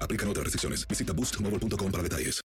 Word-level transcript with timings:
Aplican 0.00 0.28
otras 0.28 0.44
restricciones. 0.44 0.86
Visita 0.88 1.12
boostmobile.com 1.12 1.92
para 1.92 2.02
detalles. 2.02 2.40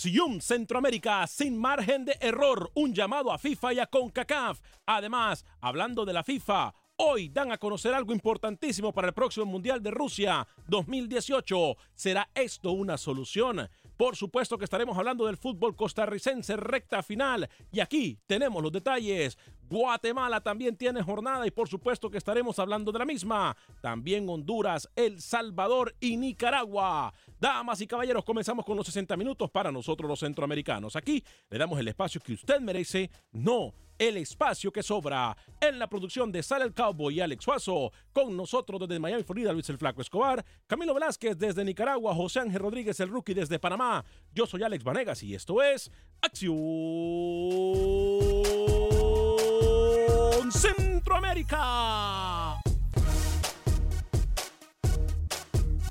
Acción 0.00 0.40
Centroamérica, 0.40 1.26
sin 1.26 1.58
margen 1.58 2.06
de 2.06 2.16
error, 2.22 2.70
un 2.72 2.94
llamado 2.94 3.30
a 3.30 3.36
FIFA 3.36 3.74
y 3.74 3.78
a 3.80 3.86
CONCACAF. 3.86 4.58
Además, 4.86 5.44
hablando 5.60 6.06
de 6.06 6.14
la 6.14 6.24
FIFA, 6.24 6.72
hoy 6.96 7.28
dan 7.28 7.52
a 7.52 7.58
conocer 7.58 7.92
algo 7.92 8.14
importantísimo 8.14 8.94
para 8.94 9.08
el 9.08 9.12
próximo 9.12 9.44
Mundial 9.44 9.82
de 9.82 9.90
Rusia 9.90 10.48
2018. 10.68 11.76
¿Será 11.94 12.30
esto 12.34 12.72
una 12.72 12.96
solución? 12.96 13.68
Por 14.00 14.16
supuesto 14.16 14.56
que 14.56 14.64
estaremos 14.64 14.96
hablando 14.96 15.26
del 15.26 15.36
fútbol 15.36 15.76
costarricense 15.76 16.56
recta 16.56 17.02
final 17.02 17.46
y 17.70 17.80
aquí 17.80 18.18
tenemos 18.26 18.62
los 18.62 18.72
detalles. 18.72 19.36
Guatemala 19.68 20.40
también 20.40 20.74
tiene 20.74 21.02
jornada 21.02 21.46
y 21.46 21.50
por 21.50 21.68
supuesto 21.68 22.10
que 22.10 22.16
estaremos 22.16 22.58
hablando 22.58 22.92
de 22.92 22.98
la 22.98 23.04
misma. 23.04 23.54
También 23.82 24.26
Honduras, 24.26 24.88
El 24.96 25.20
Salvador 25.20 25.94
y 26.00 26.16
Nicaragua. 26.16 27.12
Damas 27.38 27.82
y 27.82 27.86
caballeros, 27.86 28.24
comenzamos 28.24 28.64
con 28.64 28.78
los 28.78 28.86
60 28.86 29.18
minutos 29.18 29.50
para 29.50 29.70
nosotros 29.70 30.08
los 30.08 30.20
centroamericanos. 30.20 30.96
Aquí 30.96 31.22
le 31.50 31.58
damos 31.58 31.78
el 31.78 31.88
espacio 31.88 32.22
que 32.22 32.32
usted 32.32 32.58
merece, 32.58 33.10
no 33.32 33.74
el 34.00 34.16
espacio 34.16 34.72
que 34.72 34.82
sobra. 34.82 35.36
En 35.60 35.78
la 35.78 35.86
producción 35.86 36.32
de 36.32 36.42
Sale 36.42 36.64
el 36.64 36.72
Cowboy 36.72 37.14
y 37.14 37.20
Alex 37.20 37.44
Suazo, 37.44 37.92
con 38.12 38.34
nosotros 38.34 38.80
desde 38.80 38.98
Miami, 38.98 39.22
Florida, 39.22 39.52
Luis 39.52 39.68
el 39.68 39.76
Flaco 39.76 40.00
Escobar, 40.00 40.42
Camilo 40.66 40.94
Velázquez 40.94 41.38
desde 41.38 41.64
Nicaragua, 41.64 42.14
José 42.14 42.40
Ángel 42.40 42.60
Rodríguez, 42.60 42.98
el 43.00 43.10
rookie 43.10 43.34
desde 43.34 43.58
Panamá. 43.58 44.02
Yo 44.32 44.46
soy 44.46 44.62
Alex 44.62 44.82
Vanegas 44.82 45.22
y 45.22 45.34
esto 45.34 45.62
es 45.62 45.92
Acción 46.22 46.54
Centroamérica. 50.50 52.58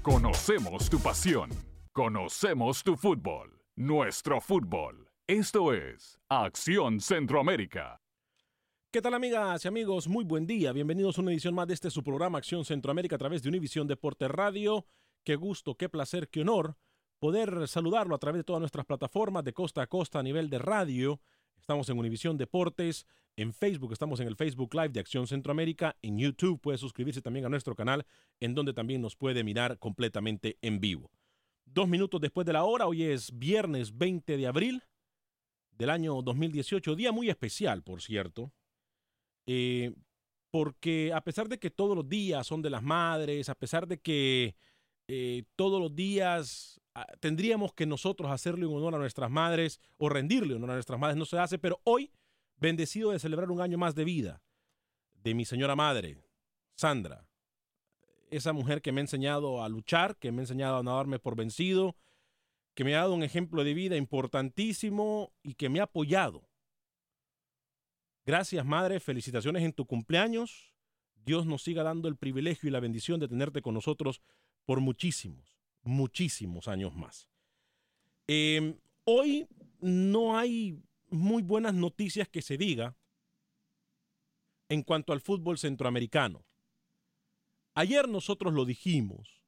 Conocemos 0.02 0.90
tu 0.90 1.00
pasión. 1.00 1.52
Conocemos 1.94 2.84
tu 2.84 2.98
fútbol. 2.98 3.62
Nuestro 3.76 4.42
fútbol. 4.42 5.09
Esto 5.30 5.74
es 5.74 6.20
Acción 6.28 7.00
Centroamérica. 7.00 8.02
¿Qué 8.90 9.00
tal 9.00 9.14
amigas 9.14 9.64
y 9.64 9.68
amigos? 9.68 10.08
Muy 10.08 10.24
buen 10.24 10.48
día. 10.48 10.72
Bienvenidos 10.72 11.20
a 11.20 11.22
una 11.22 11.30
edición 11.32 11.54
más 11.54 11.68
de 11.68 11.76
este 11.76 11.92
su 11.92 12.02
programa 12.02 12.40
Acción 12.40 12.66
Centroamérica 12.66 13.16
a 13.16 13.20
través 13.20 13.44
de 13.44 13.50
Univisión 13.50 13.86
Deporte 13.86 14.28
Radio. 14.28 14.88
Qué 15.24 15.36
gusto, 15.36 15.76
qué 15.76 15.88
placer, 15.88 16.30
qué 16.30 16.42
honor 16.42 16.78
poder 17.20 17.68
saludarlo 17.68 18.16
a 18.16 18.18
través 18.18 18.40
de 18.40 18.44
todas 18.44 18.60
nuestras 18.60 18.88
plataformas 18.88 19.44
de 19.44 19.54
costa 19.54 19.84
a 19.84 19.88
costa 19.88 20.18
a 20.18 20.24
nivel 20.24 20.50
de 20.50 20.58
radio. 20.58 21.22
Estamos 21.60 21.88
en 21.90 22.00
Univisión 22.00 22.36
Deportes, 22.36 23.06
en 23.36 23.54
Facebook 23.54 23.94
estamos 23.94 24.20
en 24.22 24.28
el 24.28 24.36
Facebook 24.36 24.74
Live 24.74 24.90
de 24.90 25.00
Acción 25.00 25.28
Centroamérica, 25.28 25.96
en 26.02 26.18
YouTube 26.18 26.60
puede 26.60 26.80
suscribirse 26.80 27.22
también 27.22 27.46
a 27.46 27.50
nuestro 27.50 27.76
canal, 27.76 28.04
en 28.40 28.56
donde 28.56 28.74
también 28.74 29.00
nos 29.00 29.16
puede 29.16 29.44
mirar 29.44 29.78
completamente 29.78 30.58
en 30.64 30.80
vivo. 30.80 31.12
Dos 31.66 31.88
minutos 31.88 32.20
después 32.20 32.48
de 32.48 32.54
la 32.54 32.64
hora, 32.64 32.88
hoy 32.88 33.04
es 33.04 33.38
viernes 33.38 33.96
20 33.96 34.36
de 34.36 34.48
abril 34.48 34.84
del 35.80 35.90
año 35.90 36.22
2018, 36.22 36.96
día 36.96 37.14
muy 37.14 37.30
especial, 37.30 37.82
por 37.82 38.02
cierto, 38.02 38.52
eh, 39.48 39.96
porque 40.52 41.14
a 41.14 41.22
pesar 41.22 41.48
de 41.48 41.58
que 41.58 41.72
todos 41.72 41.96
los 41.96 42.08
días 42.08 42.46
son 42.46 42.62
de 42.62 42.70
las 42.70 42.84
madres, 42.84 43.48
a 43.48 43.56
pesar 43.56 43.88
de 43.88 43.98
que 43.98 44.56
eh, 45.08 45.44
todos 45.56 45.82
los 45.82 45.96
días 45.96 46.82
ah, 46.94 47.08
tendríamos 47.22 47.74
que 47.74 47.86
nosotros 47.86 48.30
hacerle 48.30 48.66
un 48.66 48.76
honor 48.76 48.96
a 48.96 49.00
nuestras 49.00 49.32
madres 49.32 49.80
o 49.98 50.10
rendirle 50.10 50.54
honor 50.54 50.72
a 50.72 50.74
nuestras 50.74 51.00
madres, 51.00 51.18
no 51.18 51.26
se 51.26 51.40
hace, 51.40 51.58
pero 51.58 51.80
hoy, 51.86 52.12
bendecido 52.58 53.12
de 53.12 53.20
celebrar 53.20 53.50
un 53.50 53.62
año 53.62 53.78
más 53.78 53.96
de 53.96 54.04
vida 54.04 54.44
de 55.24 55.34
mi 55.34 55.46
señora 55.46 55.78
madre, 55.78 56.18
Sandra, 56.76 57.26
esa 58.32 58.52
mujer 58.52 58.82
que 58.82 58.92
me 58.92 59.00
ha 59.00 59.04
enseñado 59.04 59.64
a 59.64 59.70
luchar, 59.70 60.18
que 60.18 60.32
me 60.34 60.40
ha 60.40 60.44
enseñado 60.44 60.78
a 60.78 60.84
no 60.84 60.96
darme 60.96 61.20
por 61.20 61.38
vencido, 61.38 61.96
que 62.80 62.86
me 62.86 62.96
ha 62.96 63.00
dado 63.00 63.14
un 63.14 63.24
ejemplo 63.24 63.66
de 63.66 63.74
vida 63.74 63.98
importantísimo 63.98 65.34
y 65.44 65.56
que 65.56 65.68
me 65.68 65.82
ha 65.82 65.84
apoyado. 65.84 66.48
Gracias, 68.26 68.66
madre. 68.66 69.02
Felicitaciones 69.02 69.64
en 69.64 69.74
tu 69.74 69.86
cumpleaños. 69.86 70.74
Dios 71.26 71.46
nos 71.46 71.62
siga 71.62 71.84
dando 71.84 72.08
el 72.08 72.16
privilegio 72.16 72.70
y 72.70 72.72
la 72.72 72.80
bendición 72.80 73.20
de 73.20 73.28
tenerte 73.28 73.62
con 73.62 73.74
nosotros 73.74 74.22
por 74.64 74.80
muchísimos, 74.80 75.60
muchísimos 75.82 76.70
años 76.70 76.96
más. 76.96 77.28
Eh, 78.30 78.78
hoy 79.04 79.50
no 79.82 80.38
hay 80.38 80.82
muy 81.10 81.44
buenas 81.44 81.74
noticias 81.74 82.30
que 82.30 82.42
se 82.42 82.58
diga 82.58 82.96
en 84.70 84.84
cuanto 84.84 85.12
al 85.12 85.20
fútbol 85.20 85.58
centroamericano. 85.58 86.46
Ayer 87.74 88.08
nosotros 88.08 88.54
lo 88.54 88.64
dijimos, 88.64 89.42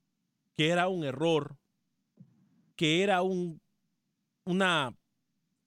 que 0.54 0.68
era 0.68 0.90
un 0.90 1.06
error, 1.06 1.62
que 2.82 3.04
era 3.04 3.22
un, 3.22 3.62
una 4.44 4.98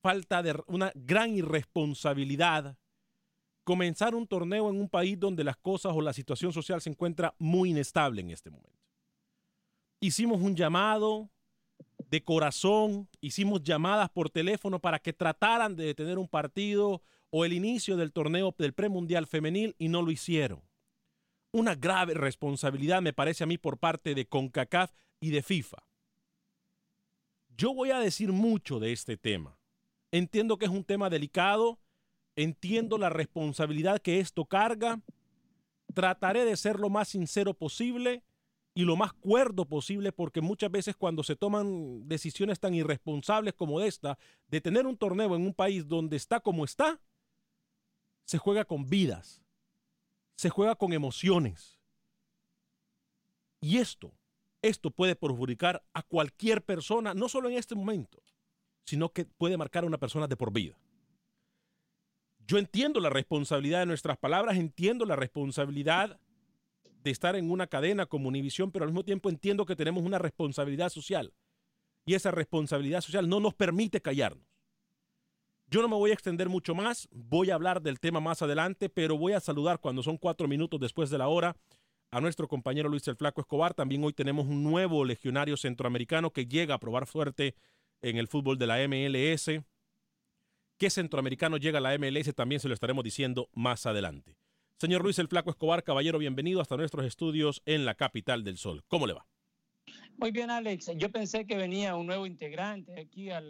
falta 0.03 0.43
de 0.43 0.61
una 0.67 0.91
gran 0.97 1.33
irresponsabilidad 1.33 2.77
comenzar 3.63 4.17
un 4.17 4.27
torneo 4.27 4.69
en 4.69 4.81
un 4.81 4.89
país 4.89 5.17
donde 5.21 5.45
las 5.45 5.57
cosas 5.57 5.93
o 5.95 6.01
la 6.01 6.13
situación 6.13 6.53
social 6.53 6.81
se 6.81 6.91
encuentra 6.91 7.33
muy 7.39 7.71
inestable 7.71 8.21
en 8.21 8.31
este 8.31 8.51
momento. 8.51 8.81
Hicimos 10.01 10.43
un 10.43 10.57
llamado 10.57 11.31
de 12.11 12.25
corazón, 12.25 13.09
hicimos 13.21 13.63
llamadas 13.63 14.11
por 14.11 14.29
teléfono 14.29 14.81
para 14.81 14.99
que 14.99 15.13
trataran 15.13 15.77
de 15.77 15.85
detener 15.85 16.19
un 16.19 16.27
partido 16.27 17.01
o 17.31 17.45
el 17.45 17.53
inicio 17.53 17.97
del 17.97 18.13
torneo 18.13 18.53
del 18.59 18.73
premundial 18.73 19.29
femenil 19.29 19.77
y 19.79 19.87
no 19.87 20.03
lo 20.03 20.11
hicieron. 20.11 20.65
Una 21.53 21.77
grave 21.77 22.15
responsabilidad 22.15 23.03
me 23.03 23.13
parece 23.13 23.45
a 23.45 23.47
mí 23.47 23.57
por 23.57 23.79
parte 23.79 24.17
de 24.17 24.27
CONCACAF 24.27 24.91
y 25.21 25.31
de 25.31 25.45
FIFA. 25.45 25.94
Yo 27.57 27.73
voy 27.73 27.91
a 27.91 27.99
decir 27.99 28.33
mucho 28.33 28.81
de 28.81 28.93
este 28.93 29.17
tema. 29.17 29.57
Entiendo 30.11 30.59
que 30.59 30.65
es 30.65 30.71
un 30.71 30.85
tema 30.85 31.11
delicado, 31.11 31.79
entiendo 32.37 32.99
la 32.99 33.11
responsabilidad 33.11 34.01
que 34.01 34.21
esto 34.21 34.45
carga, 34.45 35.01
trataré 35.93 36.45
de 36.45 36.57
ser 36.57 36.81
lo 36.81 36.91
más 36.91 37.09
sincero 37.09 37.55
posible 37.55 38.23
y 38.75 38.85
lo 38.85 38.97
más 38.97 39.13
cuerdo 39.13 39.65
posible 39.65 40.11
porque 40.11 40.41
muchas 40.41 40.71
veces 40.71 40.97
cuando 40.97 41.23
se 41.23 41.37
toman 41.37 42.09
decisiones 42.09 42.59
tan 42.59 42.75
irresponsables 42.75 43.55
como 43.55 43.81
esta, 43.81 44.19
de 44.49 44.61
tener 44.61 44.87
un 44.87 44.97
torneo 44.97 45.37
en 45.37 45.43
un 45.43 45.55
país 45.55 45.87
donde 45.87 46.17
está 46.17 46.41
como 46.41 46.65
está, 46.65 47.01
se 48.25 48.39
juega 48.39 48.65
con 48.65 48.89
vidas, 48.89 49.43
se 50.37 50.51
juega 50.51 50.75
con 50.75 50.93
emociones. 50.93 51.79
Y 53.61 53.79
esto, 53.79 54.13
esto 54.65 54.91
puede 54.91 55.15
perjudicar 55.15 55.85
a 55.93 56.03
cualquier 56.03 56.63
persona, 56.63 57.13
no 57.13 57.29
solo 57.29 57.51
en 57.51 57.57
este 57.57 57.75
momento, 57.75 58.23
sino 58.85 59.11
que 59.11 59.27
puede 59.27 59.57
marcar 59.59 59.85
a 59.85 59.87
una 59.87 59.99
persona 59.99 60.27
de 60.27 60.37
por 60.37 60.53
vida. 60.53 60.75
Yo 62.47 62.59
entiendo 62.59 62.99
la 63.01 63.11
responsabilidad 63.11 63.81
de 63.81 63.87
nuestras 63.87 64.17
palabras, 64.17 64.57
entiendo 64.57 65.05
la 65.05 65.17
responsabilidad 65.17 66.19
de 67.03 67.11
estar 67.11 67.37
en 67.37 67.51
una 67.51 67.67
cadena 67.67 68.07
como 68.07 68.29
Univisión, 68.29 68.71
pero 68.71 68.85
al 68.85 68.91
mismo 68.91 69.05
tiempo 69.05 69.29
entiendo 69.29 69.67
que 69.67 69.77
tenemos 69.77 70.03
una 70.03 70.19
responsabilidad 70.19 70.89
social. 70.89 71.35
Y 72.07 72.15
esa 72.15 72.31
responsabilidad 72.31 73.03
social 73.03 73.29
no 73.29 73.41
nos 73.41 73.55
permite 73.55 74.01
callarnos. 74.01 74.47
Yo 75.67 75.83
no 75.83 75.89
me 75.89 75.97
voy 75.97 76.11
a 76.11 76.15
extender 76.15 76.49
mucho 76.49 76.75
más, 76.75 77.09
voy 77.11 77.51
a 77.51 77.55
hablar 77.55 77.83
del 77.83 78.01
tema 78.01 78.21
más 78.21 78.41
adelante, 78.41 78.89
pero 78.89 79.19
voy 79.19 79.33
a 79.33 79.41
saludar 79.41 79.81
cuando 79.81 80.03
son 80.03 80.17
cuatro 80.17 80.49
minutos 80.49 80.81
después 80.81 81.11
de 81.11 81.19
la 81.19 81.29
hora 81.29 81.57
a 82.15 82.21
nuestro 82.21 82.47
compañero 82.47 82.89
Luis 82.89 83.09
el 83.09 83.17
Flaco 83.17 83.41
Escobar. 83.41 83.75
También 83.75 84.05
hoy 84.05 84.13
tenemos 84.13 84.47
un 84.47 84.63
nuevo 84.63 85.05
legionario 85.05 85.57
centroamericano 85.57 86.33
que 86.33 86.47
llega 86.47 86.77
a 86.77 86.79
probar 86.79 87.07
fuerte 87.07 87.57
en 88.03 88.19
el 88.19 88.29
fútbol 88.29 88.57
de 88.57 88.69
la 88.69 88.77
MLS. 88.87 89.51
¿Qué 90.79 90.91
centroamericano 90.91 91.57
llega 91.57 91.79
a 91.79 91.81
la 91.81 91.99
MLS? 91.99 92.33
También 92.33 92.61
se 92.61 92.69
lo 92.69 92.75
estaremos 92.75 93.03
diciendo 93.03 93.49
más 93.53 93.85
adelante. 93.87 94.37
Señor 94.79 95.03
Luis 95.03 95.19
el 95.19 95.27
Flaco 95.27 95.51
Escobar, 95.51 95.83
caballero, 95.83 96.21
bienvenido 96.21 96.61
hasta 96.61 96.77
nuestros 96.77 97.05
estudios 97.05 97.63
en 97.67 97.85
la 97.85 97.97
capital 97.97 98.45
del 98.45 98.59
sol. 98.59 98.85
¿Cómo 98.87 99.09
le 99.09 99.15
va? 99.15 99.27
Muy 100.17 100.31
bien, 100.31 100.53
Alex. 100.53 100.93
Yo 100.97 101.11
pensé 101.11 101.47
que 101.47 101.57
venía 101.57 101.97
un 101.97 102.07
nuevo 102.07 102.27
integrante 102.27 103.01
aquí 103.01 103.31
a 103.31 103.43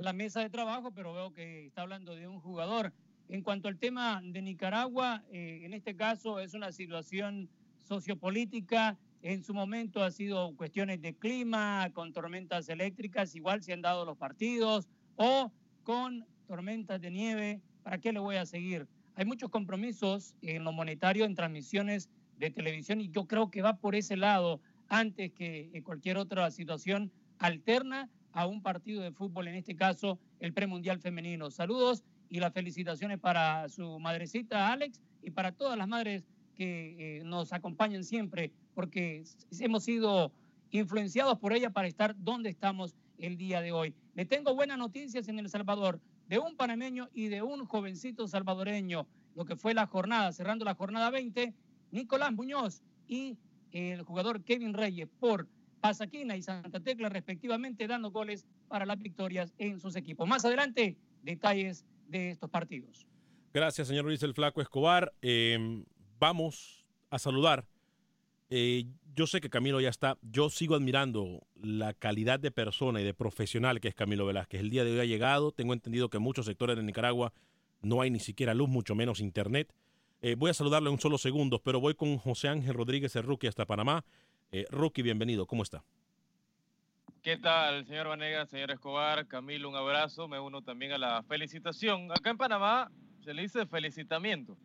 la 0.00 0.12
mesa 0.14 0.40
de 0.40 0.48
trabajo, 0.48 0.90
pero 0.94 1.12
veo 1.12 1.34
que 1.34 1.66
está 1.66 1.82
hablando 1.82 2.14
de 2.14 2.26
un 2.26 2.40
jugador. 2.40 2.94
En 3.28 3.42
cuanto 3.42 3.68
al 3.68 3.78
tema 3.78 4.22
de 4.24 4.40
Nicaragua, 4.40 5.22
eh, 5.30 5.60
en 5.64 5.74
este 5.74 5.94
caso 5.94 6.40
es 6.40 6.54
una 6.54 6.72
situación 6.72 7.50
sociopolítica. 7.90 8.96
En 9.20 9.42
su 9.42 9.52
momento 9.52 10.04
ha 10.04 10.12
sido 10.12 10.54
cuestiones 10.54 11.02
de 11.02 11.16
clima, 11.16 11.90
con 11.92 12.12
tormentas 12.12 12.68
eléctricas, 12.68 13.34
igual 13.34 13.64
se 13.64 13.72
han 13.72 13.82
dado 13.82 14.04
los 14.04 14.16
partidos, 14.16 14.88
o 15.16 15.52
con 15.82 16.24
tormentas 16.46 17.00
de 17.00 17.10
nieve, 17.10 17.60
¿para 17.82 17.98
qué 17.98 18.12
le 18.12 18.20
voy 18.20 18.36
a 18.36 18.46
seguir? 18.46 18.86
Hay 19.16 19.24
muchos 19.24 19.50
compromisos 19.50 20.36
en 20.40 20.62
lo 20.62 20.72
monetario, 20.72 21.24
en 21.24 21.34
transmisiones 21.34 22.08
de 22.38 22.50
televisión, 22.50 23.00
y 23.00 23.10
yo 23.10 23.26
creo 23.26 23.50
que 23.50 23.60
va 23.60 23.76
por 23.76 23.96
ese 23.96 24.16
lado 24.16 24.60
antes 24.88 25.32
que 25.32 25.82
cualquier 25.84 26.16
otra 26.16 26.48
situación 26.52 27.10
alterna 27.38 28.08
a 28.32 28.46
un 28.46 28.62
partido 28.62 29.02
de 29.02 29.10
fútbol, 29.10 29.48
en 29.48 29.56
este 29.56 29.74
caso 29.74 30.20
el 30.38 30.52
premundial 30.52 31.00
femenino. 31.00 31.50
Saludos 31.50 32.04
y 32.28 32.38
las 32.38 32.52
felicitaciones 32.52 33.18
para 33.18 33.68
su 33.68 33.98
madrecita 33.98 34.72
Alex 34.72 35.00
y 35.22 35.32
para 35.32 35.50
todas 35.50 35.76
las 35.76 35.88
madres 35.88 36.24
que 36.60 37.20
eh, 37.20 37.24
nos 37.24 37.54
acompañan 37.54 38.04
siempre, 38.04 38.52
porque 38.74 39.24
hemos 39.60 39.82
sido 39.82 40.30
influenciados 40.70 41.38
por 41.38 41.54
ella 41.54 41.70
para 41.70 41.88
estar 41.88 42.14
donde 42.18 42.50
estamos 42.50 42.94
el 43.16 43.38
día 43.38 43.62
de 43.62 43.72
hoy. 43.72 43.94
Le 44.14 44.26
tengo 44.26 44.54
buenas 44.54 44.76
noticias 44.76 45.26
en 45.28 45.38
El 45.38 45.48
Salvador 45.48 46.02
de 46.28 46.38
un 46.38 46.56
panameño 46.56 47.08
y 47.14 47.28
de 47.28 47.40
un 47.40 47.64
jovencito 47.64 48.28
salvadoreño, 48.28 49.06
lo 49.34 49.46
que 49.46 49.56
fue 49.56 49.72
la 49.72 49.86
jornada, 49.86 50.32
cerrando 50.32 50.66
la 50.66 50.74
jornada 50.74 51.08
20, 51.08 51.54
Nicolás 51.92 52.30
Muñoz 52.34 52.82
y 53.08 53.38
el 53.72 54.02
jugador 54.02 54.44
Kevin 54.44 54.74
Reyes 54.74 55.08
por 55.18 55.48
Pasaquina 55.80 56.36
y 56.36 56.42
Santa 56.42 56.80
Tecla 56.80 57.08
respectivamente, 57.08 57.86
dando 57.86 58.10
goles 58.10 58.44
para 58.68 58.84
las 58.84 58.98
victorias 58.98 59.54
en 59.56 59.80
sus 59.80 59.96
equipos. 59.96 60.28
Más 60.28 60.44
adelante, 60.44 60.98
detalles 61.22 61.86
de 62.06 62.32
estos 62.32 62.50
partidos. 62.50 63.06
Gracias, 63.54 63.88
señor 63.88 64.04
Luis 64.04 64.22
el 64.22 64.34
Flaco 64.34 64.60
Escobar. 64.60 65.14
Em, 65.22 65.86
vamos 66.20 66.84
a 67.08 67.18
saludar. 67.18 67.66
Eh, 68.50 68.84
yo 69.16 69.26
sé 69.26 69.40
que 69.40 69.50
Camilo 69.50 69.80
ya 69.80 69.88
está. 69.88 70.18
Yo 70.22 70.50
sigo 70.50 70.76
admirando 70.76 71.40
la 71.56 71.94
calidad 71.94 72.38
de 72.38 72.50
persona 72.50 73.00
y 73.00 73.04
de 73.04 73.14
profesional 73.14 73.80
que 73.80 73.88
es 73.88 73.94
Camilo 73.94 74.26
Velázquez. 74.26 74.60
El 74.60 74.70
día 74.70 74.84
de 74.84 74.92
hoy 74.92 75.00
ha 75.00 75.04
llegado. 75.04 75.50
Tengo 75.50 75.72
entendido 75.72 76.10
que 76.10 76.18
en 76.18 76.22
muchos 76.22 76.46
sectores 76.46 76.76
de 76.76 76.82
Nicaragua 76.82 77.32
no 77.82 78.02
hay 78.02 78.10
ni 78.10 78.20
siquiera 78.20 78.54
luz, 78.54 78.68
mucho 78.68 78.94
menos 78.94 79.20
internet. 79.20 79.72
Eh, 80.20 80.34
voy 80.36 80.50
a 80.50 80.54
saludarle 80.54 80.90
un 80.90 81.00
solo 81.00 81.16
segundo, 81.16 81.60
pero 81.62 81.80
voy 81.80 81.94
con 81.94 82.18
José 82.18 82.48
Ángel 82.48 82.74
Rodríguez, 82.74 83.16
el 83.16 83.22
rookie, 83.22 83.46
hasta 83.46 83.64
Panamá. 83.64 84.04
Eh, 84.52 84.66
rookie, 84.70 85.02
bienvenido. 85.02 85.46
¿Cómo 85.46 85.62
está? 85.62 85.82
¿Qué 87.22 87.38
tal, 87.38 87.86
señor 87.86 88.08
Vanegas, 88.08 88.50
señor 88.50 88.70
Escobar? 88.70 89.26
Camilo, 89.26 89.68
un 89.68 89.76
abrazo. 89.76 90.28
Me 90.28 90.38
uno 90.38 90.62
también 90.62 90.92
a 90.92 90.98
la 90.98 91.22
felicitación. 91.22 92.10
Acá 92.12 92.30
en 92.30 92.36
Panamá 92.36 92.90
se 93.24 93.32
le 93.32 93.42
dice 93.42 93.64
felicitamiento. 93.66 94.56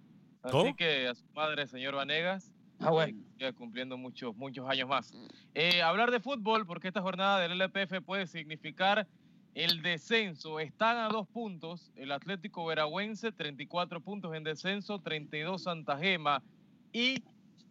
Así 0.45 0.73
que 0.75 1.07
a 1.07 1.15
su 1.15 1.25
madre, 1.33 1.67
señor 1.67 1.95
Vanegas, 1.95 2.51
Ah, 2.79 2.89
bueno. 2.91 3.17
cumpliendo 3.57 3.97
muchos, 3.97 4.35
muchos 4.35 4.67
años 4.69 4.89
más. 4.89 5.13
Eh, 5.53 5.81
hablar 5.81 6.11
de 6.11 6.19
fútbol, 6.19 6.65
porque 6.65 6.87
esta 6.89 7.01
jornada 7.01 7.39
del 7.39 7.53
LPF 7.53 8.01
puede 8.01 8.27
significar 8.27 9.07
el 9.53 9.81
descenso. 9.81 10.59
Están 10.59 10.97
a 10.97 11.07
dos 11.07 11.27
puntos. 11.29 11.91
El 11.95 12.11
Atlético 12.11 12.65
Veragüense, 12.65 13.31
34 13.31 14.01
puntos 14.01 14.35
en 14.35 14.43
descenso, 14.43 14.99
32 14.99 15.63
Santa 15.63 15.97
Gema. 15.97 16.43
Y 16.91 17.23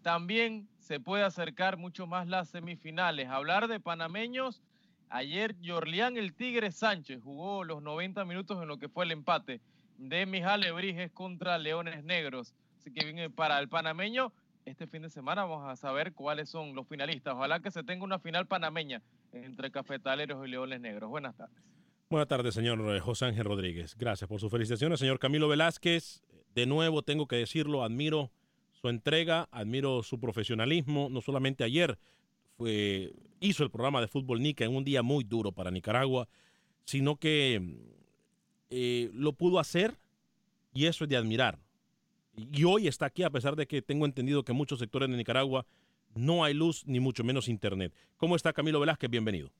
también 0.03 0.69
se 0.79 1.01
puede 1.01 1.25
acercar 1.25 1.77
mucho 1.77 2.07
más 2.07 2.27
las 2.27 2.49
semifinales. 2.49 3.29
Hablar 3.29 3.69
de 3.69 3.81
panameños. 3.81 4.63
Ayer 5.11 5.55
Yorlián 5.61 6.17
el 6.17 6.35
Tigre 6.35 6.73
Sánchez 6.73 7.21
jugó 7.23 7.63
los 7.63 7.83
90 7.83 8.25
minutos 8.25 8.61
en 8.61 8.69
lo 8.69 8.79
que 8.79 8.89
fue 8.89 9.05
el 9.05 9.13
empate 9.13 9.61
de 9.99 10.27
Mijale 10.27 10.73
Briges 10.73 11.13
contra 11.13 11.59
Leones 11.59 12.03
Negros. 12.05 12.55
Que 12.85 13.05
viene 13.05 13.31
para 13.31 13.59
el 13.59 13.69
panameño 13.69 14.33
este 14.65 14.87
fin 14.87 15.03
de 15.03 15.11
semana 15.11 15.45
vamos 15.45 15.69
a 15.69 15.77
saber 15.77 16.15
cuáles 16.15 16.49
son 16.49 16.75
los 16.75 16.89
finalistas. 16.89 17.35
Ojalá 17.35 17.61
que 17.61 17.71
se 17.71 17.83
tenga 17.83 18.05
una 18.05 18.19
final 18.19 18.47
panameña 18.47 19.03
entre 19.33 19.71
Cafetaleros 19.71 20.47
y 20.47 20.51
Leones 20.51 20.81
Negros. 20.81 21.11
Buenas 21.11 21.37
tardes. 21.37 21.63
Buenas 22.09 22.29
tardes, 22.29 22.55
señor 22.55 22.81
eh, 22.95 23.01
José 23.01 23.27
Ángel 23.27 23.45
Rodríguez. 23.45 23.95
Gracias 23.97 24.29
por 24.29 24.41
sus 24.41 24.51
felicitaciones, 24.51 25.01
señor 25.01 25.19
Camilo 25.19 25.49
Velázquez. 25.49 26.23
De 26.55 26.67
nuevo, 26.67 27.03
tengo 27.03 27.27
que 27.27 27.37
decirlo, 27.37 27.83
admiro 27.83 28.31
su 28.73 28.89
entrega, 28.89 29.49
admiro 29.51 30.03
su 30.03 30.21
profesionalismo. 30.21 31.09
No 31.11 31.21
solamente 31.21 31.65
ayer 31.65 31.99
fue, 32.57 33.13
hizo 33.41 33.65
el 33.65 33.71
programa 33.71 34.01
de 34.01 34.09
Fútbol 34.09 34.41
Nica 34.41 34.65
en 34.65 34.75
un 34.75 34.85
día 34.85 35.03
muy 35.03 35.25
duro 35.25 35.53
para 35.53 35.71
Nicaragua, 35.71 36.29
sino 36.85 37.17
que 37.17 37.61
eh, 38.71 39.11
lo 39.13 39.33
pudo 39.33 39.59
hacer 39.59 39.99
y 40.73 40.87
eso 40.87 41.05
es 41.05 41.11
de 41.11 41.17
admirar 41.17 41.64
y 42.37 42.65
hoy 42.65 42.89
está 42.89 43.07
aquí 43.07 43.23
a 43.23 43.31
pesar 43.31 43.57
de 43.57 43.67
que 43.67 43.83
tengo 43.83 44.07
entendido 44.07 44.45
que 44.45 44.53
en 44.53 44.59
muchos 44.59 44.79
sectores 44.79 45.09
de 45.09 45.17
Nicaragua 45.17 45.67
no 46.15 46.45
hay 46.45 46.55
luz 46.55 46.85
ni 46.87 47.01
mucho 47.01 47.25
menos 47.25 47.49
internet. 47.49 47.93
¿Cómo 48.17 48.37
está 48.37 48.53
Camilo 48.53 48.81
Velázquez? 48.81 49.11
Bienvenido. 49.11 49.51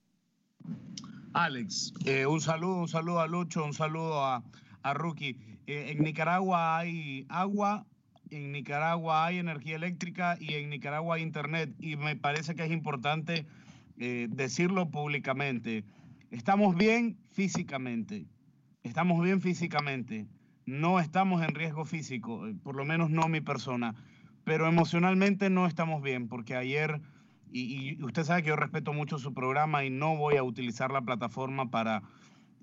Alex, 1.33 1.93
eh, 2.05 2.25
un 2.25 2.39
saludo, 2.39 2.77
un 2.77 2.87
saludo 2.87 3.19
a 3.19 3.27
Lucho, 3.27 3.65
un 3.65 3.73
saludo 3.73 4.23
a, 4.23 4.43
a 4.83 4.93
Rookie. 4.93 5.37
Eh, 5.67 5.91
en 5.91 6.03
Nicaragua 6.03 6.77
hay 6.77 7.25
agua, 7.27 7.85
en 8.29 8.53
Nicaragua 8.53 9.25
hay 9.25 9.39
energía 9.39 9.75
eléctrica 9.75 10.37
y 10.39 10.53
en 10.53 10.69
Nicaragua 10.69 11.17
hay 11.17 11.23
internet. 11.23 11.73
Y 11.79 11.97
me 11.97 12.15
parece 12.15 12.55
que 12.55 12.63
es 12.63 12.71
importante 12.71 13.45
eh, 13.97 14.27
decirlo 14.29 14.89
públicamente. 14.89 15.83
Estamos 16.31 16.75
bien 16.75 17.17
físicamente, 17.31 18.25
estamos 18.83 19.21
bien 19.21 19.41
físicamente 19.41 20.27
no 20.65 20.99
estamos 20.99 21.43
en 21.43 21.55
riesgo 21.55 21.85
físico, 21.85 22.47
eh, 22.47 22.55
por 22.63 22.75
lo 22.75 22.85
menos 22.85 23.09
no 23.09 23.27
mi 23.27 23.41
persona, 23.41 23.95
pero 24.43 24.67
emocionalmente 24.67 25.49
no 25.49 25.67
estamos 25.67 26.01
bien, 26.01 26.27
porque 26.27 26.55
ayer, 26.55 27.01
y, 27.51 28.03
usted 28.03 28.23
sabe 28.23 28.43
que 28.43 28.49
yo 28.49 28.55
respeto 28.55 28.93
mucho 28.93 29.17
su 29.17 29.33
programa 29.33 29.85
y 29.85 29.89
no 29.89 30.15
voy 30.15 30.37
a 30.37 30.43
utilizar 30.43 30.91
la 30.91 31.01
plataforma 31.01 31.69
para 31.69 32.03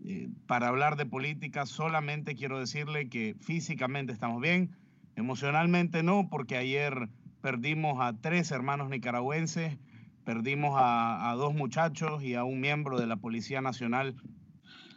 eh, 0.04 0.28
para 0.46 0.68
hablar 0.68 0.96
de 0.96 1.06
política, 1.06 1.64
solamente 1.64 2.34
quiero 2.34 2.58
decirle 2.58 3.08
que 3.08 3.36
físicamente 3.38 4.12
estamos 4.12 4.42
bien, 4.42 4.74
emocionalmente 5.14 6.02
no, 6.02 6.28
porque 6.28 6.56
ayer 6.56 7.08
perdimos 7.40 8.00
a 8.00 8.12
tres 8.20 8.50
hermanos 8.50 8.90
nicaragüenses, 8.90 9.78
perdimos 10.24 10.74
a, 10.76 11.34
dos 11.36 11.54
muchachos 11.54 12.22
y 12.24 12.34
a 12.34 12.42
un 12.42 12.60
miembro 12.60 12.98
de 12.98 13.06
la 13.06 13.16
Policía 13.16 13.60
Nacional 13.60 14.16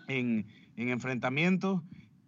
en, 0.08 0.48
enfrentamientos 0.76 1.82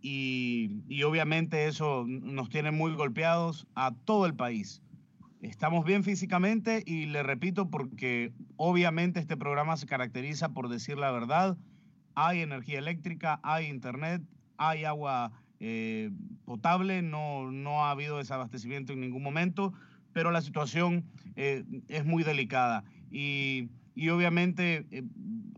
y, 0.09 0.83
y 0.87 1.03
obviamente 1.03 1.67
eso 1.67 2.05
nos 2.07 2.47
tiene 2.47 2.71
muy 2.71 2.93
golpeados 2.93 3.67
a 3.75 3.93
todo 4.05 4.25
el 4.25 4.35
país. 4.35 4.81
Estamos 5.41 5.83
bien 5.83 6.05
físicamente 6.05 6.81
y 6.85 7.07
le 7.07 7.23
repito 7.23 7.69
porque 7.69 8.31
obviamente 8.55 9.19
este 9.19 9.35
programa 9.35 9.75
se 9.75 9.85
caracteriza 9.85 10.53
por 10.53 10.69
decir 10.69 10.97
la 10.97 11.11
verdad. 11.11 11.57
Hay 12.15 12.39
energía 12.39 12.79
eléctrica, 12.79 13.41
hay 13.43 13.67
internet, 13.67 14.21
hay 14.57 14.85
agua 14.85 15.33
eh, 15.59 16.09
potable, 16.45 17.01
no, 17.01 17.51
no 17.51 17.83
ha 17.83 17.91
habido 17.91 18.19
desabastecimiento 18.19 18.93
en 18.93 19.01
ningún 19.01 19.23
momento, 19.23 19.73
pero 20.13 20.31
la 20.31 20.39
situación 20.41 21.03
eh, 21.35 21.65
es 21.89 22.05
muy 22.05 22.23
delicada 22.23 22.85
y, 23.11 23.71
y 23.93 24.07
obviamente 24.07 24.87
eh, 24.89 25.03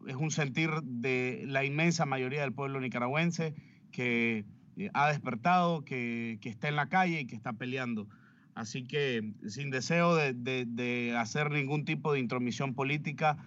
es 0.08 0.16
un 0.16 0.32
sentir 0.32 0.72
de 0.82 1.44
la 1.46 1.64
inmensa 1.66 2.08
mayoría 2.08 2.42
del 2.42 2.52
pueblo 2.52 2.82
nicaragüense 2.82 3.54
que 3.92 4.46
ha 4.94 5.10
despertado, 5.10 5.84
que, 5.84 6.38
que 6.42 6.50
está 6.50 6.68
en 6.70 6.76
la 6.76 6.90
calle 6.90 7.22
y 7.22 7.26
que 7.26 7.36
está 7.36 7.54
peleando. 7.54 8.08
Así 8.60 8.84
que 8.84 9.32
sin 9.48 9.70
deseo 9.70 10.16
de, 10.16 11.16
hacer 11.18 11.50
ningún 11.50 11.86
tipo 11.86 12.12
de 12.12 12.20
intromisión 12.20 12.74
política, 12.74 13.38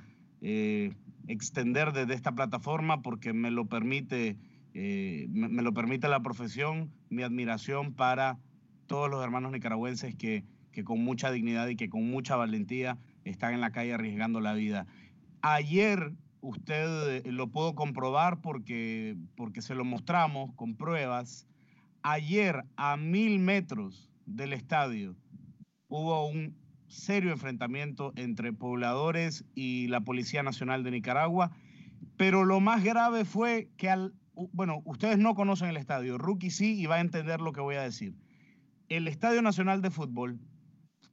eh, 0.41 0.95
extender 1.29 1.93
desde 1.93 2.15
esta 2.15 2.33
plataforma 2.33 3.03
porque 3.03 3.35
me 3.35 3.51
lo 3.51 3.67
permite, 3.67 4.39
eh, 4.73 5.27
me, 5.29 5.63
lo 5.63 5.75
permite 5.75 6.09
la 6.09 6.23
profesión, 6.23 6.91
mi 7.11 7.23
admiración 7.23 7.93
para 7.93 8.39
todos 8.87 9.11
los 9.11 9.23
hermanos 9.23 9.53
nicaragüenses 9.53 10.15
que, 10.15 10.45
que 10.73 10.83
con 10.83 11.05
mucha 11.05 11.31
dignidad 11.31 11.69
y 11.69 11.77
que 11.77 11.91
con 11.91 12.11
mucha 12.11 12.37
valentía 12.37 12.97
están 13.25 13.53
en 13.53 13.61
la 13.61 13.71
calle 13.71 13.93
arriesgando 13.93 14.41
la 14.41 14.55
vida. 14.55 14.87
Ayer 15.43 16.13
usted 16.43 17.25
eh, 17.25 17.33
lo 17.33 17.49
pudo 17.51 17.75
comprobar 17.75 18.43
porque, 18.43 19.17
porque 19.37 19.63
se 19.63 19.75
lo 19.75 19.85
mostramos 19.85 20.55
con 20.55 20.77
pruebas. 20.77 21.49
Ayer 22.03 22.65
a 22.77 22.97
mil 22.97 23.39
metros 23.39 24.11
del 24.27 24.53
estadio 24.53 25.17
hubo 25.89 26.27
un 26.27 26.57
serio 26.89 27.33
enfrentamiento 27.33 28.13
entre 28.17 28.53
pobladores 28.53 29.45
y 29.55 29.87
la 29.89 30.03
Policía 30.03 30.43
Nacional 30.43 30.83
de 30.83 30.91
Nicaragua, 30.91 31.53
pero 32.17 32.45
lo 32.45 32.61
más 32.61 32.85
grave 32.85 33.25
fue 33.25 33.71
que 33.77 33.89
al, 33.89 34.13
bueno, 34.35 34.83
ustedes 34.85 35.19
no 35.19 35.35
conocen 35.35 35.69
el 35.69 35.77
estadio, 35.77 36.19
Rookie 36.19 36.51
sí 36.51 36.79
y 36.79 36.87
va 36.87 36.97
a 36.97 37.01
entender 37.01 37.41
lo 37.41 37.53
que 37.53 37.61
voy 37.61 37.77
a 37.77 37.83
decir. 37.83 38.15
El 38.89 39.09
Estadio 39.09 39.41
Nacional 39.41 39.81
de 39.81 39.91
Fútbol 39.91 40.39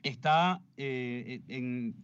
está 0.03 0.61
eh, 0.75 1.43
en 1.47 1.95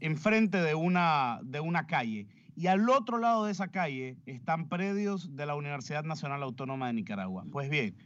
enfrente 0.00 0.60
de 0.60 0.74
una, 0.74 1.40
de 1.42 1.60
una 1.60 1.86
calle 1.86 2.26
y 2.54 2.68
al 2.68 2.88
otro 2.88 3.18
lado 3.18 3.44
de 3.44 3.52
esa 3.52 3.68
calle 3.68 4.16
están 4.26 4.68
predios 4.68 5.36
de 5.36 5.46
la 5.46 5.54
Universidad 5.54 6.04
Nacional 6.04 6.42
Autónoma 6.42 6.86
de 6.86 6.94
Nicaragua. 6.94 7.44
Pues 7.50 7.68
bien, 7.68 7.96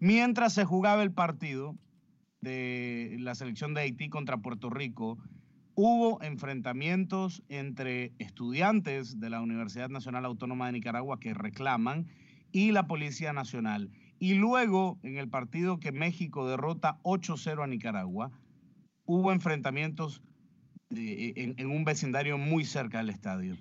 Mientras 0.00 0.52
se 0.52 0.64
jugaba 0.64 1.02
el 1.02 1.10
partido 1.10 1.76
de 2.40 3.16
la 3.18 3.34
selección 3.34 3.74
de 3.74 3.80
Haití 3.80 4.08
contra 4.08 4.38
Puerto 4.38 4.70
Rico, 4.70 5.18
hubo 5.74 6.22
enfrentamientos 6.22 7.42
entre 7.48 8.12
estudiantes 8.20 9.18
de 9.18 9.28
la 9.28 9.40
Universidad 9.40 9.88
Nacional 9.88 10.24
Autónoma 10.24 10.66
de 10.66 10.72
Nicaragua 10.72 11.18
que 11.18 11.34
reclaman 11.34 12.06
y 12.52 12.70
la 12.70 12.86
Policía 12.86 13.32
Nacional. 13.32 13.90
Y 14.20 14.34
luego, 14.34 15.00
en 15.02 15.18
el 15.18 15.28
partido 15.28 15.80
que 15.80 15.90
México 15.90 16.48
derrota 16.48 17.00
8-0 17.02 17.64
a 17.64 17.66
Nicaragua, 17.66 18.30
hubo 19.04 19.32
enfrentamientos 19.32 20.22
en, 20.90 21.54
en, 21.58 21.70
un 21.70 21.84
vecindario 21.84 22.38
muy 22.38 22.64
cerca 22.64 22.98
del 22.98 23.10
estadio. 23.10 23.56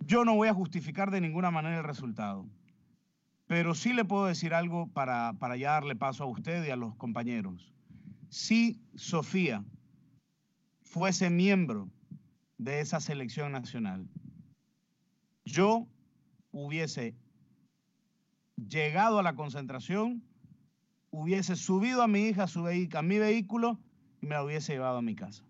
Yo 0.00 0.24
no 0.24 0.34
voy 0.34 0.48
a 0.48 0.54
justificar 0.54 1.10
de 1.10 1.20
ninguna 1.20 1.50
manera 1.50 1.78
el 1.78 1.84
resultado. 1.84 2.46
Pero 3.46 3.74
sí 3.74 3.92
le 3.94 4.04
puedo 4.04 4.26
decir 4.26 4.52
algo 4.52 4.88
para, 4.88 5.32
para 5.38 5.56
ya 5.56 5.72
darle 5.72 5.96
paso 5.96 6.24
a 6.24 6.26
usted 6.26 6.66
y 6.66 6.70
a 6.70 6.76
los 6.76 6.94
compañeros. 6.96 7.72
Si 8.28 8.78
Sofía 8.94 9.64
fuese 10.82 11.30
miembro 11.30 11.88
de 12.58 12.80
esa 12.80 13.00
selección 13.00 13.52
nacional, 13.52 14.06
yo 15.46 15.86
hubiese 16.50 17.14
llegado 18.56 19.18
a 19.18 19.22
la 19.22 19.34
concentración, 19.34 20.22
hubiese 21.10 21.56
subido 21.56 22.02
a 22.02 22.08
mi 22.08 22.26
hija 22.26 22.42
a, 22.44 22.48
su 22.48 22.66
a 22.66 23.02
mi 23.02 23.18
vehículo 23.18 23.78
y 24.20 24.26
me 24.26 24.34
la 24.34 24.44
hubiese 24.44 24.74
llevado 24.74 24.98
a 24.98 25.02
mi 25.02 25.14
casa. 25.14 25.47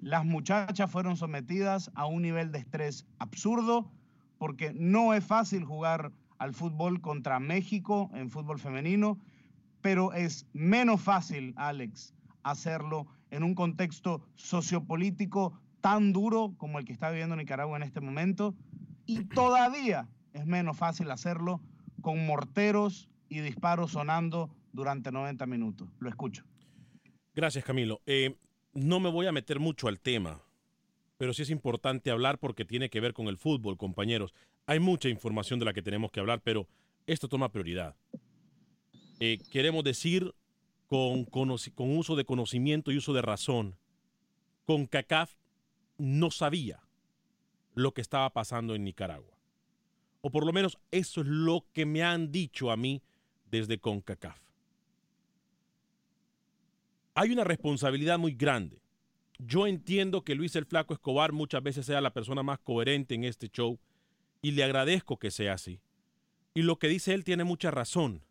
Las 0.00 0.24
muchachas 0.24 0.90
fueron 0.90 1.16
sometidas 1.16 1.90
a 1.94 2.06
un 2.06 2.22
nivel 2.22 2.52
de 2.52 2.58
estrés 2.58 3.06
absurdo 3.18 3.90
porque 4.38 4.72
no 4.72 5.12
es 5.12 5.22
fácil 5.22 5.64
jugar 5.64 6.12
al 6.38 6.54
fútbol 6.54 7.02
contra 7.02 7.38
México 7.38 8.10
en 8.14 8.30
fútbol 8.30 8.58
femenino, 8.58 9.18
pero 9.82 10.14
es 10.14 10.46
menos 10.54 11.02
fácil, 11.02 11.52
Alex, 11.56 12.14
hacerlo 12.42 13.06
en 13.30 13.42
un 13.42 13.54
contexto 13.54 14.22
sociopolítico 14.36 15.60
tan 15.82 16.14
duro 16.14 16.54
como 16.56 16.78
el 16.78 16.86
que 16.86 16.94
está 16.94 17.10
viviendo 17.10 17.36
Nicaragua 17.36 17.76
en 17.76 17.82
este 17.82 18.00
momento, 18.00 18.54
y 19.04 19.24
todavía 19.34 20.08
es 20.32 20.46
menos 20.46 20.78
fácil 20.78 21.10
hacerlo 21.10 21.60
con 22.00 22.24
morteros 22.24 23.10
y 23.28 23.40
disparos 23.40 23.92
sonando 23.92 24.50
durante 24.72 25.12
90 25.12 25.44
minutos. 25.44 25.88
Lo 25.98 26.08
escucho. 26.08 26.44
Gracias, 27.34 27.64
Camilo. 27.64 28.00
Eh, 28.06 28.36
no 28.72 29.00
me 29.00 29.10
voy 29.10 29.26
a 29.26 29.32
meter 29.32 29.58
mucho 29.58 29.88
al 29.88 30.00
tema 30.00 30.42
pero 31.20 31.34
sí 31.34 31.42
es 31.42 31.50
importante 31.50 32.10
hablar 32.10 32.38
porque 32.38 32.64
tiene 32.64 32.88
que 32.88 32.98
ver 32.98 33.12
con 33.12 33.26
el 33.26 33.36
fútbol, 33.36 33.76
compañeros. 33.76 34.32
Hay 34.64 34.80
mucha 34.80 35.10
información 35.10 35.58
de 35.58 35.66
la 35.66 35.74
que 35.74 35.82
tenemos 35.82 36.10
que 36.10 36.18
hablar, 36.18 36.40
pero 36.42 36.66
esto 37.06 37.28
toma 37.28 37.52
prioridad. 37.52 37.94
Eh, 39.18 39.36
queremos 39.52 39.84
decir 39.84 40.34
con, 40.86 41.28
uso 41.76 42.16
de 42.16 42.24
conocimiento 42.24 42.90
y 42.90 42.96
uso 42.96 43.12
de 43.12 43.20
razón, 43.20 43.76
con 44.64 44.86
CACAF 44.86 45.34
no 45.98 46.30
sabía 46.30 46.80
lo 47.74 47.92
que 47.92 48.00
estaba 48.00 48.30
pasando 48.30 48.74
en 48.74 48.84
Nicaragua. 48.84 49.36
O 50.22 50.30
por 50.30 50.46
lo 50.46 50.54
menos 50.54 50.78
eso 50.90 51.20
es 51.20 51.26
lo 51.26 51.66
que 51.74 51.84
me 51.84 52.02
han 52.02 52.32
dicho 52.32 52.70
a 52.70 52.78
mí 52.78 53.02
desde 53.50 53.78
CONCACAF. 53.78 54.40
Hay 57.20 57.32
una 57.32 57.44
responsabilidad 57.44 58.18
muy 58.18 58.32
grande 58.32 58.80
yo 59.46 59.66
entiendo 59.66 60.22
que 60.22 60.34
Luis 60.34 60.54
el 60.56 60.66
Flaco 60.66 60.94
Escobar 60.94 61.32
muchas 61.32 61.62
veces 61.62 61.86
sea 61.86 62.00
la 62.00 62.12
persona 62.12 62.42
más 62.42 62.58
coherente 62.58 63.14
en 63.14 63.24
este 63.24 63.48
show 63.48 63.78
y 64.42 64.52
le 64.52 64.64
agradezco 64.64 65.18
que 65.18 65.30
sea 65.30 65.54
así. 65.54 65.80
Y 66.54 66.62
lo 66.62 66.78
que 66.78 66.88
dice 66.88 67.14
él 67.14 67.24
tiene 67.24 67.44
mucha 67.44 67.70
razón. 67.70 68.22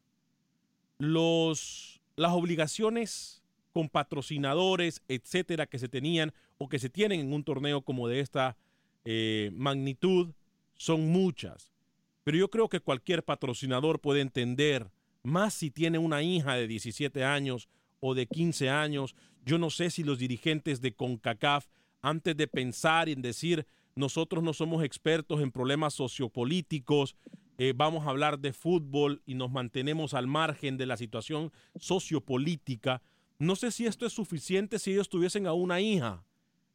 Los, 0.97 2.01
las 2.15 2.33
obligaciones 2.33 3.41
con 3.73 3.89
patrocinadores, 3.89 5.01
etcétera, 5.07 5.67
que 5.67 5.79
se 5.79 5.87
tenían 5.87 6.33
o 6.57 6.67
que 6.69 6.79
se 6.79 6.89
tienen 6.89 7.21
en 7.21 7.33
un 7.33 7.43
torneo 7.43 7.81
como 7.81 8.07
de 8.07 8.19
esta 8.19 8.57
eh, 9.05 9.51
magnitud 9.53 10.33
son 10.75 11.07
muchas. 11.07 11.71
Pero 12.23 12.37
yo 12.37 12.49
creo 12.49 12.69
que 12.69 12.81
cualquier 12.81 13.23
patrocinador 13.23 13.99
puede 13.99 14.21
entender, 14.21 14.91
más 15.23 15.53
si 15.53 15.71
tiene 15.71 15.97
una 15.97 16.21
hija 16.21 16.55
de 16.55 16.67
17 16.67 17.23
años 17.23 17.69
o 17.99 18.15
de 18.15 18.27
15 18.27 18.69
años. 18.69 19.15
Yo 19.45 19.57
no 19.57 19.69
sé 19.69 19.89
si 19.89 20.03
los 20.03 20.19
dirigentes 20.19 20.81
de 20.81 20.93
CONCACAF, 20.93 21.67
antes 22.01 22.35
de 22.35 22.47
pensar 22.47 23.09
en 23.09 23.21
decir, 23.21 23.65
nosotros 23.95 24.43
no 24.43 24.53
somos 24.53 24.83
expertos 24.83 25.41
en 25.41 25.51
problemas 25.51 25.93
sociopolíticos, 25.93 27.15
eh, 27.57 27.73
vamos 27.75 28.05
a 28.05 28.09
hablar 28.09 28.39
de 28.39 28.53
fútbol 28.53 29.21
y 29.25 29.35
nos 29.35 29.51
mantenemos 29.51 30.13
al 30.13 30.27
margen 30.27 30.77
de 30.77 30.85
la 30.85 30.95
situación 30.95 31.51
sociopolítica, 31.75 33.01
no 33.39 33.55
sé 33.55 33.71
si 33.71 33.85
esto 33.85 34.05
es 34.05 34.13
suficiente 34.13 34.79
si 34.79 34.91
ellos 34.91 35.09
tuviesen 35.09 35.47
a 35.47 35.53
una 35.53 35.79
hija 35.79 36.25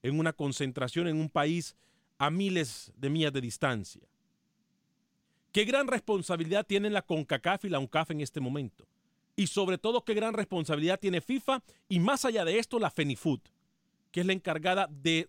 en 0.02 0.18
una 0.18 0.32
concentración 0.32 1.08
en 1.08 1.16
un 1.16 1.28
país 1.28 1.76
a 2.18 2.30
miles 2.30 2.92
de 2.96 3.10
millas 3.10 3.32
de 3.32 3.40
distancia. 3.40 4.02
¿Qué 5.52 5.64
gran 5.64 5.86
responsabilidad 5.86 6.66
tienen 6.66 6.92
la 6.92 7.02
CONCACAF 7.02 7.66
y 7.66 7.68
la 7.68 7.78
UNCAF 7.78 8.10
en 8.10 8.20
este 8.22 8.40
momento? 8.40 8.86
Y 9.36 9.46
sobre 9.48 9.78
todo 9.78 10.04
qué 10.04 10.14
gran 10.14 10.34
responsabilidad 10.34 11.00
tiene 11.00 11.20
FIFA 11.20 11.62
y 11.88 12.00
más 12.00 12.24
allá 12.24 12.44
de 12.44 12.58
esto 12.58 12.78
la 12.78 12.90
FENIFUT, 12.90 13.48
que 14.10 14.20
es 14.20 14.26
la 14.26 14.32
encargada 14.32 14.88
de 14.90 15.28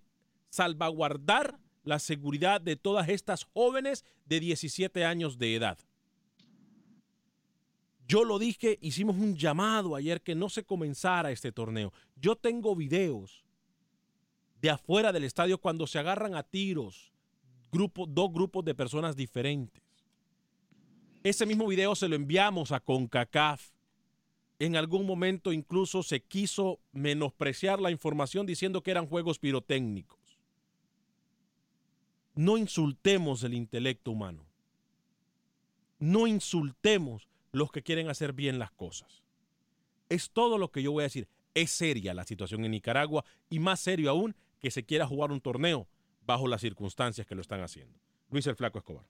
salvaguardar 0.49 1.59
la 1.83 1.99
seguridad 1.99 2.61
de 2.61 2.75
todas 2.75 3.09
estas 3.09 3.43
jóvenes 3.43 4.05
de 4.25 4.39
17 4.39 5.05
años 5.05 5.37
de 5.37 5.55
edad. 5.55 5.77
Yo 8.07 8.23
lo 8.23 8.37
dije, 8.37 8.77
hicimos 8.81 9.15
un 9.15 9.35
llamado 9.35 9.95
ayer 9.95 10.21
que 10.21 10.35
no 10.35 10.49
se 10.49 10.63
comenzara 10.63 11.31
este 11.31 11.51
torneo. 11.51 11.91
Yo 12.15 12.35
tengo 12.35 12.75
videos 12.75 13.43
de 14.61 14.69
afuera 14.69 15.11
del 15.11 15.23
estadio 15.23 15.57
cuando 15.57 15.87
se 15.87 15.99
agarran 15.99 16.35
a 16.35 16.43
tiros 16.43 17.11
grupo, 17.71 18.05
dos 18.05 18.31
grupos 18.31 18.63
de 18.63 18.75
personas 18.75 19.15
diferentes. 19.15 19.83
Ese 21.23 21.45
mismo 21.45 21.67
video 21.67 21.95
se 21.95 22.07
lo 22.07 22.15
enviamos 22.15 22.71
a 22.71 22.79
CONCACAF. 22.79 23.74
En 24.59 24.75
algún 24.75 25.05
momento 25.05 25.51
incluso 25.51 26.01
se 26.01 26.21
quiso 26.21 26.79
menospreciar 26.93 27.81
la 27.81 27.91
información 27.91 28.45
diciendo 28.45 28.83
que 28.83 28.91
eran 28.91 29.07
juegos 29.07 29.37
pirotécnicos. 29.39 30.39
No 32.35 32.57
insultemos 32.57 33.43
el 33.43 33.53
intelecto 33.53 34.11
humano. 34.11 34.45
No 35.99 36.27
insultemos 36.27 37.27
los 37.51 37.71
que 37.71 37.81
quieren 37.81 38.09
hacer 38.09 38.33
bien 38.33 38.59
las 38.59 38.71
cosas. 38.71 39.23
Es 40.09 40.31
todo 40.31 40.57
lo 40.57 40.71
que 40.71 40.83
yo 40.83 40.91
voy 40.91 41.01
a 41.01 41.05
decir. 41.05 41.27
Es 41.53 41.71
seria 41.71 42.13
la 42.13 42.25
situación 42.25 42.65
en 42.65 42.71
Nicaragua 42.71 43.23
y 43.49 43.59
más 43.59 43.79
serio 43.79 44.09
aún 44.09 44.35
que 44.59 44.71
se 44.71 44.83
quiera 44.83 45.07
jugar 45.07 45.31
un 45.31 45.41
torneo 45.41 45.87
bajo 46.25 46.47
las 46.47 46.61
circunstancias 46.61 47.25
que 47.25 47.35
lo 47.35 47.41
están 47.41 47.61
haciendo. 47.61 47.97
Luis 48.29 48.47
el 48.47 48.55
Flaco 48.55 48.79
Escobar. 48.79 49.05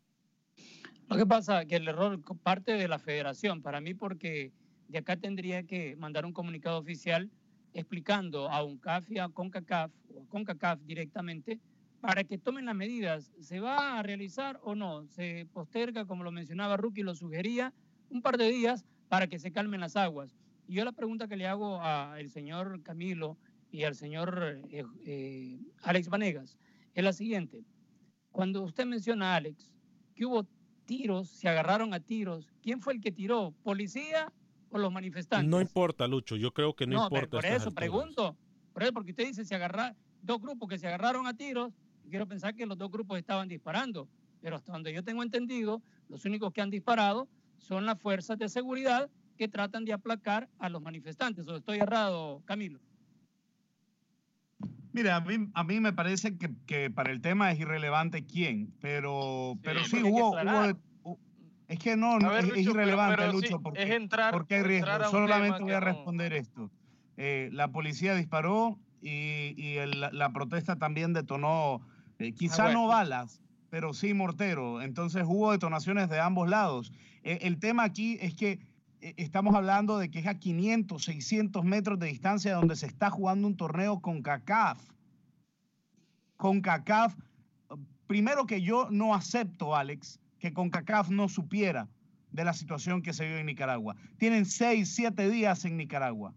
Lo 1.07 1.17
que 1.17 1.25
pasa 1.25 1.61
es 1.61 1.67
que 1.67 1.75
el 1.75 1.87
error 1.87 2.19
parte 2.41 2.73
de 2.73 2.87
la 2.87 2.99
federación, 2.99 3.61
para 3.61 3.81
mí 3.81 3.93
porque 3.93 4.51
de 4.87 4.97
acá 4.97 5.17
tendría 5.17 5.63
que 5.63 5.95
mandar 5.95 6.25
un 6.25 6.33
comunicado 6.33 6.77
oficial 6.77 7.29
explicando 7.73 8.49
a 8.49 8.63
UNCAF 8.63 9.11
y 9.11 9.19
a 9.19 9.29
CONCACAF 9.29 9.91
o 10.15 10.25
CONCACAF 10.27 10.79
directamente 10.81 11.59
para 11.99 12.23
que 12.23 12.37
tomen 12.37 12.65
las 12.65 12.75
medidas. 12.75 13.31
¿Se 13.39 13.59
va 13.59 13.99
a 13.99 14.03
realizar 14.03 14.59
o 14.63 14.75
no? 14.75 15.05
Se 15.07 15.47
posterga, 15.51 16.05
como 16.05 16.23
lo 16.23 16.31
mencionaba 16.31 16.77
Rookie, 16.77 17.03
lo 17.03 17.15
sugería, 17.15 17.73
un 18.09 18.21
par 18.21 18.37
de 18.37 18.49
días 18.49 18.85
para 19.09 19.27
que 19.27 19.39
se 19.39 19.51
calmen 19.51 19.81
las 19.81 19.95
aguas. 19.95 20.37
Y 20.67 20.75
yo 20.75 20.85
la 20.85 20.91
pregunta 20.91 21.27
que 21.27 21.35
le 21.35 21.47
hago 21.47 21.81
al 21.81 22.29
señor 22.29 22.81
Camilo 22.83 23.37
y 23.71 23.83
al 23.83 23.95
señor 23.95 24.61
eh, 24.69 24.83
eh, 25.05 25.59
Alex 25.83 26.09
Vanegas 26.09 26.57
es 26.93 27.03
la 27.03 27.11
siguiente. 27.11 27.65
Cuando 28.31 28.63
usted 28.63 28.85
menciona, 28.85 29.33
a 29.33 29.35
Alex, 29.37 29.71
que 30.15 30.25
hubo 30.25 30.47
tiros, 30.85 31.29
se 31.29 31.49
agarraron 31.49 31.93
a 31.93 31.99
tiros, 31.99 32.53
¿quién 32.61 32.81
fue 32.81 32.93
el 32.93 33.01
que 33.01 33.11
tiró? 33.11 33.53
¿Policía 33.63 34.31
o 34.69 34.77
los 34.77 34.91
manifestantes? 34.91 35.50
No 35.50 35.62
importa, 35.62 36.07
Lucho, 36.07 36.36
yo 36.36 36.53
creo 36.53 36.75
que 36.75 36.88
no, 36.88 37.03
importa. 37.03 37.38
Por 37.38 37.45
eso 37.45 37.72
pregunto, 37.72 38.36
por 38.74 38.84
eso, 38.84 38.93
porque 38.93 39.12
usted 39.12 39.27
dice 39.27 39.45
se 39.45 39.55
agarra, 39.55 39.95
dos 40.22 40.41
grupos 40.41 40.69
que 40.69 40.77
se 40.77 40.88
agarraron 40.88 41.27
a 41.27 41.34
tiros, 41.34 41.72
y 42.03 42.10
quiero 42.10 42.27
pensar 42.27 42.55
que 42.55 42.65
los 42.65 42.77
dos 42.77 42.91
grupos 42.91 43.17
estaban 43.17 43.48
disparando, 43.48 44.07
pero 44.41 44.55
hasta 44.55 44.72
donde 44.72 44.93
yo 44.93 45.03
tengo 45.03 45.24
entendido, 45.24 45.81
los 46.10 46.25
únicos 46.25 46.53
que 46.53 46.62
han 46.62 46.69
disparado 46.69 47.27
son 47.57 47.86
las 47.86 48.00
fuerzas 48.00 48.38
de 48.38 48.50
seguridad 48.50 49.10
que 49.38 49.48
tratan 49.48 49.86
de 49.86 49.93
aplacar 49.93 50.50
a 50.60 50.69
los 50.69 50.81
manifestantes. 50.81 51.48
¿O 51.48 51.55
estoy 51.55 51.79
errado, 51.79 52.41
Camilo? 52.45 52.79
Mira, 54.93 55.17
a 55.17 55.22
mí, 55.22 55.50
a 55.53 55.63
mí 55.65 55.79
me 55.81 55.91
parece 55.91 56.38
que, 56.38 56.55
que, 56.65 56.89
para 56.89 57.12
el 57.12 57.19
tema 57.22 57.51
es 57.51 57.60
irrelevante 57.60 58.25
quién, 58.25 58.74
pero 58.79 59.53
sí, 59.55 59.60
pero 59.62 59.84
sí 59.84 60.01
hubo, 60.01 60.38
Es 61.67 61.79
que 61.79 61.98
no, 61.98 62.17
es, 62.38 62.57
irrelevante, 62.57 63.31
Lucho, 63.31 63.60
porque, 63.60 63.84
es 63.84 63.89
entrar, 63.89 64.31
porque 64.31 64.55
hay 64.55 64.63
riesgo. 64.63 65.10
Solamente 65.10 65.63
voy 65.63 65.72
a 65.72 65.79
responder 65.79 66.34
esto. 66.34 66.69
Eh, 67.17 67.50
la 67.51 67.69
policía 67.69 68.13
disparó 68.13 68.77
y, 69.01 69.53
y 69.57 69.77
el, 69.77 70.00
la 70.00 70.31
protesta 70.31 70.75
también 70.77 71.13
detonó, 71.13 71.81
eh, 72.19 72.34
quizá 72.34 72.67
ah, 72.67 72.74
no 72.74 72.88
balas, 72.88 73.41
pero 73.69 73.93
sí 73.93 74.13
mortero. 74.13 74.81
Entonces 74.81 75.24
hubo 75.25 75.51
detonaciones 75.51 76.10
de 76.10 76.19
ambos 76.19 76.50
lados. 76.50 76.91
Eh, 77.24 77.39
el 77.41 77.60
tema 77.60 77.84
aquí 77.84 78.17
es 78.22 78.36
que 78.36 78.60
eh, 79.01 79.13
estamos 79.17 79.55
hablando 79.55 79.98
de 79.98 80.10
que 80.10 80.19
es 80.19 80.27
a 80.27 80.39
500, 80.39 81.03
600 81.03 81.63
metros 81.63 82.00
de 82.00 82.07
distancia 82.07 82.55
donde 82.55 82.75
se 82.75 82.88
está 82.88 83.10
jugando 83.10 83.48
un 83.48 83.57
torneo 83.57 84.00
con 84.00 84.22
CACAF. 84.22 84.79
Con 86.38 86.62
CACAF, 86.62 87.15
primero 88.07 88.45
que 88.45 88.62
yo 88.62 88.88
no 88.89 89.13
acepto, 89.13 89.75
Alex, 89.75 90.19
que 90.45 90.53
con 90.53 90.69
CACAF 90.69 91.09
no 91.09 91.27
supiera 91.27 91.89
de 92.31 92.45
la 92.45 92.53
situación 92.53 93.01
que 93.01 93.13
se 93.13 93.25
vive 93.25 93.39
en 93.39 93.47
Nicaragua. 93.47 93.95
Tienen 94.20 94.46
seis, 94.46 94.93
siete 94.93 95.27
días 95.27 95.65
en 95.65 95.75
Nicaragua. 95.75 96.35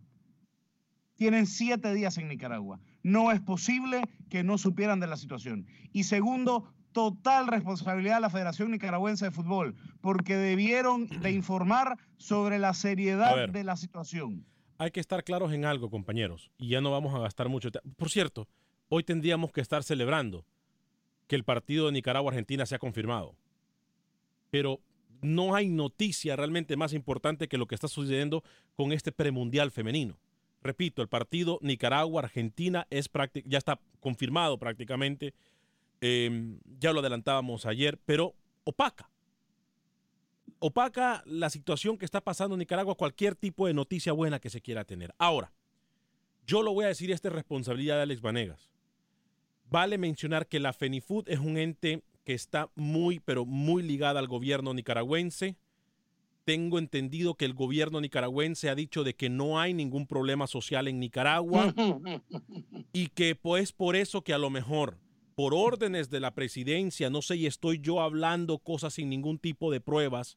Tienen 1.17 1.47
siete 1.47 1.93
días 1.93 2.17
en 2.17 2.29
Nicaragua. 2.29 2.81
No 3.03 3.33
es 3.33 3.41
posible 3.43 4.01
que 4.31 4.43
no 4.43 4.57
supieran 4.57 4.99
de 4.99 5.09
la 5.09 5.19
situación. 5.19 5.67
Y 5.93 6.05
segundo, 6.05 6.73
total 6.93 7.49
responsabilidad 7.49 8.15
de 8.15 8.21
la 8.23 8.31
Federación 8.31 8.71
Nicaragüense 8.71 9.27
de 9.27 9.31
Fútbol, 9.31 9.75
porque 10.01 10.37
debieron 10.37 11.07
de 11.07 11.31
informar 11.33 11.99
sobre 12.17 12.59
la 12.59 12.73
seriedad 12.73 13.49
de 13.51 13.65
la 13.65 13.77
situación. 13.77 14.47
Hay 14.79 14.91
que 14.91 15.01
estar 15.01 15.23
claros 15.23 15.53
en 15.53 15.67
algo, 15.67 15.91
compañeros, 15.91 16.51
y 16.57 16.69
ya 16.69 16.81
no 16.81 16.93
vamos 16.93 17.15
a 17.15 17.19
gastar 17.19 17.51
mucho 17.51 17.71
tiempo. 17.71 17.91
Por 17.99 18.09
cierto, 18.09 18.49
hoy 18.89 19.05
tendríamos 19.05 19.53
que 19.53 19.61
estar 19.61 19.83
celebrando 19.83 20.47
que 21.27 21.37
el 21.37 21.45
partido 21.45 21.87
de 21.87 21.93
Nicaragua-Argentina 21.93 22.65
se 22.65 22.75
ha 22.75 22.79
confirmado. 22.79 23.37
Pero 24.51 24.81
no 25.21 25.55
hay 25.55 25.69
noticia 25.69 26.37
realmente 26.37 26.77
más 26.77 26.93
importante 26.93 27.49
que 27.49 27.59
lo 27.59 27.67
que 27.67 27.75
está 27.75 27.89
sucediendo 27.89 28.43
con 28.75 28.93
este 28.93 29.13
premundial 29.13 29.71
femenino. 29.71 30.19
Repito, 30.63 31.03
el 31.03 31.09
partido 31.09 31.59
Nicaragua-Argentina 31.63 32.87
es 32.91 33.09
ya 33.45 33.59
está 33.59 33.81
confirmado 34.01 34.59
prácticamente 34.59 35.35
Em, 36.01 36.61
ya 36.79 36.93
lo 36.93 37.01
adelantábamos 37.01 37.67
ayer, 37.67 37.99
pero 38.05 38.35
opaca. 38.65 39.11
Opaca 40.61 41.23
la 41.27 41.51
situación 41.51 41.99
que 41.99 42.05
está 42.05 42.21
pasando 42.21 42.55
en 42.55 42.61
Nicaragua, 42.61 42.95
cualquier 42.95 43.35
tipo 43.35 43.67
de 43.67 43.75
noticia 43.75 44.13
buena 44.13 44.39
que 44.39 44.51
se 44.51 44.61
quiera 44.61 44.85
tener. 44.85 45.15
Ahora, 45.19 45.53
yo 46.47 46.63
lo 46.63 46.73
voy 46.73 46.85
a 46.85 46.89
decir, 46.89 47.11
esta 47.11 47.29
es 47.29 47.35
responsabilidad 47.35 47.97
de 47.97 48.03
Alex 48.03 48.21
Vanegas. 48.21 48.71
Vale 49.71 49.99
mencionar 49.99 50.47
que 50.47 50.61
la 50.61 50.73
FENIFUD 50.73 51.29
es 51.29 51.39
un 51.41 51.59
ente 51.59 52.03
que 52.29 52.35
está 52.35 52.71
muy, 52.75 53.21
pero 53.21 53.47
muy 53.47 53.83
ligada 53.83 54.21
al 54.21 54.29
gobierno 54.29 54.75
nicaragüense. 54.75 55.57
Tengo 56.45 56.79
entendido 56.79 57.37
que 57.37 57.47
el 57.47 57.55
gobierno 57.55 58.03
nicaragüense 58.03 58.69
ha 58.69 58.75
dicho 58.75 59.03
de 59.03 59.15
que 59.15 59.31
no 59.31 59.59
hay 59.59 59.73
ningún 59.73 60.07
problema 60.07 60.47
social 60.47 60.89
en 60.89 61.01
Nicaragua 61.01 61.73
y 62.93 63.07
que 63.09 63.35
pues 63.35 63.73
por 63.73 63.97
eso 63.97 64.21
que 64.25 64.35
a 64.35 64.39
lo 64.39 64.51
mejor 64.51 64.99
por 65.37 65.55
órdenes 65.55 66.11
de 66.11 66.21
la 66.21 66.35
presidencia, 66.35 67.09
no 67.09 67.23
sé, 67.23 67.37
y 67.37 67.47
estoy 67.47 67.79
yo 67.79 68.03
hablando 68.03 68.59
cosas 68.59 68.93
sin 68.93 69.09
ningún 69.09 69.39
tipo 69.39 69.73
de 69.73 69.81
pruebas, 69.81 70.37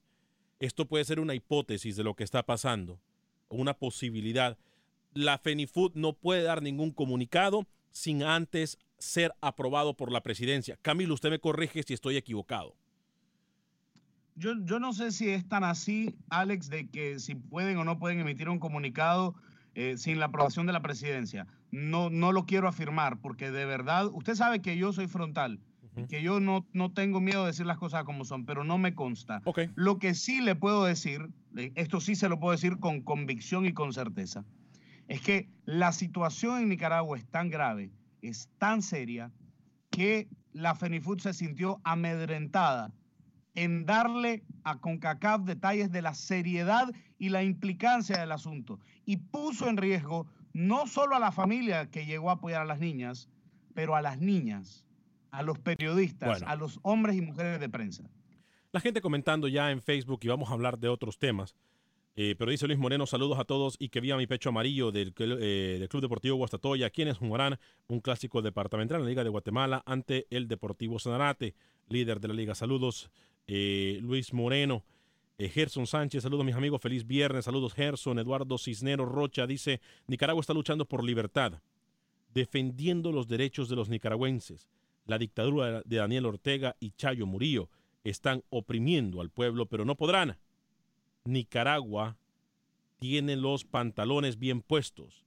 esto 0.61 0.85
puede 0.85 1.03
ser 1.03 1.19
una 1.19 1.35
hipótesis 1.35 1.97
de 1.97 2.05
lo 2.05 2.13
que 2.13 2.23
está 2.23 2.45
pasando, 2.45 3.01
una 3.49 3.73
posibilidad. 3.73 4.57
La 5.13 5.37
FENIFUD 5.39 5.91
no 5.95 6.13
puede 6.13 6.43
dar 6.43 6.61
ningún 6.61 6.91
comunicado 6.91 7.67
sin 7.91 8.23
antes 8.23 8.77
ser 8.97 9.33
aprobado 9.41 9.95
por 9.95 10.11
la 10.11 10.21
presidencia. 10.21 10.77
Camilo, 10.81 11.13
usted 11.13 11.29
me 11.29 11.39
corrige 11.39 11.83
si 11.83 11.93
estoy 11.93 12.17
equivocado. 12.17 12.75
Yo, 14.35 14.53
yo 14.63 14.79
no 14.79 14.93
sé 14.93 15.11
si 15.11 15.29
es 15.29 15.47
tan 15.47 15.63
así, 15.63 16.15
Alex, 16.29 16.69
de 16.69 16.89
que 16.89 17.19
si 17.19 17.35
pueden 17.35 17.77
o 17.77 17.83
no 17.83 17.99
pueden 17.99 18.19
emitir 18.19 18.49
un 18.49 18.59
comunicado 18.59 19.35
eh, 19.73 19.97
sin 19.97 20.19
la 20.19 20.25
aprobación 20.25 20.65
de 20.65 20.73
la 20.73 20.81
presidencia. 20.81 21.47
No, 21.71 22.09
no 22.09 22.33
lo 22.33 22.45
quiero 22.45 22.67
afirmar 22.67 23.21
porque 23.21 23.51
de 23.51 23.65
verdad, 23.65 24.07
usted 24.07 24.35
sabe 24.35 24.61
que 24.61 24.77
yo 24.77 24.91
soy 24.91 25.07
frontal, 25.07 25.59
que 26.09 26.21
yo 26.21 26.39
no, 26.39 26.65
no 26.73 26.91
tengo 26.91 27.21
miedo 27.21 27.41
de 27.41 27.47
decir 27.47 27.65
las 27.65 27.77
cosas 27.77 28.03
como 28.03 28.25
son, 28.25 28.45
pero 28.45 28.63
no 28.63 28.77
me 28.77 28.95
consta. 28.95 29.41
Lo 29.75 29.97
que 29.97 30.13
sí 30.13 30.41
le 30.41 30.55
puedo 30.55 30.83
decir, 30.83 31.29
eh, 31.55 31.71
esto 31.75 32.01
sí 32.01 32.15
se 32.15 32.27
lo 32.27 32.39
puedo 32.39 32.51
decir 32.51 32.79
con 32.79 33.01
convicción 33.01 33.65
y 33.65 33.73
con 33.73 33.93
certeza, 33.93 34.43
es 35.11 35.19
que 35.19 35.49
la 35.65 35.91
situación 35.91 36.61
en 36.61 36.69
Nicaragua 36.69 37.17
es 37.17 37.27
tan 37.27 37.49
grave, 37.49 37.91
es 38.21 38.47
tan 38.57 38.81
seria, 38.81 39.29
que 39.89 40.29
la 40.53 40.73
FENIFUT 40.73 41.19
se 41.19 41.33
sintió 41.33 41.81
amedrentada 41.83 42.93
en 43.53 43.85
darle 43.85 44.45
a 44.63 44.79
CONCACAF 44.79 45.41
detalles 45.41 45.91
de 45.91 46.01
la 46.01 46.13
seriedad 46.13 46.89
y 47.17 47.27
la 47.27 47.43
implicancia 47.43 48.21
del 48.21 48.31
asunto 48.31 48.79
y 49.05 49.17
puso 49.17 49.67
en 49.67 49.75
riesgo 49.75 50.27
no 50.53 50.87
solo 50.87 51.17
a 51.17 51.19
la 51.19 51.33
familia 51.33 51.91
que 51.91 52.05
llegó 52.05 52.29
a 52.29 52.35
apoyar 52.35 52.61
a 52.61 52.65
las 52.65 52.79
niñas, 52.79 53.27
pero 53.73 53.97
a 53.97 54.01
las 54.01 54.17
niñas, 54.17 54.85
a 55.31 55.43
los 55.43 55.59
periodistas, 55.59 56.41
a 56.41 56.55
los 56.55 56.79
hombres 56.83 57.17
y 57.17 57.21
mujeres 57.21 57.59
de 57.59 57.67
prensa. 57.67 58.09
La 58.71 58.79
gente 58.79 59.01
comentando 59.01 59.49
ya 59.49 59.71
en 59.71 59.81
Facebook 59.81 60.21
y 60.23 60.29
vamos 60.29 60.49
a 60.49 60.53
hablar 60.53 60.79
de 60.79 60.87
otros 60.87 61.19
temas. 61.19 61.53
Eh, 62.15 62.35
pero 62.37 62.51
dice 62.51 62.67
Luis 62.67 62.77
Moreno, 62.77 63.05
saludos 63.05 63.39
a 63.39 63.45
todos 63.45 63.77
y 63.79 63.89
que 63.89 64.01
viva 64.01 64.17
mi 64.17 64.27
pecho 64.27 64.49
amarillo 64.49 64.91
del, 64.91 65.13
eh, 65.17 65.77
del 65.79 65.87
Club 65.87 66.01
Deportivo 66.01 66.35
Guastatoya, 66.35 66.89
quienes 66.89 67.17
jugarán 67.17 67.57
un 67.87 68.01
clásico 68.01 68.41
departamental 68.41 68.97
en 68.97 69.03
la 69.03 69.09
Liga 69.09 69.23
de 69.23 69.29
Guatemala 69.29 69.81
ante 69.85 70.27
el 70.29 70.47
Deportivo 70.47 70.99
Sanarate, 70.99 71.55
líder 71.87 72.19
de 72.19 72.27
la 72.27 72.33
liga. 72.33 72.53
Saludos, 72.53 73.09
eh, 73.47 73.99
Luis 74.01 74.33
Moreno. 74.33 74.83
Gerson 75.39 75.87
Sánchez, 75.87 76.21
saludos 76.21 76.45
mis 76.45 76.53
amigos, 76.53 76.79
feliz 76.79 77.07
viernes, 77.07 77.45
saludos 77.45 77.73
Gerson, 77.73 78.19
Eduardo 78.19 78.59
Cisnero 78.59 79.05
Rocha 79.07 79.47
dice, 79.47 79.81
Nicaragua 80.05 80.41
está 80.41 80.53
luchando 80.53 80.85
por 80.85 81.03
libertad, 81.03 81.53
defendiendo 82.31 83.11
los 83.11 83.27
derechos 83.27 83.67
de 83.67 83.75
los 83.75 83.89
nicaragüenses. 83.89 84.69
La 85.07 85.17
dictadura 85.17 85.81
de 85.81 85.95
Daniel 85.95 86.27
Ortega 86.27 86.75
y 86.79 86.91
Chayo 86.91 87.25
Murillo 87.25 87.69
están 88.03 88.43
oprimiendo 88.51 89.19
al 89.19 89.31
pueblo, 89.31 89.65
pero 89.65 89.83
no 89.83 89.95
podrán. 89.95 90.37
Nicaragua 91.25 92.17
tiene 92.99 93.35
los 93.35 93.63
pantalones 93.63 94.37
bien 94.37 94.61
puestos. 94.61 95.25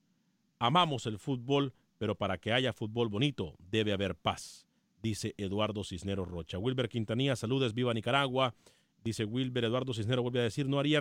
Amamos 0.59 1.07
el 1.07 1.19
fútbol, 1.19 1.73
pero 1.99 2.15
para 2.15 2.39
que 2.39 2.53
haya 2.53 2.73
fútbol 2.73 3.09
bonito 3.09 3.55
debe 3.59 3.93
haber 3.93 4.15
paz 4.15 4.65
dice 5.05 5.35
Eduardo 5.37 5.85
Cisneros 5.85 6.27
Rocha. 6.27 6.59
Wilber 6.59 6.89
Quintanilla, 6.89 7.37
saludes, 7.37 7.75
viva 7.75 7.93
Nicaragua. 7.93 8.55
Dice 9.05 9.25
Wilber 9.25 9.67
Eduardo 9.67 9.93
Cisneros, 9.93 10.23
vuelve 10.23 10.41
a 10.41 10.45
decir, 10.45 10.67
no 10.67 10.81
haría, 10.81 11.01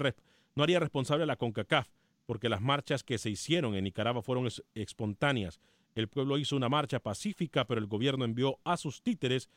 no 0.56 0.64
haría 0.64 0.80
responsable 0.82 1.24
a 1.24 1.26
la 1.26 1.38
CONCACAF, 1.38 1.88
porque 2.26 2.50
las 2.50 2.62
marchas 2.62 3.02
que 3.02 3.18
se 3.18 3.30
hicieron 3.30 3.76
en 3.76 3.86
Nicaragua 3.86 4.22
fueron 4.22 4.50
espontáneas. 4.76 5.62
El 5.96 6.10
pueblo 6.10 6.38
hizo 6.38 6.58
una 6.58 6.68
marcha 6.68 7.00
pacífica, 7.00 7.66
pero 7.66 7.80
el 7.80 7.88
gobierno 7.88 8.26
envió 8.26 8.60
a 8.66 8.76
sus 8.76 9.02
títeres, 9.02 9.50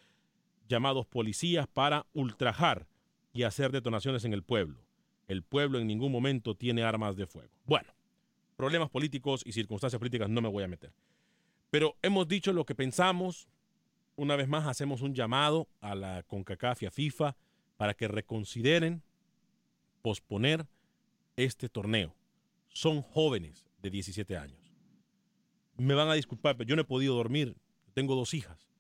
llamados 0.69 1.07
policías, 1.07 1.67
para 1.67 2.07
ultrajar 2.15 2.87
y 3.33 3.43
hacer 3.43 3.73
detonaciones 3.73 4.25
en 4.25 4.33
el 4.33 4.45
pueblo. 4.45 4.86
El 5.29 5.43
pueblo 5.43 5.79
en 5.79 5.87
ningún 5.87 6.13
momento 6.13 6.55
tiene 6.55 6.83
armas 6.83 7.17
de 7.17 7.27
fuego. 7.27 7.51
Bueno, 7.65 7.89
problemas 8.57 8.91
políticos 8.91 9.43
y 9.45 9.53
circunstancias 9.53 9.99
políticas 9.99 10.29
no 10.29 10.41
me 10.41 10.49
voy 10.49 10.65
a 10.65 10.69
meter. 10.69 10.93
Pero 11.71 11.97
hemos 12.03 12.29
dicho 12.29 12.53
lo 12.53 12.65
que 12.65 12.75
pensamos. 12.75 13.49
Una 14.15 14.37
vez 14.37 14.49
más 14.49 14.67
hacemos 14.67 15.03
un 15.03 15.15
llamado 15.15 15.69
a 15.81 15.95
la 15.95 16.23
CONCACAF 16.23 16.83
y 16.83 16.87
a 16.87 16.91
FIFA 16.91 17.37
para 17.77 17.95
que 17.95 18.09
reconsideren 18.09 19.03
posponer 20.01 20.67
este 21.37 21.69
torneo. 21.69 22.15
Son 22.69 23.03
jóvenes 23.03 23.67
de 23.83 23.91
17 23.91 24.37
años. 24.37 24.59
Me 25.77 25.95
van 25.95 26.09
a 26.09 26.15
disculpar, 26.15 26.57
pero 26.57 26.69
yo 26.69 26.77
no 26.77 26.83
he 26.83 26.87
podido 26.87 27.15
dormir. 27.15 27.57
Tengo 27.93 28.15
dos 28.15 28.33
hijas. 28.33 28.71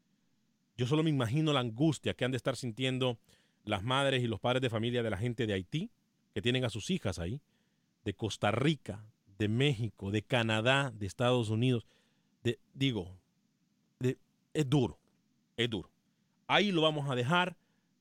Yo 0.77 0.87
solo 0.87 1.03
me 1.03 1.11
imagino 1.11 1.53
la 1.53 1.61
angustia 1.61 2.15
que 2.15 2.25
han 2.25 2.31
de 2.31 2.37
estar 2.37 2.57
sintiendo 2.57 3.19
las 3.65 3.83
madres 3.83 4.23
y 4.23 4.27
los 4.27 4.41
padres 4.41 4.63
de 4.63 4.71
familia 4.71 5.03
de 5.03 5.11
la 5.11 5.17
gente 5.17 5.47
de 5.47 5.55
Haití, 5.55 5.91
que 6.37 6.43
tienen 6.43 6.67
a 6.67 6.69
sus 6.69 6.91
hijas 6.91 7.19
ahí, 7.19 7.41
de 8.05 8.13
Costa 8.13 8.51
Rica, 8.51 9.03
de 9.39 9.49
México, 9.49 10.11
de 10.11 10.21
Canadá, 10.21 10.93
de 10.95 11.07
Estados 11.07 11.49
Unidos. 11.49 11.87
De, 12.45 12.59
digo, 12.75 13.09
es 14.01 14.69
duro, 14.69 14.99
es 15.57 15.71
duro. 15.71 15.89
Ahí 16.47 16.73
lo 16.73 16.83
vamos 16.83 17.09
a 17.09 17.15
dejar. 17.15 17.57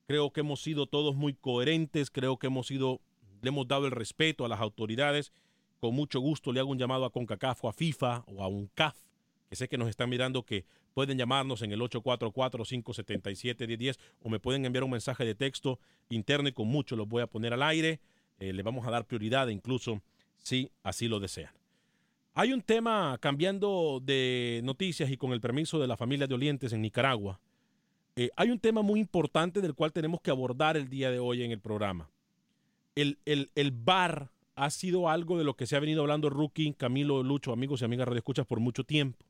Creo 0.05 0.33
que 0.33 0.41
hemos 0.41 0.61
sido 0.61 0.85
todos 0.85 1.15
muy 1.15 1.33
coherentes, 1.33 2.11
creo 2.11 2.35
que 2.35 2.47
hemos 2.47 2.67
sido, 2.67 2.99
le 3.41 3.47
hemos 3.47 3.69
dado 3.69 3.85
el 3.85 3.91
respeto 3.91 4.43
a 4.43 4.49
las 4.49 4.59
autoridades. 4.59 5.31
Con 5.79 5.95
mucho 5.95 6.19
gusto 6.19 6.51
le 6.51 6.59
hago 6.59 6.71
un 6.71 6.77
llamado 6.77 7.05
a 7.05 7.13
CONCACAF 7.13 7.63
o 7.63 7.69
a 7.69 7.73
FIFA 7.73 8.25
o 8.27 8.43
a 8.43 8.49
un 8.49 8.67
CAF, 8.67 8.97
que 9.47 9.55
sé 9.55 9.69
que 9.69 9.77
nos 9.77 9.87
están 9.87 10.09
mirando, 10.09 10.43
que 10.43 10.65
pueden 10.93 11.17
llamarnos 11.17 11.61
en 11.61 11.71
el 11.71 11.79
844-577-1010 11.79 13.97
o 14.23 14.29
me 14.29 14.41
pueden 14.41 14.65
enviar 14.65 14.83
un 14.83 14.91
mensaje 14.91 15.23
de 15.23 15.35
texto 15.35 15.79
interno 16.09 16.49
y 16.49 16.51
con 16.51 16.67
mucho 16.67 16.97
los 16.97 17.07
voy 17.07 17.21
a 17.21 17.27
poner 17.27 17.53
al 17.53 17.63
aire. 17.63 18.01
Eh, 18.39 18.53
le 18.53 18.63
vamos 18.63 18.85
a 18.85 18.91
dar 18.91 19.05
prioridad 19.05 19.47
incluso 19.47 20.01
si 20.37 20.69
así 20.83 21.07
lo 21.07 21.19
desean. 21.19 21.51
Hay 22.33 22.51
un 22.51 22.61
tema 22.61 23.17
cambiando 23.21 24.01
de 24.03 24.61
noticias 24.63 25.09
y 25.09 25.17
con 25.17 25.31
el 25.31 25.39
permiso 25.39 25.79
de 25.79 25.87
la 25.87 25.95
familia 25.95 26.27
de 26.27 26.35
Olientes 26.35 26.73
en 26.73 26.81
Nicaragua. 26.81 27.39
Eh, 28.17 28.29
hay 28.35 28.49
un 28.49 28.59
tema 28.59 28.81
muy 28.81 28.99
importante 28.99 29.61
del 29.61 29.73
cual 29.73 29.93
tenemos 29.93 30.21
que 30.21 30.31
abordar 30.31 30.75
el 30.75 30.89
día 30.89 31.11
de 31.11 31.19
hoy 31.19 31.43
en 31.43 31.51
el 31.51 31.59
programa. 31.59 32.09
El, 32.93 33.19
el, 33.25 33.51
el 33.55 33.71
bar 33.71 34.31
ha 34.55 34.69
sido 34.69 35.09
algo 35.09 35.37
de 35.37 35.43
lo 35.43 35.55
que 35.55 35.65
se 35.65 35.75
ha 35.75 35.79
venido 35.79 36.01
hablando 36.01 36.29
Rookie, 36.29 36.73
Camilo, 36.73 37.23
Lucho, 37.23 37.51
amigos 37.51 37.81
y 37.81 37.85
amigas 37.85 38.07
Escuchas 38.15 38.45
por 38.45 38.59
mucho 38.59 38.83
tiempo. 38.83 39.25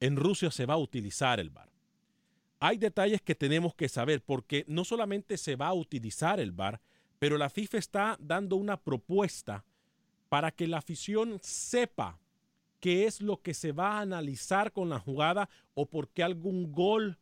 En 0.00 0.16
Rusia 0.16 0.50
se 0.50 0.66
va 0.66 0.74
a 0.74 0.78
utilizar 0.78 1.40
el 1.40 1.50
bar. 1.50 1.68
Hay 2.60 2.76
detalles 2.76 3.20
que 3.20 3.34
tenemos 3.34 3.74
que 3.74 3.88
saber 3.88 4.20
porque 4.20 4.64
no 4.66 4.84
solamente 4.84 5.36
se 5.36 5.54
va 5.54 5.68
a 5.68 5.74
utilizar 5.74 6.40
el 6.40 6.50
bar, 6.52 6.80
pero 7.18 7.38
la 7.38 7.50
FIFA 7.50 7.78
está 7.78 8.16
dando 8.20 8.56
una 8.56 8.76
propuesta 8.76 9.64
para 10.28 10.50
que 10.50 10.66
la 10.66 10.78
afición 10.78 11.38
sepa 11.42 12.18
qué 12.80 13.06
es 13.06 13.20
lo 13.20 13.40
que 13.42 13.54
se 13.54 13.72
va 13.72 13.98
a 13.98 14.00
analizar 14.00 14.72
con 14.72 14.88
la 14.88 14.98
jugada 14.98 15.48
o 15.74 15.86
por 15.86 16.08
qué 16.08 16.22
algún 16.22 16.72
gol 16.72 17.18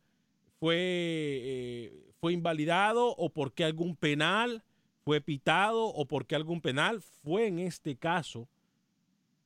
fue, 0.59 0.75
eh, 0.77 2.11
fue 2.19 2.33
invalidado 2.33 3.15
o 3.15 3.29
por 3.29 3.53
qué 3.53 3.63
algún 3.63 3.95
penal 3.95 4.63
fue 5.03 5.21
pitado 5.21 5.85
o 5.85 6.05
por 6.05 6.25
qué 6.25 6.35
algún 6.35 6.61
penal 6.61 7.01
fue 7.01 7.47
en 7.47 7.59
este 7.59 7.95
caso 7.95 8.47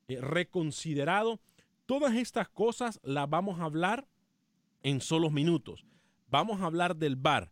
eh, 0.08 0.20
reconsiderado. 0.20 1.40
Todas 1.86 2.16
estas 2.16 2.50
cosas 2.50 3.00
las 3.04 3.30
vamos 3.30 3.60
a 3.60 3.66
hablar 3.66 4.08
en 4.84 5.02
solos 5.02 5.32
minutos. 5.32 5.86
Vamos 6.30 6.62
a 6.62 6.66
hablar 6.66 6.96
del 6.96 7.16
VAR. 7.16 7.52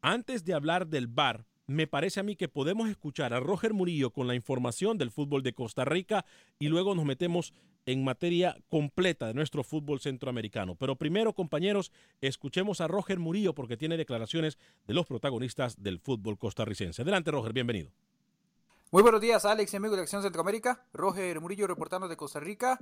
Antes 0.00 0.44
de 0.44 0.54
hablar 0.54 0.86
del 0.86 1.08
VAR, 1.08 1.44
me 1.70 1.86
parece 1.86 2.18
a 2.18 2.24
mí 2.24 2.34
que 2.34 2.48
podemos 2.48 2.88
escuchar 2.88 3.32
a 3.32 3.38
Roger 3.38 3.72
Murillo 3.72 4.10
con 4.10 4.26
la 4.26 4.34
información 4.34 4.98
del 4.98 5.12
fútbol 5.12 5.44
de 5.44 5.52
Costa 5.52 5.84
Rica 5.84 6.24
y 6.58 6.66
luego 6.66 6.96
nos 6.96 7.04
metemos 7.04 7.54
en 7.86 8.02
materia 8.02 8.56
completa 8.68 9.28
de 9.28 9.34
nuestro 9.34 9.62
fútbol 9.62 10.00
centroamericano. 10.00 10.74
Pero 10.74 10.96
primero, 10.96 11.32
compañeros, 11.32 11.92
escuchemos 12.20 12.80
a 12.80 12.88
Roger 12.88 13.20
Murillo 13.20 13.54
porque 13.54 13.76
tiene 13.76 13.96
declaraciones 13.96 14.58
de 14.88 14.94
los 14.94 15.06
protagonistas 15.06 15.80
del 15.80 16.00
fútbol 16.00 16.38
costarricense. 16.38 17.02
Adelante, 17.02 17.30
Roger, 17.30 17.52
bienvenido. 17.52 17.92
Muy 18.90 19.04
buenos 19.04 19.20
días, 19.20 19.44
Alex 19.44 19.72
y 19.72 19.76
amigos 19.76 19.96
de 19.96 20.02
Acción 20.02 20.22
Centroamérica. 20.22 20.84
Roger 20.92 21.40
Murillo 21.40 21.68
reportando 21.68 22.08
de 22.08 22.16
Costa 22.16 22.40
Rica 22.40 22.80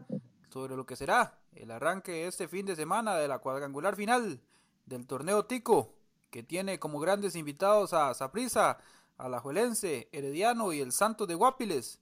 sobre 0.48 0.76
lo 0.76 0.86
que 0.86 0.96
será 0.96 1.38
el 1.52 1.70
arranque 1.70 2.26
este 2.26 2.48
fin 2.48 2.64
de 2.64 2.74
semana 2.74 3.16
de 3.16 3.28
la 3.28 3.40
cuadrangular 3.40 3.96
final 3.96 4.40
del 4.86 5.06
torneo 5.06 5.44
Tico, 5.44 5.97
que 6.30 6.42
tiene 6.42 6.78
como 6.78 7.00
grandes 7.00 7.34
invitados 7.36 7.92
a 7.92 8.12
Saprissa, 8.14 8.78
Alajuelense, 9.16 10.08
Herediano 10.12 10.72
y 10.72 10.80
el 10.80 10.92
Santos 10.92 11.28
de 11.28 11.34
Guapiles. 11.34 12.00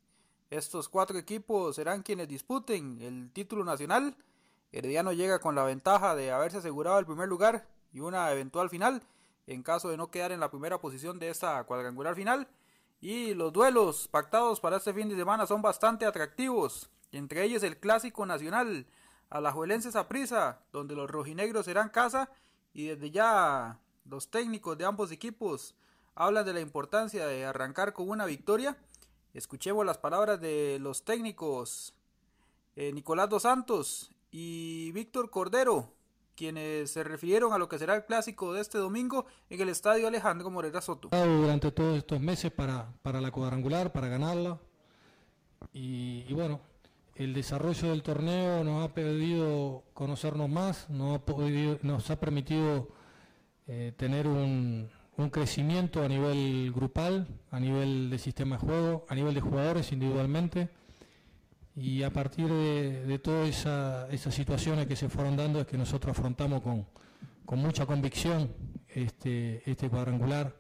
Estos 0.50 0.88
cuatro 0.88 1.18
equipos 1.18 1.76
serán 1.76 2.02
quienes 2.02 2.28
disputen 2.28 3.00
el 3.00 3.30
título 3.32 3.64
nacional. 3.64 4.16
Herediano 4.72 5.12
llega 5.12 5.38
con 5.38 5.54
la 5.54 5.64
ventaja 5.64 6.14
de 6.14 6.30
haberse 6.30 6.58
asegurado 6.58 6.98
el 6.98 7.06
primer 7.06 7.28
lugar 7.28 7.66
y 7.92 8.00
una 8.00 8.30
eventual 8.30 8.68
final 8.70 9.02
en 9.46 9.62
caso 9.62 9.88
de 9.88 9.96
no 9.96 10.10
quedar 10.10 10.32
en 10.32 10.40
la 10.40 10.50
primera 10.50 10.80
posición 10.80 11.18
de 11.18 11.30
esta 11.30 11.62
cuadrangular 11.64 12.14
final. 12.14 12.48
Y 13.00 13.34
los 13.34 13.52
duelos 13.52 14.08
pactados 14.08 14.60
para 14.60 14.78
este 14.78 14.92
fin 14.92 15.08
de 15.08 15.16
semana 15.16 15.46
son 15.46 15.62
bastante 15.62 16.06
atractivos, 16.06 16.90
entre 17.12 17.44
ellos 17.44 17.62
el 17.62 17.78
clásico 17.78 18.26
nacional, 18.26 18.86
Alajuelense 19.30 19.92
Saprissa, 19.92 20.60
donde 20.72 20.94
los 20.94 21.10
rojinegros 21.10 21.66
serán 21.66 21.88
casa 21.88 22.30
y 22.72 22.86
desde 22.86 23.10
ya 23.10 23.80
los 24.09 24.31
técnicos 24.31 24.79
de 24.79 24.85
ambos 24.85 25.12
equipos 25.12 25.75
hablan 26.14 26.45
de 26.45 26.55
la 26.55 26.61
importancia 26.61 27.27
de 27.27 27.45
arrancar 27.45 27.92
con 27.92 28.09
una 28.09 28.27
victoria 28.27 28.77
Escuchemos 29.37 29.85
las 29.85 29.99
palabras 29.99 30.40
de 30.40 30.79
los 30.81 31.05
técnicos 31.05 31.92
eh, 32.75 32.90
Nicolás 32.95 33.29
Dos 33.29 33.42
Santos 33.42 34.11
y 34.31 34.90
Víctor 34.92 35.29
Cordero, 35.29 35.92
quienes 36.35 36.90
se 36.92 37.05
refirieron 37.05 37.53
a 37.53 37.59
lo 37.59 37.69
que 37.69 37.79
será 37.79 37.95
el 37.97 38.07
clásico 38.07 38.55
de 38.55 38.62
este 38.62 38.79
domingo 38.79 39.27
en 39.51 39.61
el 39.61 39.69
estadio 39.69 40.09
Alejandro 40.09 40.49
Morera 40.49 40.81
Soto. 40.81 41.11
Durante 41.12 41.71
todos 41.71 41.99
estos 41.99 42.19
meses 42.19 42.51
para, 42.51 42.90
para 43.03 43.21
la 43.21 43.31
cuadrangular, 43.31 43.92
para 43.92 44.09
ganarla. 44.09 44.59
Y, 45.75 46.33
bueno, 46.33 46.62
el 47.14 47.35
desarrollo 47.35 47.90
del 47.90 48.03
torneo 48.03 48.64
nos 48.64 48.88
ha 48.88 48.95
pedido 48.95 49.85
conocernos 49.92 50.49
más, 50.49 50.88
nos 50.88 51.16
ha, 51.16 51.27
podido, 51.27 51.79
nos 51.83 52.11
ha 52.11 52.19
permitido 52.19 52.88
eh, 53.66 53.92
tener 53.96 54.26
un, 54.26 54.88
un 55.16 55.31
crecimiento 55.31 56.02
a 56.02 56.09
nivel 56.09 56.72
grupal, 56.74 57.26
a 57.50 57.59
nivel 57.59 58.11
de 58.11 58.18
sistema 58.18 58.57
de 58.57 58.66
juego, 58.66 59.07
a 59.09 59.14
nivel 59.14 59.35
de 59.35 59.40
jugadores 59.40 59.92
individualmente. 59.92 60.68
Y 61.74 62.02
a 62.02 62.11
partir 62.11 62.48
de, 62.48 63.20
todas 63.22 63.48
esas 64.11 64.35
situaciones 64.35 64.87
que 64.87 64.96
se 64.96 65.09
fueron 65.09 65.37
dando 65.37 65.61
es 65.61 65.66
que 65.66 65.76
nosotros 65.76 66.16
afrontamos 66.16 66.62
con, 66.62 66.87
mucha 67.59 67.85
convicción 67.85 68.50
este, 68.88 69.62
este 69.70 69.88
cuadrangular 69.88 70.55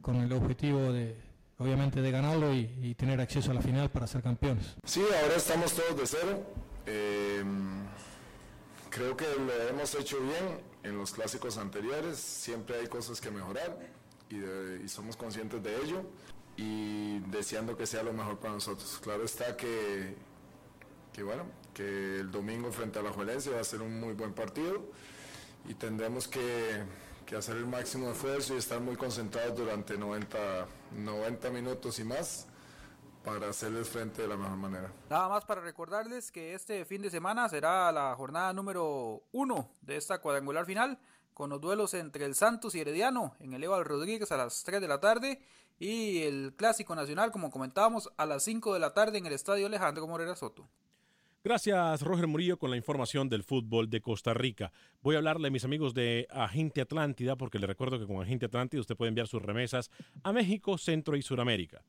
con 0.00 0.16
el 0.16 0.32
objetivo 0.32 0.92
de, 0.92 1.16
obviamente, 1.58 2.02
de 2.02 2.10
ganarlo 2.10 2.52
y, 2.52 2.94
tener 2.96 3.20
acceso 3.20 3.52
a 3.52 3.54
la 3.54 3.62
final 3.62 3.90
para 3.90 4.06
ser 4.06 4.22
campeones. 4.22 4.74
Sí, 4.84 5.00
ahora 5.22 5.36
estamos 5.36 5.72
todos 5.72 5.96
de 5.96 6.06
cero. 6.06 6.42
Eh, 6.86 7.44
creo 8.90 9.16
que 9.16 9.24
lo 9.24 9.68
hemos 9.68 9.94
hecho 9.94 10.18
bien 10.20 10.73
en 10.84 10.96
los 10.96 11.12
clásicos 11.12 11.58
anteriores. 11.58 12.18
Siempre 12.18 12.78
hay 12.78 12.86
cosas 12.86 13.20
que 13.20 13.30
mejorar 13.30 13.76
y, 14.30 14.88
somos 14.88 15.16
conscientes 15.16 15.62
de 15.62 15.76
ello 15.82 16.02
y 16.56 17.18
deseando 17.30 17.76
que 17.76 17.86
sea 17.86 18.02
lo 18.02 18.12
mejor 18.12 18.38
para 18.38 18.54
nosotros. 18.54 19.00
Claro 19.02 19.24
está 19.24 19.56
que, 19.56 20.14
que 21.12 21.22
bueno, 21.22 21.44
que 21.72 22.20
el 22.20 22.30
domingo 22.30 22.70
frente 22.70 22.98
a 22.98 23.02
la 23.02 23.10
Juelense 23.10 23.50
va 23.50 23.60
a 23.60 23.64
ser 23.64 23.82
un 23.82 23.98
muy 23.98 24.12
buen 24.12 24.32
partido 24.32 24.82
y 25.68 25.74
tendremos 25.74 26.28
que, 26.28 26.84
que, 27.26 27.36
hacer 27.36 27.56
el 27.56 27.66
máximo 27.66 28.10
esfuerzo 28.10 28.54
y 28.54 28.58
estar 28.58 28.80
muy 28.80 28.96
concentrados 28.96 29.56
durante 29.56 29.96
90, 29.96 30.66
90 30.96 31.50
minutos 31.50 31.98
y 31.98 32.04
más 32.04 32.46
para 33.24 33.48
hacerles 33.48 33.88
frente 33.88 34.22
de 34.22 34.28
la 34.28 34.36
mejor 34.36 34.56
manera. 34.56 34.92
Nada 35.08 35.28
más 35.28 35.44
para 35.44 35.60
recordarles 35.60 36.30
que 36.30 36.54
este 36.54 36.84
fin 36.84 37.00
de 37.02 37.10
semana 37.10 37.48
será 37.48 37.90
la 37.90 38.14
jornada 38.14 38.52
número 38.52 39.22
uno 39.32 39.70
de 39.80 39.96
esta 39.96 40.20
cuadrangular 40.20 40.66
final, 40.66 40.98
con 41.32 41.50
los 41.50 41.60
duelos 41.60 41.94
entre 41.94 42.26
el 42.26 42.34
Santos 42.34 42.74
y 42.74 42.80
Herediano 42.80 43.34
en 43.40 43.54
el 43.54 43.64
Eval 43.64 43.84
Rodríguez 43.84 44.30
a 44.30 44.36
las 44.36 44.62
3 44.62 44.80
de 44.80 44.88
la 44.88 45.00
tarde 45.00 45.40
y 45.78 46.22
el 46.22 46.54
Clásico 46.56 46.94
Nacional, 46.94 47.32
como 47.32 47.50
comentábamos, 47.50 48.12
a 48.16 48.26
las 48.26 48.44
5 48.44 48.74
de 48.74 48.80
la 48.80 48.94
tarde 48.94 49.18
en 49.18 49.26
el 49.26 49.32
Estadio 49.32 49.66
Alejandro 49.66 50.06
Morera 50.06 50.36
Soto. 50.36 50.68
Gracias, 51.42 52.00
Roger 52.00 52.26
Murillo, 52.26 52.58
con 52.58 52.70
la 52.70 52.76
información 52.76 53.28
del 53.28 53.42
fútbol 53.42 53.90
de 53.90 54.00
Costa 54.00 54.32
Rica. 54.32 54.72
Voy 55.02 55.14
a 55.14 55.18
hablarle 55.18 55.48
a 55.48 55.50
mis 55.50 55.64
amigos 55.64 55.92
de 55.92 56.26
Agente 56.30 56.80
Atlántida, 56.80 57.36
porque 57.36 57.58
le 57.58 57.66
recuerdo 57.66 57.98
que 57.98 58.06
con 58.06 58.22
Agente 58.22 58.46
Atlántida 58.46 58.80
usted 58.80 58.96
puede 58.96 59.10
enviar 59.10 59.26
sus 59.26 59.42
remesas 59.42 59.90
a 60.22 60.32
México, 60.32 60.78
Centro 60.78 61.16
y 61.16 61.22
Suramérica. 61.22 61.84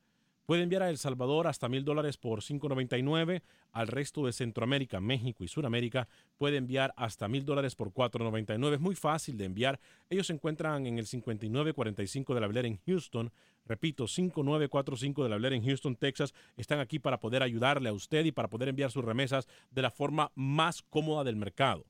Puede 0.46 0.62
enviar 0.62 0.84
a 0.84 0.90
El 0.90 0.96
Salvador 0.96 1.48
hasta 1.48 1.68
mil 1.68 1.84
dólares 1.84 2.16
por 2.16 2.40
5.99. 2.40 3.42
Al 3.72 3.88
resto 3.88 4.24
de 4.24 4.32
Centroamérica, 4.32 5.00
México 5.00 5.42
y 5.42 5.48
Suramérica 5.48 6.06
puede 6.38 6.56
enviar 6.56 6.94
hasta 6.96 7.26
mil 7.26 7.44
dólares 7.44 7.74
por 7.74 7.92
4.99. 7.92 8.74
Es 8.74 8.80
muy 8.80 8.94
fácil 8.94 9.36
de 9.36 9.44
enviar. 9.44 9.80
Ellos 10.08 10.28
se 10.28 10.34
encuentran 10.34 10.86
en 10.86 10.98
el 10.98 11.06
5945 11.06 12.32
de 12.32 12.40
la 12.40 12.46
Blair 12.46 12.66
en 12.66 12.78
Houston. 12.86 13.32
Repito, 13.64 14.06
5945 14.06 15.24
de 15.24 15.28
la 15.28 15.36
Blair 15.36 15.54
en 15.54 15.64
Houston, 15.64 15.96
Texas. 15.96 16.32
Están 16.56 16.78
aquí 16.78 17.00
para 17.00 17.18
poder 17.18 17.42
ayudarle 17.42 17.88
a 17.88 17.92
usted 17.92 18.24
y 18.24 18.30
para 18.30 18.48
poder 18.48 18.68
enviar 18.68 18.92
sus 18.92 19.04
remesas 19.04 19.48
de 19.72 19.82
la 19.82 19.90
forma 19.90 20.30
más 20.36 20.80
cómoda 20.82 21.24
del 21.24 21.34
mercado. 21.34 21.84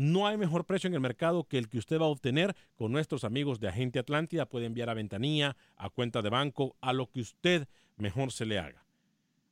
No 0.00 0.26
hay 0.26 0.38
mejor 0.38 0.64
precio 0.64 0.88
en 0.88 0.94
el 0.94 1.00
mercado 1.00 1.44
que 1.44 1.58
el 1.58 1.68
que 1.68 1.76
usted 1.76 2.00
va 2.00 2.06
a 2.06 2.08
obtener 2.08 2.56
con 2.74 2.90
nuestros 2.90 3.22
amigos 3.22 3.60
de 3.60 3.68
Agente 3.68 3.98
Atlántida. 3.98 4.46
Puede 4.46 4.64
enviar 4.64 4.88
a 4.88 4.94
ventanilla, 4.94 5.58
a 5.76 5.90
cuenta 5.90 6.22
de 6.22 6.30
banco, 6.30 6.74
a 6.80 6.94
lo 6.94 7.10
que 7.10 7.20
usted 7.20 7.68
mejor 7.98 8.32
se 8.32 8.46
le 8.46 8.58
haga. 8.58 8.86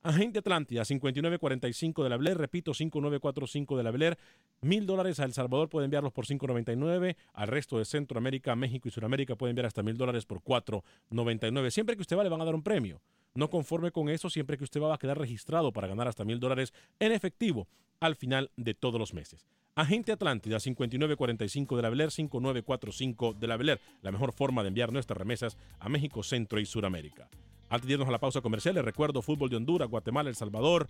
Agente 0.02 0.38
Atlántida, 0.38 0.86
5945 0.86 2.02
de 2.02 2.08
la 2.08 2.16
Blair, 2.16 2.38
repito, 2.38 2.72
5945 2.72 3.76
de 3.76 3.82
la 3.82 3.90
Blair, 3.90 4.16
mil 4.62 4.86
dólares 4.86 5.20
a 5.20 5.24
El 5.24 5.34
Salvador 5.34 5.68
puede 5.68 5.84
enviarlos 5.84 6.14
por 6.14 6.24
5.99, 6.24 7.16
al 7.34 7.48
resto 7.48 7.76
de 7.76 7.84
Centroamérica, 7.84 8.56
México 8.56 8.88
y 8.88 8.90
Sudamérica 8.90 9.36
puede 9.36 9.50
enviar 9.50 9.66
hasta 9.66 9.82
mil 9.82 9.98
dólares 9.98 10.24
por 10.24 10.40
4.99. 10.40 11.68
Siempre 11.68 11.94
que 11.94 12.00
usted 12.00 12.16
va 12.16 12.22
le 12.22 12.30
van 12.30 12.40
a 12.40 12.46
dar 12.46 12.54
un 12.54 12.62
premio. 12.62 13.02
No 13.34 13.50
conforme 13.50 13.90
con 13.90 14.08
eso, 14.08 14.30
siempre 14.30 14.56
que 14.56 14.64
usted 14.64 14.80
va 14.80 14.94
a 14.94 14.98
quedar 14.98 15.18
registrado 15.18 15.74
para 15.74 15.88
ganar 15.88 16.08
hasta 16.08 16.24
mil 16.24 16.40
dólares 16.40 16.72
en 17.00 17.12
efectivo 17.12 17.68
al 18.00 18.16
final 18.16 18.50
de 18.56 18.72
todos 18.72 18.98
los 18.98 19.12
meses. 19.12 19.44
Agente 19.78 20.10
Atlántida 20.10 20.58
5945 20.58 21.76
de 21.76 21.82
la 21.82 21.88
Beler 21.88 22.10
5945 22.10 23.34
de 23.34 23.46
la 23.46 23.56
Beler, 23.56 23.80
la 24.02 24.10
mejor 24.10 24.32
forma 24.32 24.62
de 24.64 24.70
enviar 24.70 24.92
nuestras 24.92 25.16
remesas 25.16 25.56
a 25.78 25.88
México, 25.88 26.24
Centro 26.24 26.58
y 26.58 26.66
Suramérica. 26.66 27.28
Antes 27.70 27.86
de 27.86 27.92
irnos 27.92 28.08
a 28.08 28.10
la 28.10 28.18
pausa 28.18 28.40
comercial, 28.40 28.74
les 28.74 28.84
recuerdo 28.84 29.22
fútbol 29.22 29.50
de 29.50 29.54
Honduras, 29.54 29.88
Guatemala, 29.88 30.30
El 30.30 30.34
Salvador, 30.34 30.88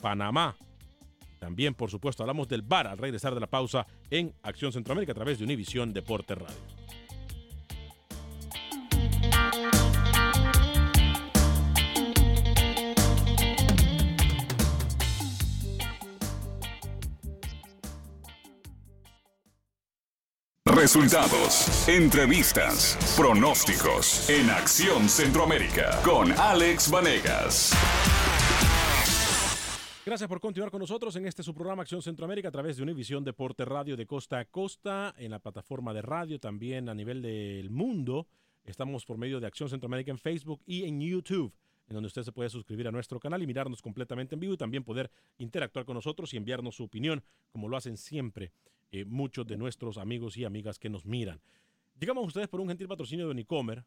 Panamá. 0.00 0.56
También, 1.38 1.74
por 1.74 1.90
supuesto, 1.90 2.22
hablamos 2.22 2.48
del 2.48 2.62
VAR 2.62 2.86
al 2.86 2.96
regresar 2.96 3.34
de 3.34 3.40
la 3.40 3.46
pausa 3.46 3.86
en 4.08 4.32
Acción 4.42 4.72
Centroamérica 4.72 5.12
a 5.12 5.16
través 5.16 5.36
de 5.36 5.44
Univisión 5.44 5.92
Deporte 5.92 6.34
Radio. 6.34 6.79
Resultados, 20.92 21.88
entrevistas, 21.88 22.98
pronósticos 23.16 24.28
en 24.28 24.50
Acción 24.50 25.08
Centroamérica 25.08 26.00
con 26.04 26.32
Alex 26.32 26.90
Vanegas. 26.90 27.72
Gracias 30.04 30.28
por 30.28 30.40
continuar 30.40 30.72
con 30.72 30.80
nosotros 30.80 31.14
en 31.14 31.26
este 31.26 31.44
su 31.44 31.54
programa 31.54 31.82
Acción 31.82 32.02
Centroamérica 32.02 32.48
a 32.48 32.50
través 32.50 32.76
de 32.76 32.82
Univisión 32.82 33.22
Deporte 33.22 33.64
Radio 33.64 33.96
de 33.96 34.04
costa 34.04 34.40
a 34.40 34.46
costa, 34.46 35.14
en 35.16 35.30
la 35.30 35.38
plataforma 35.38 35.94
de 35.94 36.02
radio 36.02 36.40
también 36.40 36.88
a 36.88 36.94
nivel 36.96 37.22
del 37.22 37.70
mundo. 37.70 38.26
Estamos 38.64 39.06
por 39.06 39.16
medio 39.16 39.38
de 39.38 39.46
Acción 39.46 39.68
Centroamérica 39.68 40.10
en 40.10 40.18
Facebook 40.18 40.60
y 40.66 40.86
en 40.86 41.00
YouTube, 41.00 41.54
en 41.90 41.94
donde 41.94 42.06
usted 42.06 42.22
se 42.22 42.30
puede 42.30 42.48
suscribir 42.48 42.86
a 42.86 42.92
nuestro 42.92 43.18
canal 43.18 43.42
y 43.42 43.48
mirarnos 43.48 43.82
completamente 43.82 44.36
en 44.36 44.40
vivo 44.40 44.54
y 44.54 44.56
también 44.56 44.84
poder 44.84 45.10
interactuar 45.38 45.84
con 45.84 45.96
nosotros 45.96 46.32
y 46.32 46.36
enviarnos 46.36 46.76
su 46.76 46.84
opinión, 46.84 47.22
como 47.50 47.68
lo 47.68 47.76
hacen 47.76 47.96
siempre 47.96 48.52
eh, 48.92 49.04
muchos 49.04 49.44
de 49.46 49.56
nuestros 49.56 49.98
amigos 49.98 50.36
y 50.36 50.44
amigas 50.44 50.78
que 50.78 50.88
nos 50.88 51.04
miran. 51.04 51.40
Llegamos 51.98 52.22
a 52.22 52.26
ustedes 52.28 52.48
por 52.48 52.60
un 52.60 52.68
gentil 52.68 52.86
patrocinio 52.86 53.26
de 53.26 53.32
Unicomer. 53.32 53.84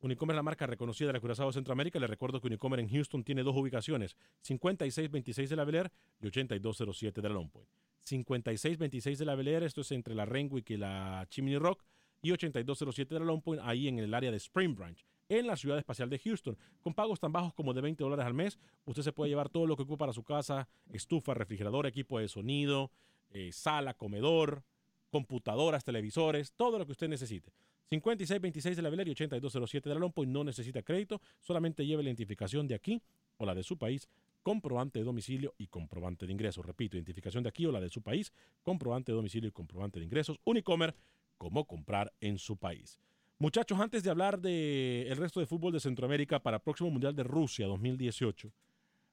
Unicomer 0.00 0.34
es 0.34 0.36
la 0.36 0.42
marca 0.42 0.66
reconocida 0.66 1.08
de 1.08 1.12
la 1.12 1.20
Curazao 1.20 1.52
Centroamérica. 1.52 2.00
Les 2.00 2.08
recuerdo 2.08 2.40
que 2.40 2.46
Unicomer 2.46 2.80
en 2.80 2.88
Houston 2.88 3.22
tiene 3.22 3.42
dos 3.42 3.54
ubicaciones, 3.54 4.16
5626 4.40 5.50
de 5.50 5.56
la 5.56 5.64
Bel 5.64 5.74
Air 5.74 5.92
y 6.22 6.26
8207 6.28 7.20
de 7.20 7.28
la 7.28 7.34
Long 7.34 7.50
Point. 7.50 7.68
5626 8.00 9.18
de 9.18 9.24
la 9.26 9.34
Bel 9.34 9.48
Air, 9.48 9.62
esto 9.62 9.82
es 9.82 9.92
entre 9.92 10.14
la 10.14 10.24
Renwick 10.24 10.70
y 10.70 10.78
la 10.78 11.26
Chimney 11.28 11.58
Rock, 11.58 11.84
y 12.22 12.32
8207 12.32 13.14
de 13.14 13.20
la 13.20 13.26
Long 13.26 13.42
Point, 13.42 13.62
ahí 13.62 13.88
en 13.88 13.98
el 13.98 14.14
área 14.14 14.30
de 14.30 14.38
Spring 14.38 14.74
Branch, 14.74 15.04
en 15.28 15.46
la 15.46 15.56
ciudad 15.56 15.78
espacial 15.78 16.10
de 16.10 16.18
Houston. 16.18 16.56
Con 16.82 16.94
pagos 16.94 17.20
tan 17.20 17.32
bajos 17.32 17.54
como 17.54 17.74
de 17.74 17.80
20 17.80 18.02
dólares 18.02 18.26
al 18.26 18.34
mes, 18.34 18.58
usted 18.84 19.02
se 19.02 19.12
puede 19.12 19.30
llevar 19.30 19.48
todo 19.48 19.66
lo 19.66 19.76
que 19.76 19.82
ocupa 19.82 19.98
para 19.98 20.12
su 20.12 20.22
casa, 20.22 20.68
estufa, 20.92 21.34
refrigerador, 21.34 21.86
equipo 21.86 22.18
de 22.18 22.28
sonido, 22.28 22.90
eh, 23.30 23.50
sala, 23.52 23.94
comedor, 23.94 24.62
computadoras, 25.10 25.84
televisores, 25.84 26.52
todo 26.52 26.78
lo 26.78 26.86
que 26.86 26.92
usted 26.92 27.08
necesite. 27.08 27.52
5626 27.88 28.76
de 28.76 28.82
la 28.82 28.90
Bel 28.90 29.06
y 29.06 29.12
8207 29.12 29.88
de 29.88 29.94
la 29.94 30.00
Lompo 30.00 30.24
y 30.24 30.26
no 30.26 30.42
necesita 30.42 30.82
crédito, 30.82 31.20
solamente 31.40 31.86
lleve 31.86 32.02
la 32.02 32.08
identificación 32.08 32.66
de 32.66 32.74
aquí 32.74 33.00
o 33.36 33.46
la 33.46 33.54
de 33.54 33.62
su 33.62 33.78
país, 33.78 34.08
comprobante 34.42 34.98
de 34.98 35.04
domicilio 35.04 35.54
y 35.58 35.68
comprobante 35.68 36.26
de 36.26 36.32
ingresos. 36.32 36.64
Repito, 36.64 36.96
identificación 36.96 37.42
de 37.42 37.48
aquí 37.48 37.66
o 37.66 37.72
la 37.72 37.80
de 37.80 37.88
su 37.88 38.02
país, 38.02 38.32
comprobante 38.62 39.12
de 39.12 39.16
domicilio 39.16 39.48
y 39.48 39.52
comprobante 39.52 39.98
de 40.00 40.04
ingresos. 40.04 40.38
Unicomer, 40.44 40.94
cómo 41.38 41.66
comprar 41.66 42.12
en 42.20 42.38
su 42.38 42.56
país. 42.56 43.00
Muchachos, 43.38 43.78
antes 43.80 44.02
de 44.02 44.10
hablar 44.10 44.40
del 44.40 45.06
el 45.06 45.16
resto 45.16 45.40
de 45.40 45.46
fútbol 45.46 45.72
de 45.72 45.80
Centroamérica 45.80 46.40
para 46.40 46.56
el 46.56 46.62
próximo 46.62 46.90
Mundial 46.90 47.14
de 47.14 47.22
Rusia 47.22 47.66
2018, 47.66 48.50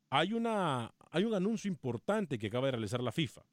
hay, 0.09 0.33
una, 0.33 0.93
hay 1.11 1.25
un 1.25 1.33
anuncio 1.33 1.69
importante 1.69 2.39
que 2.39 2.47
acaba 2.47 2.67
de 2.67 2.71
realizar 2.71 3.01
la 3.01 3.11
FIFA 3.11 3.43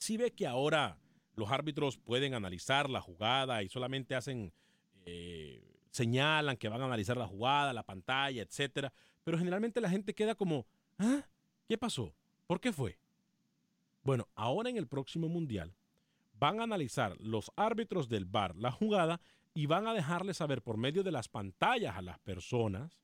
si 0.00 0.16
ve 0.16 0.32
que 0.32 0.46
ahora 0.46 0.98
los 1.36 1.50
árbitros 1.50 1.98
pueden 1.98 2.34
analizar 2.34 2.88
la 2.88 3.02
jugada 3.02 3.62
y 3.62 3.68
solamente 3.68 4.14
hacen, 4.14 4.52
eh, 5.04 5.62
señalan 5.90 6.56
que 6.56 6.70
van 6.70 6.80
a 6.80 6.86
analizar 6.86 7.18
la 7.18 7.26
jugada, 7.26 7.74
la 7.74 7.84
pantalla, 7.84 8.42
etcétera, 8.42 8.92
pero 9.22 9.38
generalmente 9.38 9.80
la 9.80 9.90
gente 9.90 10.14
queda 10.14 10.34
como, 10.34 10.66
¿ah? 10.98 11.22
¿Qué 11.68 11.76
pasó? 11.76 12.14
¿Por 12.46 12.60
qué 12.60 12.72
fue? 12.72 12.98
Bueno, 14.02 14.26
ahora 14.34 14.70
en 14.70 14.78
el 14.78 14.88
próximo 14.88 15.28
mundial 15.28 15.76
van 16.32 16.60
a 16.60 16.64
analizar 16.64 17.14
los 17.20 17.52
árbitros 17.54 18.08
del 18.08 18.24
bar 18.24 18.56
la 18.56 18.72
jugada 18.72 19.20
y 19.54 19.66
van 19.66 19.86
a 19.86 19.94
dejarle 19.94 20.34
saber 20.34 20.62
por 20.62 20.76
medio 20.76 21.02
de 21.02 21.12
las 21.12 21.28
pantallas 21.28 21.96
a 21.96 22.02
las 22.02 22.18
personas 22.20 23.00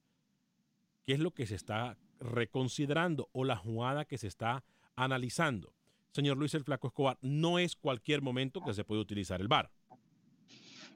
qué 1.05 1.15
es 1.15 1.21
lo 1.21 1.33
que 1.33 1.47
se 1.47 1.55
está 1.55 1.99
reconsiderando 2.19 3.29
o 3.33 3.45
la 3.45 3.57
jugada 3.57 4.05
que 4.05 4.19
se 4.19 4.29
está 4.29 4.65
analizando 4.95 5.77
señor 6.17 6.39
Luis 6.39 6.55
el 6.55 6.65
Flaco 6.65 6.89
Escobar, 6.89 7.19
no 7.21 7.59
es 7.59 7.77
cualquier 7.77 8.23
momento 8.23 8.63
que 8.63 8.73
se 8.73 8.85
puede 8.85 9.03
utilizar 9.03 9.41
el 9.41 9.49
VAR. 9.49 9.71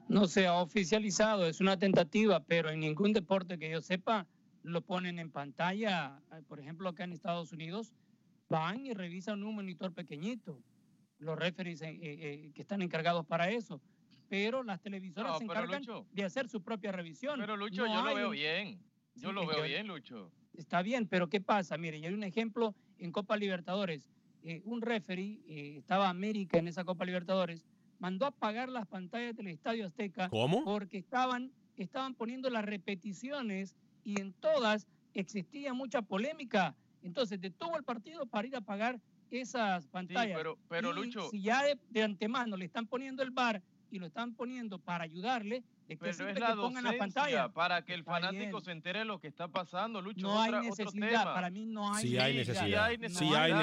No 0.09 0.25
se 0.25 0.47
ha 0.47 0.55
oficializado, 0.55 1.45
es 1.45 1.61
una 1.61 1.77
tentativa, 1.77 2.43
pero 2.43 2.71
en 2.71 2.79
ningún 2.79 3.13
deporte 3.13 3.59
que 3.59 3.69
yo 3.69 3.81
sepa 3.81 4.27
lo 4.63 4.81
ponen 4.81 5.19
en 5.19 5.31
pantalla. 5.31 6.19
Por 6.47 6.59
ejemplo, 6.59 6.89
acá 6.89 7.03
en 7.03 7.13
Estados 7.13 7.53
Unidos 7.53 7.93
van 8.49 8.85
y 8.85 8.93
revisan 8.93 9.43
un 9.43 9.55
monitor 9.55 9.93
pequeñito, 9.93 10.59
los 11.19 11.37
referees 11.37 11.81
eh, 11.83 11.97
eh, 12.01 12.51
que 12.53 12.61
están 12.63 12.81
encargados 12.81 13.25
para 13.25 13.51
eso. 13.51 13.79
Pero 14.31 14.63
las 14.63 14.79
televisoras 14.81 15.39
se 15.39 15.43
encargan 15.43 15.83
de 16.13 16.23
hacer 16.23 16.47
su 16.47 16.63
propia 16.63 16.93
revisión. 16.93 17.37
Pero 17.37 17.57
Lucho, 17.57 17.85
yo 17.85 18.01
lo 18.01 18.15
veo 18.15 18.29
bien. 18.29 18.79
Yo 19.13 19.33
lo 19.33 19.45
veo 19.45 19.61
bien, 19.63 19.87
Lucho. 19.87 20.31
Está 20.53 20.81
bien, 20.81 21.05
pero 21.05 21.27
¿qué 21.27 21.41
pasa? 21.41 21.77
Mire, 21.77 21.97
hay 21.97 22.13
un 22.13 22.23
ejemplo 22.23 22.73
en 22.97 23.11
Copa 23.11 23.35
Libertadores. 23.35 24.09
Eh, 24.43 24.61
un 24.63 24.81
referee, 24.81 25.41
eh, 25.47 25.75
estaba 25.79 26.07
América 26.07 26.59
en 26.59 26.69
esa 26.69 26.85
Copa 26.85 27.03
Libertadores, 27.03 27.65
mandó 27.99 28.23
a 28.23 28.29
apagar 28.29 28.69
las 28.69 28.87
pantallas 28.87 29.35
del 29.35 29.47
Estadio 29.47 29.85
Azteca. 29.85 30.29
¿Cómo? 30.29 30.63
Porque 30.63 30.97
estaban, 30.97 31.51
estaban 31.75 32.15
poniendo 32.15 32.49
las 32.49 32.63
repeticiones 32.63 33.75
y 34.05 34.21
en 34.21 34.31
todas 34.31 34.87
existía 35.13 35.73
mucha 35.73 36.01
polémica. 36.01 36.73
Entonces 37.03 37.41
detuvo 37.41 37.75
el 37.75 37.83
partido 37.83 38.25
para 38.27 38.47
ir 38.47 38.55
a 38.55 38.59
apagar 38.59 38.97
esas 39.29 39.87
pantallas. 39.87 40.37
pero, 40.37 40.57
pero 40.69 40.93
Lucho. 40.93 41.29
Si 41.31 41.41
ya 41.41 41.63
de, 41.89 42.01
antemano 42.01 42.55
le 42.55 42.63
están 42.63 42.87
poniendo 42.87 43.23
el 43.23 43.31
bar 43.31 43.61
y 43.91 43.99
lo 43.99 44.07
están 44.07 44.33
poniendo 44.33 44.79
para 44.79 45.03
ayudarle, 45.03 45.63
es 45.87 45.99
que 45.99 46.09
pero 46.09 46.29
es 46.29 46.39
la 46.39 46.47
que 46.47 46.55
pongan 46.55 46.83
la 46.83 46.97
pantalla. 46.97 47.49
Para 47.49 47.83
que 47.83 47.93
el 47.93 48.03
fanático 48.03 48.61
se 48.61 48.71
entere 48.71 48.99
de 48.99 49.05
lo 49.05 49.19
que 49.19 49.27
está 49.27 49.49
pasando, 49.49 50.01
Lucho. 50.01 50.21
No 50.21 50.41
hay 50.41 50.53
necesidad, 50.53 51.25
para 51.25 51.49
mí 51.49 51.65
no 51.65 51.93
hay 51.93 52.01
sí 52.01 52.13
necesidad. 52.13 52.85
Hay 52.85 52.97
necesidad. 52.97 53.19
Sí 53.19 53.35
hay 53.35 53.53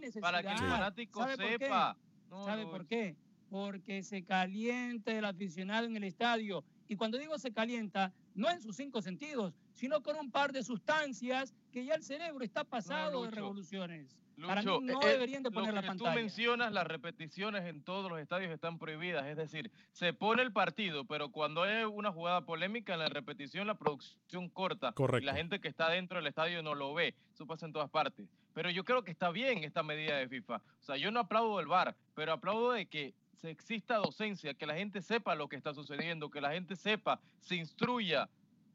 necesidad. 0.00 0.22
Para 0.22 0.42
que 0.42 0.52
el 0.52 0.58
fanático 0.58 1.26
sepa. 1.36 1.96
¿Sabe 2.44 2.64
por 2.66 2.86
qué? 2.86 3.16
Porque 3.50 4.04
se 4.04 4.22
calienta 4.22 5.10
el 5.12 5.24
aficionado 5.24 5.84
en 5.86 5.96
el 5.96 6.04
estadio. 6.04 6.64
Y 6.86 6.94
cuando 6.94 7.18
digo 7.18 7.36
se 7.38 7.52
calienta, 7.52 8.12
no 8.34 8.48
en 8.48 8.60
sus 8.60 8.76
cinco 8.76 9.02
sentidos, 9.02 9.54
sino 9.72 10.02
con 10.02 10.16
un 10.16 10.30
par 10.30 10.52
de 10.52 10.62
sustancias 10.62 11.52
que 11.72 11.84
ya 11.84 11.94
el 11.94 12.04
cerebro 12.04 12.44
está 12.44 12.62
pasado 12.62 13.24
de 13.24 13.30
revoluciones. 13.32 14.16
Para 14.46 14.62
mí 14.62 14.66
Lucho, 14.66 14.80
no 14.80 15.02
eh, 15.02 15.12
deberían 15.12 15.42
de 15.42 15.50
lo 15.50 15.54
poner 15.54 15.74
la 15.74 15.82
que 15.82 15.88
pantalla. 15.88 16.12
Tú 16.12 16.16
mencionas 16.16 16.72
las 16.72 16.86
repeticiones 16.86 17.64
en 17.64 17.82
todos 17.82 18.10
los 18.10 18.20
estadios 18.20 18.52
están 18.52 18.78
prohibidas, 18.78 19.26
es 19.26 19.36
decir, 19.36 19.70
se 19.92 20.12
pone 20.12 20.42
el 20.42 20.52
partido, 20.52 21.04
pero 21.04 21.30
cuando 21.30 21.62
hay 21.62 21.84
una 21.84 22.12
jugada 22.12 22.44
polémica 22.44 22.92
en 22.94 23.00
la 23.00 23.08
repetición 23.08 23.66
la 23.66 23.74
producción 23.74 24.48
corta 24.48 24.92
Correcto. 24.92 25.22
y 25.22 25.26
la 25.26 25.34
gente 25.34 25.60
que 25.60 25.68
está 25.68 25.88
dentro 25.88 26.18
del 26.18 26.26
estadio 26.26 26.62
no 26.62 26.74
lo 26.74 26.94
ve, 26.94 27.14
eso 27.32 27.46
pasa 27.46 27.66
en 27.66 27.72
todas 27.72 27.90
partes. 27.90 28.28
Pero 28.52 28.70
yo 28.70 28.84
creo 28.84 29.04
que 29.04 29.10
está 29.10 29.30
bien 29.30 29.64
esta 29.64 29.82
medida 29.82 30.16
de 30.16 30.28
FIFA. 30.28 30.56
O 30.56 30.82
sea, 30.82 30.96
yo 30.96 31.10
no 31.10 31.20
aplaudo 31.20 31.60
el 31.60 31.66
VAR, 31.66 31.96
pero 32.14 32.32
aplaudo 32.32 32.72
de 32.72 32.86
que 32.86 33.14
se 33.40 33.50
exista 33.50 33.96
docencia, 33.96 34.54
que 34.54 34.66
la 34.66 34.74
gente 34.74 35.00
sepa 35.00 35.34
lo 35.34 35.48
que 35.48 35.56
está 35.56 35.72
sucediendo, 35.72 36.30
que 36.30 36.40
la 36.40 36.52
gente 36.52 36.76
sepa, 36.76 37.20
se 37.40 37.56
instruya 37.56 38.28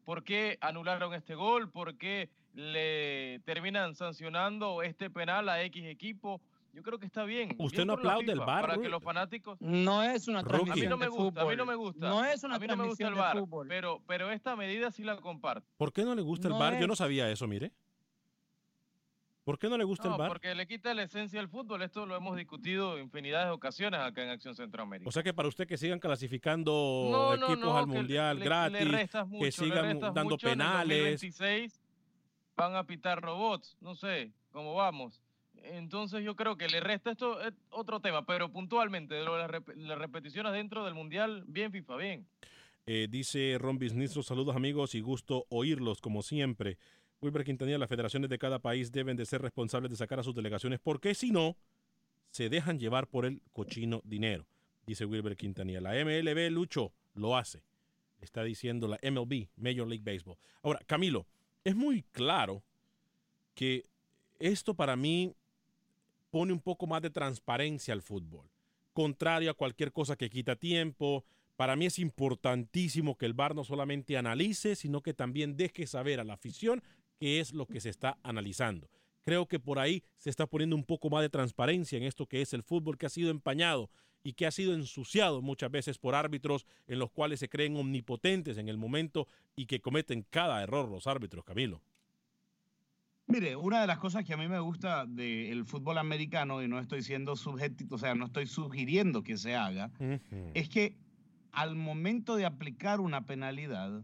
por 0.06 0.24
qué 0.24 0.58
anularon 0.62 1.14
este 1.14 1.36
gol, 1.36 1.70
por 1.70 1.98
qué 1.98 2.30
le 2.56 3.40
terminan 3.46 3.96
sancionando 3.96 4.82
este 4.82 5.10
penal 5.10 5.48
a 5.50 5.62
X 5.64 5.86
equipo. 5.86 6.42
Yo 6.74 6.84
creo 6.84 7.00
que 7.00 7.06
está 7.06 7.24
bien. 7.24 7.56
¿Usted 7.58 7.78
Bien 7.80 7.88
no 7.88 7.94
aplaude 7.94 8.34
el 8.34 8.82
que 8.82 8.90
los 8.90 9.02
fanáticos... 9.02 9.58
No 9.62 10.04
es 10.04 10.28
una. 10.28 10.40
A 10.40 10.44
mí 10.76 10.88
no 10.88 10.98
me 10.98 11.08
gusta, 11.08 11.42
a 11.42 11.46
mí 11.46 11.56
no 11.56 11.66
me 11.66 11.76
gusta. 11.76 12.10
No 12.10 12.26
es 12.26 12.44
una 12.44 12.56
a 12.56 12.60
mí 12.60 12.68
no 12.68 12.76
me 12.76 12.86
gusta 12.88 13.08
el 13.08 13.16
fútbol. 13.16 13.68
pero, 13.70 14.02
pero 14.06 14.30
esta 14.32 14.56
medida 14.58 14.92
sí 14.92 15.04
la 15.04 15.16
comparto. 15.18 15.66
¿Por 15.78 15.94
qué 15.94 16.04
no 16.04 16.16
le 16.16 16.22
gusta 16.22 16.48
el 16.50 16.54
No 16.54 16.60
VAR? 16.60 16.78
Yo 16.80 16.88
no 16.88 16.96
sabía 16.96 17.30
eso, 17.32 17.48
mire. 17.48 17.72
¿Por 19.46 19.60
qué 19.60 19.70
no 19.70 19.78
le 19.78 19.84
gusta 19.84 20.10
No, 20.10 20.16
el 20.16 20.20
VAR? 20.20 20.28
porque 20.30 20.56
le 20.56 20.66
quita 20.68 20.94
la 20.96 21.04
esencia 21.04 21.40
al 21.40 21.48
fútbol. 21.48 21.82
Esto 21.84 22.06
lo 22.06 22.16
hemos 22.16 22.36
discutido 22.36 22.98
infinidad 23.00 23.46
de 23.46 23.52
ocasiones 23.52 24.00
acá 24.02 24.24
en 24.24 24.30
Acción 24.32 24.56
Centroamérica. 24.56 25.08
O 25.08 25.12
sea 25.12 25.22
que 25.24 25.34
para 25.34 25.48
usted 25.48 25.68
que 25.68 25.78
sigan 25.78 26.00
clasificando 26.00 27.08
No, 27.12 27.34
equipos 27.36 27.60
no, 27.60 27.78
al 27.78 27.86
que 27.86 27.92
mundial 27.92 28.40
le- 28.40 28.46
gratis, 28.46 28.88
mucho, 29.28 29.46
que 29.46 29.52
sigan 29.52 30.00
dando. 30.00 30.22
En 30.22 30.32
el 30.32 30.38
penales. 30.40 31.22
2026 31.22 31.82
van 32.56 32.76
a 32.76 32.86
pitar 32.86 33.22
robots, 33.22 33.78
no 33.82 33.96
sé 33.96 34.32
cómo 34.52 34.76
vamos. 34.76 35.22
Entonces 35.64 36.24
yo 36.24 36.36
creo 36.36 36.58
que 36.58 36.68
le 36.68 36.80
resta 36.80 37.12
esto 37.12 37.42
es 37.42 37.54
otro 37.70 38.00
tema, 38.00 38.26
pero 38.26 38.52
puntualmente 38.52 39.16
de 39.16 39.24
las, 39.24 39.50
las 39.76 39.98
repeticiones 39.98 40.54
dentro 40.54 40.86
del 40.86 40.94
mundial, 40.94 41.44
bien 41.48 41.72
FIFA, 41.72 41.96
bien. 41.98 42.28
Eh, 42.86 43.08
dice 43.10 43.58
Ron 43.60 43.80
Bisnistro, 43.80 44.22
saludos 44.22 44.56
amigos 44.56 44.94
y 44.94 45.02
gusto 45.02 45.46
oírlos 45.50 46.02
como 46.02 46.22
siempre. 46.22 46.78
Wilber 47.22 47.44
Quintanilla, 47.44 47.80
las 47.80 47.90
federaciones 47.90 48.30
de 48.30 48.38
cada 48.38 48.60
país 48.60 48.92
deben 48.92 49.18
de 49.18 49.26
ser 49.26 49.42
responsables 49.42 49.90
de 49.90 49.98
sacar 49.98 50.20
a 50.20 50.24
sus 50.24 50.36
delegaciones 50.36 50.80
porque 50.80 51.16
si 51.16 51.32
no, 51.32 51.58
se 52.30 52.50
dejan 52.50 52.78
llevar 52.78 53.08
por 53.08 53.26
el 53.26 53.42
cochino 53.54 54.02
dinero, 54.04 54.46
dice 54.86 55.06
Wilber 55.06 55.36
Quintanilla. 55.36 55.82
La 55.82 55.94
MLB, 55.94 56.52
Lucho, 56.52 56.92
lo 57.16 57.38
hace. 57.38 57.64
Está 58.22 58.44
diciendo 58.44 58.88
la 58.88 59.00
MLB, 59.02 59.48
Major 59.56 59.88
League 59.88 60.04
Baseball. 60.04 60.38
Ahora, 60.62 60.80
Camilo, 60.86 61.26
es 61.66 61.76
muy 61.76 62.04
claro 62.12 62.64
que 63.54 63.86
esto 64.40 64.76
para 64.76 64.96
mí 64.96 65.36
pone 66.30 66.54
un 66.54 66.62
poco 66.62 66.88
más 66.88 67.02
de 67.02 67.10
transparencia 67.10 67.94
al 67.94 68.02
fútbol. 68.02 68.50
Contrario 68.94 69.52
a 69.52 69.56
cualquier 69.56 69.92
cosa 69.92 70.16
que 70.16 70.30
quita 70.30 70.56
tiempo, 70.56 71.26
para 71.56 71.76
mí 71.76 71.88
es 71.88 72.00
importantísimo 72.00 73.18
que 73.18 73.26
el 73.26 73.34
VAR 73.34 73.56
no 73.56 73.64
solamente 73.64 74.16
analice, 74.16 74.76
sino 74.76 75.02
que 75.02 75.14
también 75.14 75.58
deje 75.58 75.88
saber 75.88 76.20
a 76.20 76.24
la 76.24 76.34
afición 76.34 76.84
qué 77.18 77.40
es 77.40 77.54
lo 77.54 77.66
que 77.66 77.82
se 77.82 77.90
está 77.90 78.20
analizando. 78.24 78.90
Creo 79.22 79.48
que 79.48 79.60
por 79.60 79.80
ahí 79.80 80.04
se 80.18 80.30
está 80.30 80.46
poniendo 80.46 80.76
un 80.76 80.84
poco 80.84 81.10
más 81.10 81.24
de 81.24 81.30
transparencia 81.30 81.98
en 81.98 82.04
esto 82.04 82.28
que 82.28 82.42
es 82.42 82.54
el 82.54 82.62
fútbol 82.62 82.98
que 82.98 83.08
ha 83.08 83.10
sido 83.10 83.32
empañado 83.32 83.90
y 84.26 84.34
que 84.34 84.48
ha 84.48 84.52
sido 84.52 84.74
ensuciado 84.74 85.44
muchas 85.44 85.70
veces 85.70 86.00
por 86.00 86.16
árbitros 86.16 86.66
en 86.88 86.98
los 86.98 87.12
cuales 87.12 87.40
se 87.40 87.48
creen 87.48 87.76
omnipotentes 87.78 88.58
en 88.58 88.68
el 88.70 88.78
momento 88.78 89.28
y 89.56 89.68
que 89.68 89.80
cometen 89.80 90.26
cada 90.32 90.64
error 90.64 90.90
los 90.90 91.06
árbitros, 91.06 91.46
Camilo. 91.46 91.80
Mire, 93.28 93.56
una 93.56 93.82
de 93.82 93.88
las 93.88 94.00
cosas 94.00 94.24
que 94.26 94.34
a 94.34 94.38
mí 94.38 94.48
me 94.48 94.60
gusta 94.60 95.06
del 95.06 95.64
fútbol 95.66 96.00
americano, 96.00 96.62
y 96.64 96.68
no 96.68 96.80
estoy 96.80 97.04
siendo 97.04 97.36
subjetivo, 97.36 97.96
o 97.96 98.00
sea, 98.00 98.16
no 98.16 98.26
estoy 98.26 98.48
sugiriendo 98.48 99.22
que 99.24 99.38
se 99.38 99.56
haga, 99.56 99.92
es 100.56 100.70
que 100.70 100.96
al 101.52 101.76
momento 101.76 102.36
de 102.36 102.46
aplicar 102.46 103.00
una 103.02 103.26
penalidad, 103.28 104.04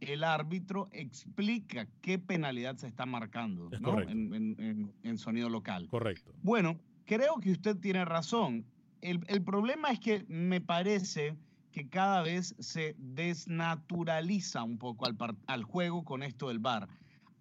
el 0.00 0.22
árbitro 0.22 0.88
explica 0.92 1.88
qué 2.02 2.18
penalidad 2.18 2.76
se 2.76 2.86
está 2.88 3.06
marcando 3.06 3.70
Es 3.72 3.80
¿no? 3.80 3.90
correcto. 3.90 4.12
en, 4.12 4.34
en- 4.34 4.56
en- 4.60 4.92
en 5.02 5.18
sonido 5.18 5.48
local. 5.48 5.86
Correcto. 5.88 6.34
Bueno, 6.42 6.78
creo 7.06 7.36
que 7.40 7.52
usted 7.52 7.76
tiene 7.76 8.04
razón. 8.04 8.66
El, 9.00 9.20
el 9.28 9.42
problema 9.42 9.90
es 9.90 10.00
que 10.00 10.24
me 10.28 10.60
parece 10.60 11.36
que 11.72 11.88
cada 11.88 12.22
vez 12.22 12.54
se 12.58 12.94
desnaturaliza 12.98 14.62
un 14.62 14.78
poco 14.78 15.06
al, 15.06 15.14
par- 15.16 15.36
al 15.46 15.62
juego 15.64 16.04
con 16.04 16.22
esto 16.22 16.48
del 16.48 16.58
VAR. 16.58 16.88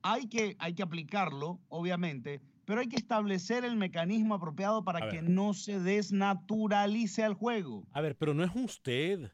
Hay 0.02 0.28
que, 0.28 0.56
hay 0.60 0.74
que 0.74 0.84
aplicarlo, 0.84 1.60
obviamente, 1.70 2.42
pero 2.66 2.82
hay 2.82 2.88
que 2.88 2.98
establecer 2.98 3.64
el 3.64 3.76
mecanismo 3.76 4.36
apropiado 4.36 4.84
para 4.84 5.10
que 5.10 5.22
no 5.22 5.54
se 5.54 5.80
desnaturalice 5.80 7.24
al 7.24 7.34
juego. 7.34 7.88
A 7.92 8.02
ver, 8.02 8.16
pero 8.18 8.34
no 8.34 8.44
es 8.44 8.52
usted 8.56 9.32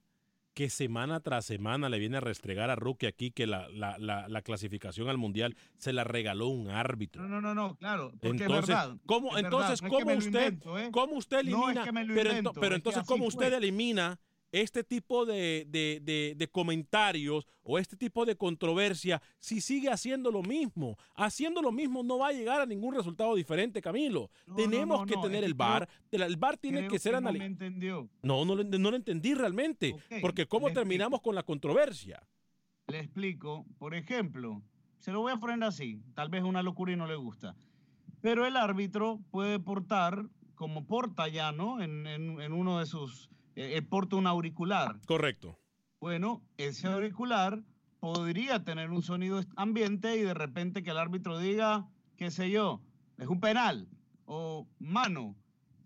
que 0.54 0.70
semana 0.70 1.20
tras 1.22 1.46
semana 1.46 1.88
le 1.90 1.98
viene 2.00 2.18
a 2.18 2.20
restregar 2.20 2.70
a 2.70 2.76
Rookie 2.76 3.08
aquí 3.08 3.32
que 3.32 3.48
la, 3.48 3.70
la- 3.70 3.98
la- 3.98 4.28
la 4.28 4.42
clasificación 4.42 5.08
al 5.10 5.18
Mundial 5.18 5.56
se 5.78 5.94
la 5.94 6.04
regaló 6.04 6.48
un 6.48 6.70
árbitro. 6.70 7.22
No, 7.24 7.30
no, 7.30 7.42
no, 7.42 7.56
no, 7.56 7.76
claro, 7.78 8.12
porque 8.22 8.44
Entonces, 8.44 8.64
es 8.64 8.68
verdad. 8.68 8.98
¿cómo, 9.06 9.38
es 9.38 9.44
entonces, 9.44 9.82
verdad, 9.82 9.90
no 9.92 9.98
es 9.98 10.04
que 10.04 10.06
¿cómo 10.06 10.18
usted, 10.18 10.46
invento, 10.46 10.80
¿eh? 10.80 10.90
cómo 10.92 11.14
usted 11.16 11.38
No 11.38 11.42
es 11.42 11.48
elimina? 11.78 11.84
que 11.86 11.92
me 11.92 12.06
lo 12.06 12.14
pero, 12.16 12.32
ento- 12.32 12.76
entonces, 12.76 13.04
¿cómo 13.06 13.26
usted 13.26 13.54
elimina 13.54 14.20
este 14.52 14.84
tipo 14.84 15.26
de, 15.26 15.66
de- 15.70 16.00
de- 16.04 16.36
de 16.38 16.48
comentarios 16.50 17.48
o 17.64 17.80
este 17.80 17.96
tipo 17.96 18.26
de 18.26 18.36
controversia 18.36 19.22
si 19.40 19.62
sigue 19.62 19.90
haciendo 19.90 20.32
lo 20.32 20.42
mismo? 20.44 20.98
Haciendo 21.16 21.62
lo 21.62 21.72
mismo 21.72 22.04
no 22.04 22.18
va 22.18 22.28
a 22.30 22.34
llegar 22.34 22.62
a 22.62 22.66
ningún 22.66 22.94
resultado 22.96 23.36
diferente, 23.36 23.82
Camilo. 23.82 24.30
No, 24.46 24.56
Tenemos 24.56 25.00
no, 25.02 25.06
que 25.06 25.16
tener 25.18 25.44
el 25.44 25.54
VAR. 25.54 25.88
El- 26.12 26.36
VAR 26.38 26.58
tiene 26.58 26.88
que 26.88 27.00
ser 27.00 27.14
no 27.14 27.22
me 27.22 27.30
analizado. 27.30 27.48
entendió. 27.48 28.10
No, 28.24 28.44
no, 28.46 28.56
lo- 28.56 28.64
no 28.64 28.90
lo 28.92 28.96
entendí 28.98 29.34
realmente. 29.34 29.96
Porque 30.22 30.46
¿cómo 30.48 30.72
terminamos 30.72 31.22
con 31.22 31.36
la 31.36 31.44
controversia? 31.44 32.22
Le 32.88 33.00
explico, 33.00 33.66
por 33.78 33.96
ejemplo, 33.96 34.62
se 35.00 35.12
lo 35.12 35.22
voy 35.22 35.32
a 35.32 35.38
poner 35.38 35.64
así, 35.64 36.02
tal 36.14 36.30
vez 36.30 36.44
una 36.44 36.62
locura 36.62 36.92
y 36.92 36.96
no 36.98 37.08
le 37.08 37.16
gusta, 37.16 37.56
pero 38.22 38.46
el 38.46 38.58
árbitro 38.58 39.20
puede 39.32 39.60
portar, 39.60 40.26
como 40.56 40.86
porta 40.86 41.28
ya, 41.28 41.52
¿no? 41.52 41.82
En, 41.82 42.06
en- 42.06 42.42
en 42.42 42.54
uno 42.54 42.80
de 42.80 42.86
sus, 42.86 43.30
eh, 43.56 43.78
eh, 43.78 43.82
porta 43.82 44.16
un 44.16 44.28
auricular. 44.28 45.00
Correcto. 45.06 45.58
Bueno, 46.00 46.42
ese 46.58 46.88
auricular 46.88 47.62
podría 48.00 48.64
tener 48.64 48.90
un 48.90 49.04
sonido 49.04 49.42
ambiente 49.56 50.18
y 50.18 50.22
de 50.22 50.34
repente 50.34 50.84
que 50.84 50.92
el 50.92 50.98
árbitro 50.98 51.38
diga, 51.38 51.88
qué 52.18 52.32
sé 52.32 52.50
yo, 52.50 52.82
es 53.18 53.28
un 53.28 53.40
penal 53.40 53.88
o 54.26 54.68
mano 54.80 55.36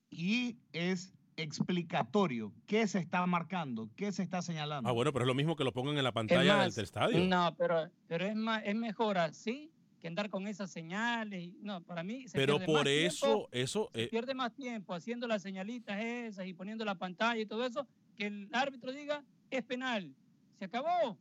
y 0.09 0.57
es 0.71 1.13
explicatorio. 1.37 2.53
¿Qué 2.65 2.87
se 2.87 2.99
está 2.99 3.25
marcando? 3.25 3.89
¿Qué 3.95 4.11
se 4.11 4.23
está 4.23 4.41
señalando? 4.41 4.89
Ah, 4.89 4.93
bueno, 4.93 5.11
pero 5.11 5.25
es 5.25 5.27
lo 5.27 5.35
mismo 5.35 5.57
que 5.57 5.65
lo 5.65 5.73
pongan 5.73 5.97
en 5.97 6.03
la 6.03 6.09
Es 6.09 6.15
pantalla 6.15 6.57
más, 6.57 6.75
del 6.75 6.85
estadio. 6.85 7.19
No, 7.27 7.53
pero, 7.57 7.89
pero 8.07 8.25
es, 8.25 8.35
más, 8.35 8.61
es 8.65 8.75
mejor 8.75 9.17
así 9.17 9.71
que 10.05 10.09
andar 10.09 10.29
con 10.29 10.47
esas 10.47 10.69
señales. 10.69 11.41
y- 11.45 11.57
No, 11.63 11.81
para 11.81 12.03
mí 12.03 12.27
se 12.27 12.37
Pero 12.37 12.57
pierde 12.59 12.71
más 12.71 12.77
por 12.83 12.87
eso, 12.87 13.25
tiempo- 13.25 13.49
eso, 13.51 13.89
se 13.91 14.03
eh, 14.03 14.07
pierde 14.07 14.35
más 14.35 14.53
tiempo 14.53 14.93
haciendo 14.93 15.27
las 15.27 15.41
señalitas 15.41 15.99
esas 15.99 16.45
y 16.45 16.53
poniendo 16.53 16.85
la 16.85 16.93
pantalla 16.93 17.41
y 17.41 17.47
todo 17.47 17.65
eso, 17.65 17.87
que 18.15 18.27
el 18.27 18.47
árbitro 18.53 18.91
diga 18.93 19.23
es 19.49 19.63
penal. 19.63 20.13
Se 20.59 20.65
acabó. 20.65 21.17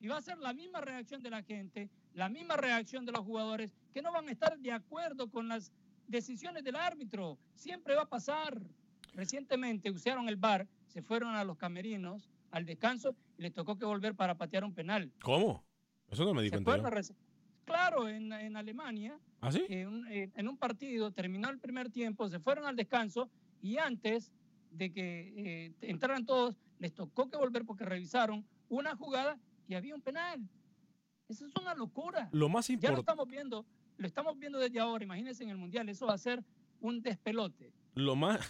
Y 0.00 0.08
va 0.08 0.16
a 0.16 0.22
ser 0.22 0.38
la 0.38 0.54
misma 0.54 0.80
reacción 0.80 1.22
de 1.22 1.28
la 1.28 1.42
gente, 1.42 1.90
la 2.14 2.30
misma 2.30 2.56
reacción 2.56 3.04
de 3.04 3.12
los 3.12 3.20
jugadores, 3.20 3.70
que 3.92 4.00
no 4.00 4.10
van 4.10 4.26
a 4.28 4.32
estar 4.32 4.58
de 4.58 4.72
acuerdo 4.72 5.30
con 5.30 5.46
las 5.48 5.70
decisiones 6.08 6.64
del 6.64 6.76
árbitro. 6.76 7.38
Siempre 7.54 7.94
va 7.94 8.02
a 8.04 8.08
pasar. 8.08 8.58
Recientemente 9.12 9.90
usaron 9.90 10.26
el 10.30 10.36
bar, 10.36 10.66
se 10.86 11.02
fueron 11.02 11.34
a 11.34 11.44
los 11.44 11.58
camerinos 11.58 12.30
al 12.50 12.64
descanso 12.64 13.14
y 13.36 13.42
les 13.42 13.52
tocó 13.52 13.76
que 13.76 13.84
volver 13.84 14.14
para 14.14 14.36
patear 14.38 14.64
un 14.64 14.72
penal. 14.72 15.12
¿cómo? 15.22 15.62
Eso 16.10 16.24
no 16.24 16.32
me 16.32 16.42
di 16.42 16.48
¿Se 16.48 16.54
cuenta. 16.62 16.72
Claro, 17.64 18.08
en, 18.08 18.32
en 18.32 18.56
Alemania, 18.56 19.18
¿Ah, 19.40 19.52
sí? 19.52 19.64
en, 19.68 19.88
un, 19.88 20.06
en 20.08 20.48
un 20.48 20.56
partido, 20.56 21.12
terminó 21.12 21.48
el 21.50 21.58
primer 21.58 21.90
tiempo, 21.90 22.28
se 22.28 22.40
fueron 22.40 22.66
al 22.66 22.76
descanso 22.76 23.30
y 23.60 23.78
antes 23.78 24.32
de 24.70 24.92
que 24.92 25.32
eh, 25.36 25.74
entraran 25.82 26.26
todos, 26.26 26.56
les 26.78 26.92
tocó 26.92 27.28
que 27.28 27.36
volver 27.36 27.64
porque 27.64 27.84
revisaron 27.84 28.44
una 28.68 28.96
jugada 28.96 29.38
y 29.68 29.74
había 29.74 29.94
un 29.94 30.02
penal. 30.02 30.40
Eso 31.28 31.46
es 31.46 31.52
una 31.60 31.74
locura. 31.74 32.28
Lo 32.32 32.48
más 32.48 32.66
Ya 32.66 32.72
lo 32.74 32.78
importante, 32.78 33.00
estamos 33.00 33.28
viendo, 33.28 33.66
lo 33.96 34.06
estamos 34.06 34.38
viendo 34.38 34.58
desde 34.58 34.80
ahora, 34.80 35.04
imagínense 35.04 35.44
en 35.44 35.50
el 35.50 35.58
Mundial, 35.58 35.88
eso 35.88 36.06
va 36.06 36.14
a 36.14 36.18
ser 36.18 36.42
un 36.80 37.00
despelote. 37.00 37.72
lo 37.94 38.16
más, 38.16 38.40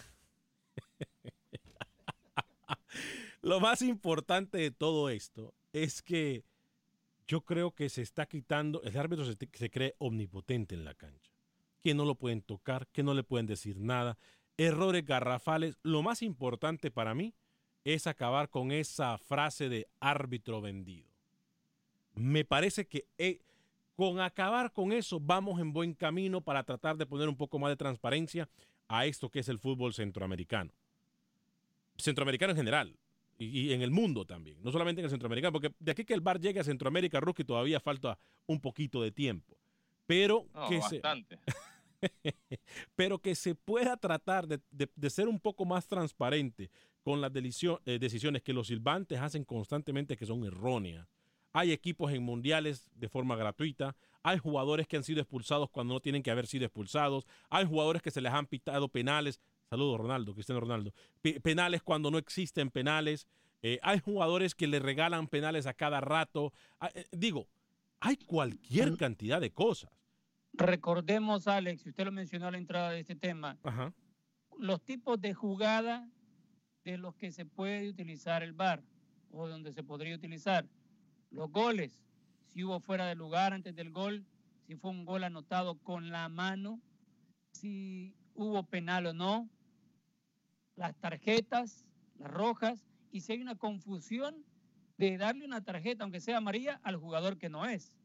lo 3.41 3.59
más 3.59 3.81
importante 3.81 4.57
de 4.57 4.71
todo 4.71 5.09
esto 5.09 5.53
es 5.71 6.01
que 6.01 6.43
yo 7.27 7.41
creo 7.41 7.71
que 7.71 7.89
se 7.89 8.01
está 8.01 8.25
quitando, 8.25 8.81
el 8.83 8.97
árbitro 8.97 9.25
se, 9.25 9.69
cree 9.69 9.95
omnipotente 9.97 10.75
en 10.75 10.85
la 10.85 10.93
cancha, 10.93 11.31
que 11.81 11.93
no 11.93 12.05
lo 12.05 12.15
pueden 12.15 12.41
tocar, 12.41 12.87
que 12.87 13.03
no 13.03 13.13
le 13.13 13.23
pueden 13.23 13.45
decir 13.45 13.79
nada, 13.79 14.17
errores 14.57 15.05
garrafales. 15.05 15.77
Lo 15.83 16.01
más 16.01 16.21
importante 16.21 16.91
para 16.91 17.13
mí 17.13 17.33
es 17.83 18.07
acabar 18.07 18.49
con 18.49 18.71
esa 18.71 19.17
frase 19.17 19.69
de 19.69 19.87
árbitro 19.99 20.61
vendido. 20.61 21.09
Me 22.15 22.45
parece 22.45 22.87
que 22.87 23.07
eh, 23.17 23.39
Con 23.95 24.19
acabar 24.19 24.71
con 24.71 24.91
eso, 24.91 25.19
vamos 25.19 25.59
en 25.59 25.71
buen 25.71 25.93
camino 25.93 26.41
para 26.41 26.63
tratar 26.63 26.97
de 26.97 27.05
poner 27.05 27.29
un 27.29 27.37
poco 27.37 27.59
más 27.59 27.69
de 27.69 27.75
transparencia 27.75 28.49
a 28.87 29.05
esto 29.05 29.29
que 29.29 29.39
es 29.39 29.49
el 29.49 29.59
fútbol 29.59 29.93
centroamericano. 29.93 30.71
Centroamericano 31.97 32.51
en 32.51 32.57
general 32.57 32.97
y, 33.37 33.45
y 33.69 33.73
en 33.73 33.81
el 33.81 33.91
mundo 33.91 34.25
también, 34.25 34.57
no 34.63 34.71
solamente 34.71 35.01
en 35.01 35.05
el 35.05 35.09
centroamericano, 35.11 35.51
porque 35.51 35.73
de 35.79 35.91
aquí 35.91 36.05
que 36.05 36.13
el 36.13 36.21
bar 36.21 36.39
llegue 36.39 36.59
a 36.59 36.63
Centroamérica, 36.63 37.19
Rookie, 37.19 37.43
todavía 37.43 37.79
falta 37.79 38.17
un 38.45 38.59
poquito 38.61 39.01
de 39.01 39.11
tiempo. 39.11 39.57
Pero 40.05 40.45
No, 40.53 40.67
que 40.69 40.81
se, 40.81 40.99
pero 42.95 43.19
que 43.19 43.35
se 43.35 43.55
pueda 43.55 43.97
tratar 43.97 44.47
de, 44.47 44.59
de- 44.71 44.89
de 44.95 45.09
ser 45.09 45.27
un 45.27 45.39
poco 45.39 45.65
más 45.65 45.87
transparente 45.87 46.69
con 47.01 47.21
las 47.21 47.31
delicio- 47.31 47.81
eh, 47.85 47.99
decisiones 47.99 48.41
que 48.43 48.53
los 48.53 48.67
silbantes 48.67 49.19
hacen 49.19 49.43
constantemente 49.43 50.15
que 50.17 50.25
son 50.25 50.43
erróneas. 50.45 51.07
Hay 51.55 51.71
equipos 51.71 52.11
en 52.11 52.23
mundiales 52.23 52.89
de 52.95 53.07
forma 53.09 53.35
gratuita, 53.35 53.95
hay 54.23 54.39
jugadores 54.39 54.87
que 54.87 54.97
han 54.97 55.03
sido 55.03 55.21
expulsados 55.21 55.69
cuando 55.69 55.93
no 55.93 55.99
tienen 55.99 56.23
que 56.23 56.31
haber 56.31 56.47
sido 56.47 56.65
expulsados, 56.65 57.25
hay 57.49 57.65
jugadores 57.65 58.01
que 58.01 58.09
se 58.09 58.21
les 58.21 58.33
han 58.33 58.47
pitado 58.47 58.87
penales, 58.87 59.39
saludos 59.69 59.99
Ronaldo, 59.99 60.33
Cristiano 60.33 60.59
Ronaldo, 60.61 60.93
pe- 61.21 61.39
penales 61.39 61.81
cuando 61.83 62.11
no 62.11 62.17
existen 62.17 62.69
penales, 62.69 63.27
eh, 63.61 63.79
hay 63.81 63.99
jugadores 63.99 64.55
que 64.55 64.67
le 64.67 64.79
regalan 64.79 65.27
penales 65.27 65.65
a 65.67 65.73
cada 65.73 66.01
rato, 66.01 66.51
Ah, 66.79 66.89
eh, 66.93 67.05
digo, 67.11 67.47
hay 67.99 68.17
cualquier 68.17 68.97
cantidad 68.97 69.39
de 69.39 69.51
cosas. 69.51 69.89
Recordemos, 70.53 71.47
Alex, 71.47 71.85
usted 71.85 72.05
lo 72.05 72.11
mencionó 72.11 72.47
a 72.47 72.51
la 72.51 72.57
entrada 72.57 72.91
de 72.91 72.99
este 72.99 73.15
tema, 73.15 73.57
Ajá. 73.63 73.93
los 74.59 74.81
tipos 74.83 75.19
de 75.19 75.33
jugada 75.33 76.07
de 76.83 76.97
los 76.97 77.15
que 77.15 77.31
se 77.31 77.45
puede 77.45 77.89
utilizar 77.89 78.43
el 78.43 78.53
VAR 78.53 78.83
o 79.31 79.47
donde 79.47 79.71
se 79.73 79.83
podría 79.83 80.15
utilizar. 80.15 80.67
Los 81.31 81.49
goles, 81.49 82.03
si 82.47 82.63
hubo 82.63 82.79
fuera 82.79 83.05
de 83.07 83.15
lugar 83.15 83.53
antes 83.53 83.73
del 83.75 83.89
gol, 83.89 84.25
si 84.67 84.75
fue 84.75 84.91
un 84.91 85.05
gol 85.05 85.23
anotado 85.23 85.75
con 85.79 86.11
la 86.11 86.29
mano, 86.29 86.79
si 87.51 88.13
hubo 88.35 88.63
penal 88.63 89.05
o 89.07 89.13
no, 89.13 89.49
las 90.75 90.95
tarjetas, 90.97 91.85
las 92.19 92.31
rojas, 92.31 92.85
y 93.11 93.21
si 93.21 93.33
hay 93.33 93.41
una 93.41 93.55
confusión 93.55 94.43
de 94.97 95.17
darle 95.17 95.45
una 95.45 95.63
tarjeta, 95.63 96.03
aunque 96.03 96.19
sea 96.19 96.37
amarilla, 96.37 96.79
al 96.83 96.95
jugador 96.97 97.37
que 97.37 97.49
no 97.49 97.65
es. 97.65 97.95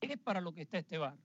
Es 0.00 0.18
para 0.18 0.40
lo 0.40 0.52
que 0.52 0.62
está 0.62 0.78
este 0.78 0.98
VAR. 0.98 1.16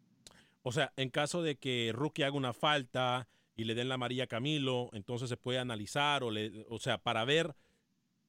O 0.63 0.71
sea, 0.71 0.91
en 0.97 1.09
caso 1.09 1.41
de 1.41 1.55
que 1.55 1.91
Rookie 1.93 2.23
haga 2.23 2.36
una 2.36 2.53
falta 2.53 3.28
y 3.55 3.63
le 3.63 3.73
den 3.75 3.88
la 3.89 3.95
amarilla 3.95 4.25
a 4.25 4.28
Camilo, 4.28 4.89
entonces 4.93 5.30
se 5.30 5.38
puede 5.38 5.59
analizar 5.59 6.23
o, 6.23 6.32
le, 6.32 6.65
o 6.69 6.78
sea, 6.80 6.97
para 6.97 7.23
ver, 7.25 7.55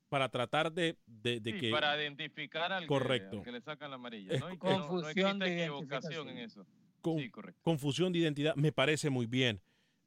para 0.08 0.28
tratar 0.30 0.72
de, 0.72 0.96
de- 1.06 1.40
de 1.40 1.52
Sí, 1.52 1.58
que... 1.60 1.70
para 1.70 1.96
identificar 2.00 2.72
al, 2.72 2.86
Correcto. 2.86 3.30
que, 3.30 3.36
al 3.38 3.44
que 3.44 3.52
le 3.52 3.60
sacan 3.60 3.90
la 3.90 3.96
amarilla. 3.96 4.34
Es 4.34 4.40
¿no? 4.40 4.52
Y 4.52 4.58
que 4.58 4.68
no- 4.68 4.78
no, 4.78 4.86
confusión 4.88 5.42
existe 5.42 5.44
de 5.44 5.62
equivocación 5.64 6.28
en 6.30 6.38
eso. 6.38 6.66
con- 7.02 7.18
Sí, 7.18 7.30
correcto. 7.30 7.60
confusión 7.62 8.12
de 8.12 8.20
identidad, 8.20 8.54
me 8.54 8.72
parece 8.72 9.10
muy 9.10 9.26
bien. 9.26 9.60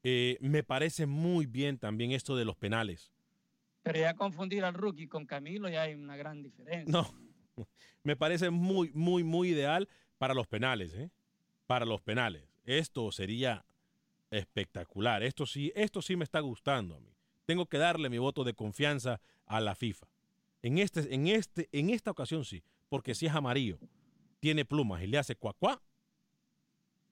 Eh, 0.03 0.37
me 0.41 0.63
parece 0.63 1.05
muy 1.05 1.45
bien 1.45 1.77
también 1.77 2.11
esto 2.11 2.35
de 2.35 2.45
los 2.45 2.55
penales. 2.55 3.11
Pero 3.83 3.99
ya 3.99 4.15
confundir 4.15 4.63
al 4.63 4.73
rookie 4.73 5.07
con 5.07 5.25
Camilo 5.25 5.69
ya 5.69 5.83
hay 5.83 5.95
una 5.95 6.15
gran 6.15 6.41
diferencia. 6.43 6.91
No, 6.91 7.13
me 8.03 8.15
parece 8.15 8.49
muy, 8.49 8.91
muy, 8.93 9.23
muy 9.23 9.49
ideal 9.49 9.87
para 10.17 10.33
los 10.33 10.47
penales, 10.47 10.93
¿eh? 10.93 11.09
Para 11.65 11.85
los 11.85 12.01
penales. 12.01 12.43
Esto 12.65 13.11
sería 13.11 13.65
espectacular. 14.29 15.23
Esto 15.23 15.45
sí, 15.45 15.71
esto 15.75 16.01
sí 16.01 16.15
me 16.15 16.23
está 16.23 16.39
gustando 16.39 16.95
a 16.95 16.99
mí. 16.99 17.13
Tengo 17.45 17.65
que 17.65 17.77
darle 17.77 18.09
mi 18.09 18.17
voto 18.17 18.43
de 18.43 18.53
confianza 18.53 19.19
a 19.45 19.59
la 19.59 19.75
FIFA. 19.75 20.07
En, 20.61 20.77
este, 20.77 21.13
en, 21.13 21.27
este, 21.27 21.69
en 21.71 21.89
esta 21.89 22.11
ocasión 22.11 22.45
sí, 22.45 22.63
porque 22.87 23.15
si 23.15 23.25
es 23.25 23.33
amarillo, 23.33 23.79
tiene 24.39 24.63
plumas 24.63 25.01
y 25.01 25.07
le 25.07 25.17
hace 25.17 25.35
cuacuá. 25.35 25.81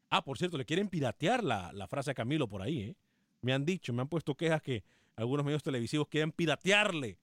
Ah, 0.09 0.23
por 0.23 0.37
cierto, 0.37 0.57
le 0.57 0.65
quieren 0.65 0.87
piratear 0.89 1.43
la, 1.43 1.71
la 1.73 1.87
frase 1.87 2.11
a 2.11 2.13
Camilo 2.13 2.47
por 2.47 2.61
ahí, 2.61 2.81
¿eh? 2.81 2.95
Me 3.41 3.53
han 3.53 3.63
dicho, 3.65 3.93
me 3.93 4.01
han 4.01 4.07
puesto 4.09 4.35
quejas 4.35 4.61
que 4.61 4.83
algunos 5.15 5.45
medios 5.45 5.63
televisivos 5.63 6.07
quieren 6.07 6.31
piratearle 6.31 7.17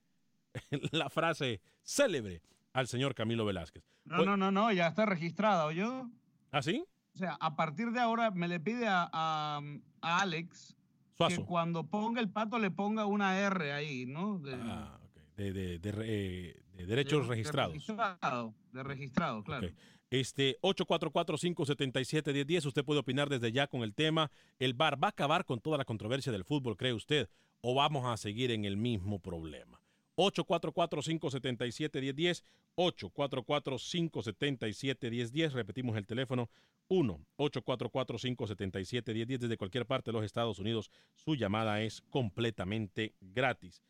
la 0.92 1.10
frase 1.10 1.60
célebre 1.82 2.42
al 2.72 2.86
señor 2.86 3.14
Camilo 3.14 3.44
Velázquez. 3.44 3.84
No, 4.04 4.24
no, 4.24 4.36
no, 4.36 4.50
no, 4.50 4.70
ya 4.72 4.86
está 4.88 5.04
registrada, 5.06 5.72
yo. 5.72 6.08
¿Ah, 6.52 6.62
sí? 6.62 6.84
O 7.14 7.18
sea, 7.18 7.36
a 7.40 7.56
partir 7.56 7.90
de 7.92 8.00
ahora 8.00 8.30
me 8.30 8.46
le 8.48 8.60
pide 8.60 8.86
a, 8.86 9.08
a- 9.12 9.60
a 10.02 10.20
Alex 10.20 10.76
Suazo. 11.16 11.36
que 11.40 11.44
cuando 11.46 11.84
ponga 11.88 12.20
el 12.20 12.30
pato 12.30 12.58
le 12.58 12.70
ponga 12.70 13.06
una 13.06 13.38
R 13.40 13.72
ahí, 13.72 14.06
¿no? 14.06 14.38
De, 14.38 14.54
Ah, 14.54 14.98
ok. 15.02 15.36
De, 15.36 15.52
de- 15.78 15.80
eh, 16.04 16.62
de 16.74 16.86
derechos 16.86 17.22
de- 17.22 17.28
registrados. 17.34 17.72
De 17.72 17.78
registrado, 17.78 18.54
de 18.72 18.82
registrado, 18.82 19.42
claro. 19.42 19.68
Este 20.10 20.58
844-577-1010. 20.60 22.66
Usted 22.66 22.84
puede 22.84 23.00
opinar 23.00 23.28
desde 23.28 23.50
ya 23.52 23.66
con 23.66 23.82
el 23.82 23.94
tema. 23.94 24.30
¿El 24.58 24.72
VAR 24.74 25.02
va 25.02 25.08
a 25.08 25.10
acabar 25.10 25.44
con 25.44 25.60
toda 25.60 25.76
la 25.78 25.84
controversia 25.84 26.30
del 26.32 26.44
fútbol, 26.44 26.76
cree 26.76 26.92
usted? 26.92 27.28
¿O 27.60 27.74
vamos 27.74 28.06
a 28.06 28.16
seguir 28.16 28.52
en 28.52 28.64
el 28.64 28.76
mismo 28.76 29.18
problema? 29.18 29.80
844-577-1010. 30.16 32.44
844-577-1010. 32.76 35.52
Repetimos 35.52 35.96
el 35.96 36.06
teléfono. 36.06 36.48
1-844-577-1010. 36.88 39.38
Desde 39.38 39.56
cualquier 39.56 39.86
parte 39.86 40.10
de 40.10 40.12
los 40.12 40.24
Estados 40.24 40.60
Unidos, 40.60 40.90
su 41.14 41.34
llamada 41.34 41.82
es 41.82 42.02
completamente 42.10 43.14
gratis. 43.20 43.82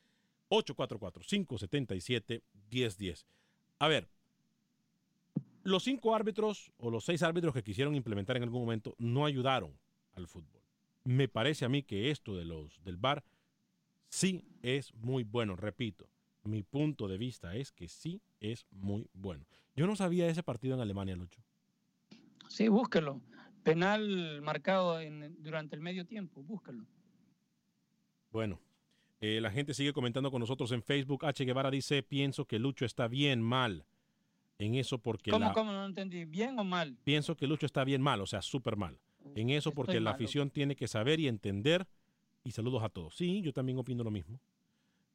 844-577-1010. 0.51 3.27
A 3.79 3.89
ver, 3.89 4.09
los 5.67 5.83
cinco 5.85 6.15
árbitros 6.15 6.73
o 6.79 6.91
los 6.91 7.05
seis 7.05 7.23
árbitros 7.23 7.53
que 7.55 7.63
quisieron 7.63 7.95
implementar 7.95 8.37
en 8.37 8.43
algún 8.45 8.61
momento 8.63 8.95
no 8.99 9.27
ayudaron 9.27 9.73
al 10.15 10.27
fútbol. 10.27 10.63
Me 11.05 11.29
parece 11.29 11.65
a 11.65 11.69
mí 11.69 11.83
que 11.83 12.11
esto 12.11 12.35
de 12.37 12.45
los 12.45 12.83
del 12.85 12.97
VAR 12.97 13.23
sí 14.09 14.45
es 14.63 14.95
muy 14.95 15.25
bueno. 15.25 15.57
Repito, 15.57 16.09
mi 16.45 16.63
punto 16.63 17.09
de 17.09 17.19
vista 17.19 17.55
es 17.57 17.73
que 17.73 17.89
sí 17.89 18.21
es 18.41 18.67
muy 18.71 19.09
bueno. 19.13 19.45
Yo 19.75 19.87
no 19.87 19.95
sabía 19.97 20.29
ese 20.29 20.43
partido 20.43 20.75
en 20.75 20.81
Alemania, 20.81 21.17
Lucho. 21.17 21.41
Sí, 22.49 22.69
búsquelo. 22.69 23.21
Penal 23.63 24.41
marcado 24.43 25.01
en- 25.01 25.37
durante 25.43 25.75
el 25.75 25.83
medio 25.83 26.07
tiempo, 26.07 26.43
búsquelo. 26.43 26.87
Bueno, 28.31 28.61
eh, 29.21 29.41
la 29.41 29.51
gente 29.51 29.75
sigue 29.75 29.93
comentando 29.93 30.31
con 30.31 30.41
nosotros 30.41 30.71
en 30.73 30.83
Facebook. 30.83 31.25
H. 31.25 31.45
Guevara 31.45 31.71
dice, 31.71 32.03
pienso 32.03 32.45
que 32.45 32.59
Lucho 32.59 32.85
está 32.85 33.09
bien 33.09 33.43
mal 33.43 33.85
en 34.59 34.75
eso 34.75 34.99
porque 34.99 35.31
¿Cómo, 35.31 35.47
la- 35.47 35.53
cómo? 35.53 35.73
No 35.73 35.85
entendí. 35.87 36.25
¿Bien 36.25 36.59
o 36.59 36.65
mal? 36.65 36.97
pienso 37.05 37.37
que 37.37 37.47
Lucho 37.47 37.67
está 37.67 37.85
bien 37.85 38.01
mal, 38.03 38.21
o 38.21 38.27
sea, 38.27 38.43
súper 38.43 38.77
mal. 38.77 38.99
En 39.35 39.51
eso 39.51 39.73
porque 39.73 39.93
Estoy 39.93 40.05
la 40.05 40.11
afición 40.13 40.51
tiene 40.51 40.77
que 40.77 40.87
saber 40.89 41.19
y 41.21 41.27
entender. 41.29 41.87
Y 42.45 42.53
saludos 42.53 42.83
a 42.85 42.89
todos. 42.89 43.17
Sí, 43.17 43.41
yo 43.43 43.53
también 43.53 43.77
opino 43.79 44.05
lo 44.05 44.11
mismo. 44.13 44.39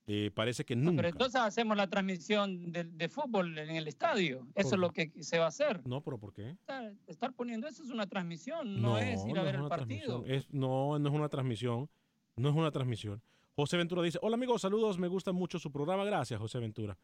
Eh, 0.08 0.32
parece 0.34 0.66
que 0.66 0.76
No, 0.76 0.86
nunca. 0.92 0.98
pero 0.98 1.10
entonces 1.10 1.39
hacemos 1.39 1.78
la 1.78 1.88
transmisión 1.88 2.72
de, 2.74 2.84
de 2.84 3.08
fútbol 3.08 3.58
en 3.58 3.76
el 3.78 3.88
estadio. 3.88 4.46
Eso 4.56 4.76
es 4.76 4.80
lo 4.82 4.92
que 4.92 5.12
se 5.22 5.38
va 5.39 5.46
a 5.46 5.48
hacer. 5.48 5.88
No, 5.88 6.02
pero 6.02 6.18
¿por 6.18 6.34
qué? 6.34 6.50
Estar, 6.50 6.94
estar 7.08 7.34
poniendo 7.34 7.68
eso 7.68 7.84
es 7.84 7.89
una 7.92 8.08
transmisión, 8.08 8.82
no, 8.82 8.98
es 8.98 9.26
ir 9.26 9.38
a 9.39 9.44
ver 9.44 9.56
el 9.56 9.68
partido. 9.70 10.26
Es- 10.26 10.52
no, 10.52 11.00
no 11.00 11.08
es 11.10 11.16
una 11.16 11.30
transmisión. 11.30 11.89
No 12.36 12.50
es 12.50 12.56
una 12.56 12.72
transmisión. 12.72 13.22
José 13.56 13.78
Ventura 13.78 14.02
dice, 14.02 14.18
hola 14.22 14.36
amigos, 14.36 14.62
saludos, 14.62 14.98
me 14.98 15.08
gusta 15.08 15.32
mucho 15.32 15.60
su 15.60 15.72
programa. 15.72 16.04
Gracias, 16.04 16.39
José 16.39 16.60
Ventura. 16.60 16.98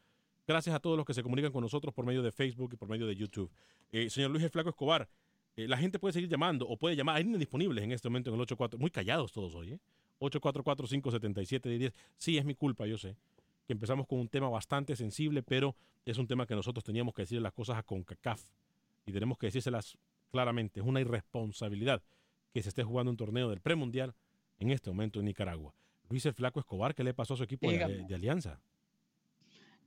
Gracias 0.47 0.73
a 0.73 0.79
todos 0.79 0.95
los 0.95 1.05
que 1.05 1.13
se 1.13 1.21
comunican 1.21 1.51
con 1.51 1.61
nosotros 1.61 1.93
por 1.93 2.05
medio 2.05 2.23
de 2.23 2.31
Facebook 2.31 2.71
y 2.73 2.77
por 2.77 2.87
medio 2.87 3.05
de 3.05 3.17
YouTube. 3.17 3.51
Eh, 3.91 4.09
señor 4.09 4.31
Luis 4.31 4.45
El 4.45 4.49
Flaco 4.49 4.69
Escobar, 4.69 5.09
eh, 5.57 5.67
la 5.67 5.77
gente 5.77 5.99
puede 5.99 6.13
seguir 6.13 6.29
llamando 6.29 6.65
o 6.65 6.77
puede 6.77 6.95
llamar. 6.95 7.17
Hay 7.17 7.23
líneas 7.23 7.39
disponibles 7.39 7.83
en 7.83 7.91
este 7.91 8.07
momento 8.07 8.29
en 8.29 8.35
el 8.35 8.41
84. 8.41 8.79
Muy 8.79 8.89
callados 8.89 9.33
todos 9.33 9.53
hoy, 9.55 9.73
¿eh? 9.73 9.79
844-577-10. 10.21 11.93
Sí, 12.15 12.37
es 12.37 12.45
mi 12.45 12.55
culpa, 12.55 12.87
yo 12.87 12.97
sé. 12.97 13.17
Que 13.67 13.73
empezamos 13.73 14.07
con 14.07 14.19
un 14.19 14.29
tema 14.29 14.47
bastante 14.47 14.95
sensible, 14.95 15.43
pero 15.43 15.75
es 16.05 16.17
un 16.17 16.27
tema 16.27 16.45
que 16.47 16.55
nosotros 16.55 16.85
teníamos 16.85 17.13
que 17.13 17.23
decirle 17.23 17.41
las 17.41 17.53
cosas 17.53 17.77
a 17.77 17.83
CONCACAF. 17.83 18.41
Y 19.05 19.11
tenemos 19.11 19.37
que 19.37 19.47
decírselas 19.47 19.97
claramente. 20.31 20.79
Es 20.79 20.85
una 20.85 21.01
irresponsabilidad 21.01 22.01
que 22.53 22.63
se 22.63 22.69
esté 22.69 22.83
jugando 22.83 23.11
un 23.11 23.17
torneo 23.17 23.49
del 23.49 23.59
premundial 23.59 24.15
en 24.59 24.71
este 24.71 24.89
momento 24.89 25.19
en 25.19 25.25
Nicaragua. 25.25 25.75
Luis 26.09 26.25
el 26.25 26.33
Flaco 26.33 26.61
Escobar, 26.61 26.95
¿qué 26.95 27.03
le 27.03 27.13
pasó 27.13 27.33
a 27.33 27.37
su 27.37 27.43
equipo 27.43 27.69
de 27.69 28.15
Alianza? 28.15 28.61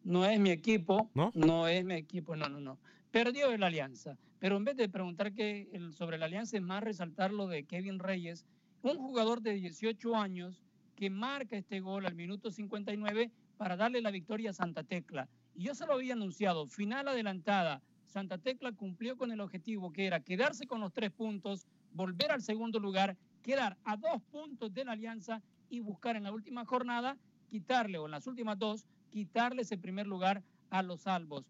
No 0.05 0.25
es 0.25 0.41
mi 0.41 0.51
equipo, 0.51 1.11
¿No? 1.15 1.67
es 1.69 1.85
mi 1.85 1.95
equipo, 1.95 2.37
no, 2.37 2.49
no, 2.49 2.61
no. 2.61 2.79
Perdió 3.11 3.51
el 3.53 3.63
Alianza, 3.63 4.17
pero 4.39 4.57
en 4.57 4.65
vez 4.65 4.77
de 4.77 4.89
preguntar 4.89 5.33
que 5.33 5.69
el- 5.73 5.93
sobre 5.93 6.17
la 6.17 6.27
Alianza 6.27 6.57
es 6.57 6.63
más 6.63 6.83
resaltar 6.83 7.33
lo 7.33 7.47
de 7.49 7.65
Kevin 7.65 7.99
Reyes, 7.99 8.47
un 8.83 8.97
jugador 8.97 9.43
de 9.43 9.55
18 9.55 10.17
años 10.17 10.63
que 10.97 11.11
marca 11.11 11.57
este 11.57 11.81
gol 11.81 12.07
al 12.07 12.15
minuto 12.15 12.51
59 12.51 13.31
para 13.57 13.77
darle 13.77 14.01
la 14.01 14.11
victoria 14.11 14.51
a 14.51 14.55
Santa 14.55 14.85
Tecla. 14.85 15.29
Y 15.55 15.65
yo 15.65 15.75
se 15.75 15.87
lo 15.87 15.95
había 15.95 16.15
anunciado, 16.15 16.67
final 16.67 17.09
adelantada. 17.09 17.83
Santa 18.07 18.39
Tecla 18.39 18.73
cumplió 18.73 19.17
con 19.17 19.31
el 19.33 19.41
objetivo 19.41 19.93
que 19.93 20.07
era 20.07 20.21
quedarse 20.21 20.67
con 20.67 20.81
los 20.81 20.93
tres 20.93 21.11
puntos, 21.11 21.67
volver 21.93 22.33
al 22.33 22.43
segundo 22.43 22.79
lugar, 22.79 23.17
quedar 23.43 23.77
a 23.85 23.97
dos 23.97 24.23
puntos 24.31 24.73
de 24.73 24.85
la 24.85 24.93
Alianza 24.93 25.43
y 25.69 25.81
buscar 25.81 26.17
en 26.17 26.25
la 26.25 26.33
última 26.33 26.65
jornada 26.65 27.17
quitarle, 27.51 27.99
o 27.99 28.07
en 28.07 28.13
las 28.13 28.27
últimas 28.27 28.59
dos, 28.59 28.87
quitarle 29.11 29.63
ese 29.63 29.77
primer 29.77 30.07
lugar 30.07 30.43
a 30.71 30.83
los 30.83 31.03
salvos. 31.03 31.45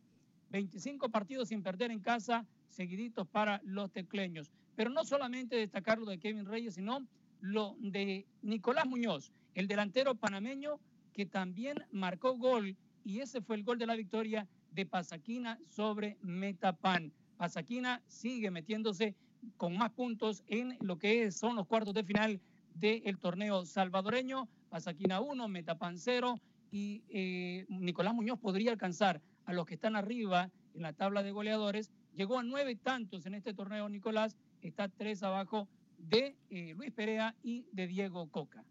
25 0.50 1.08
partidos 1.10 1.48
sin 1.48 1.62
perder 1.62 1.90
en 1.90 2.00
casa, 2.00 2.44
seguiditos 2.68 3.26
para 3.28 3.60
los 3.64 3.90
tecleños. 3.92 4.50
Pero 4.74 4.90
no 4.90 5.04
solamente 5.04 5.56
destacar 5.56 5.98
lo 5.98 6.06
de 6.06 6.18
Kevin 6.18 6.46
Reyes, 6.46 6.74
sino 6.74 7.06
lo 7.40 7.76
de 7.78 8.26
Nicolás 8.42 8.86
Muñoz, 8.86 9.32
el 9.54 9.68
delantero 9.68 10.14
panameño 10.14 10.80
que 11.12 11.26
también 11.26 11.76
marcó 11.92 12.36
gol 12.36 12.76
y 13.04 13.20
ese 13.20 13.40
fue 13.40 13.56
el 13.56 13.64
gol 13.64 13.78
de 13.78 13.86
la 13.86 13.96
victoria 13.96 14.46
de 14.72 14.86
Pasaquina 14.86 15.58
sobre 15.68 16.16
Metapan. 16.22 17.12
Pasaquina 17.36 18.02
sigue 18.06 18.50
metiéndose 18.50 19.14
con 19.56 19.76
más 19.76 19.90
puntos 19.90 20.42
en 20.48 20.76
lo 20.80 20.98
que 20.98 21.30
son 21.32 21.56
los 21.56 21.66
cuartos 21.66 21.94
de 21.94 22.04
final 22.04 22.40
del 22.74 23.18
torneo 23.18 23.64
salvadoreño. 23.64 24.48
Pasaquina 24.68 25.20
1, 25.20 25.48
Metapan 25.48 25.98
0 25.98 26.40
y 26.70 27.02
eh, 27.08 27.66
Nicolás 27.68 28.14
Muñoz 28.14 28.38
podría 28.38 28.72
alcanzar 28.72 29.20
a 29.44 29.52
los 29.52 29.66
que 29.66 29.74
están 29.74 29.96
arriba 29.96 30.50
en 30.74 30.82
la 30.82 30.92
tabla 30.92 31.22
de 31.22 31.32
goleadores. 31.32 31.90
Llegó 32.14 32.38
a 32.38 32.42
nueve 32.42 32.76
tantos 32.76 33.26
en 33.26 33.34
este 33.34 33.54
torneo 33.54 33.88
Nicolás, 33.88 34.36
está 34.62 34.88
tres 34.88 35.22
abajo 35.22 35.68
de 35.98 36.36
eh, 36.50 36.74
Luis 36.76 36.92
Perea 36.92 37.34
y 37.42 37.66
de 37.72 37.86
Diego 37.86 38.28
Coca. 38.30 38.64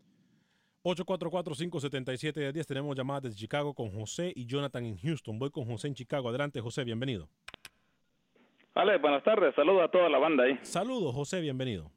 844-577-10. 0.83 2.65
Tenemos 2.65 2.95
llamadas 2.95 3.23
desde 3.23 3.37
Chicago 3.37 3.73
con 3.73 3.91
José 3.91 4.31
y 4.35 4.45
Jonathan 4.45 4.85
en 4.85 4.97
Houston. 4.97 5.37
Voy 5.37 5.51
con 5.51 5.65
José 5.65 5.89
en 5.89 5.93
Chicago. 5.93 6.29
Adelante, 6.29 6.61
José, 6.61 6.83
bienvenido. 6.83 7.29
Vale, 8.73 8.97
buenas 8.97 9.23
tardes. 9.23 9.53
Saludos 9.55 9.83
a 9.83 9.91
toda 9.91 10.09
la 10.09 10.19
banda 10.19 10.45
ahí. 10.45 10.57
Saludos, 10.61 11.13
José, 11.13 11.41
bienvenido. 11.41 11.91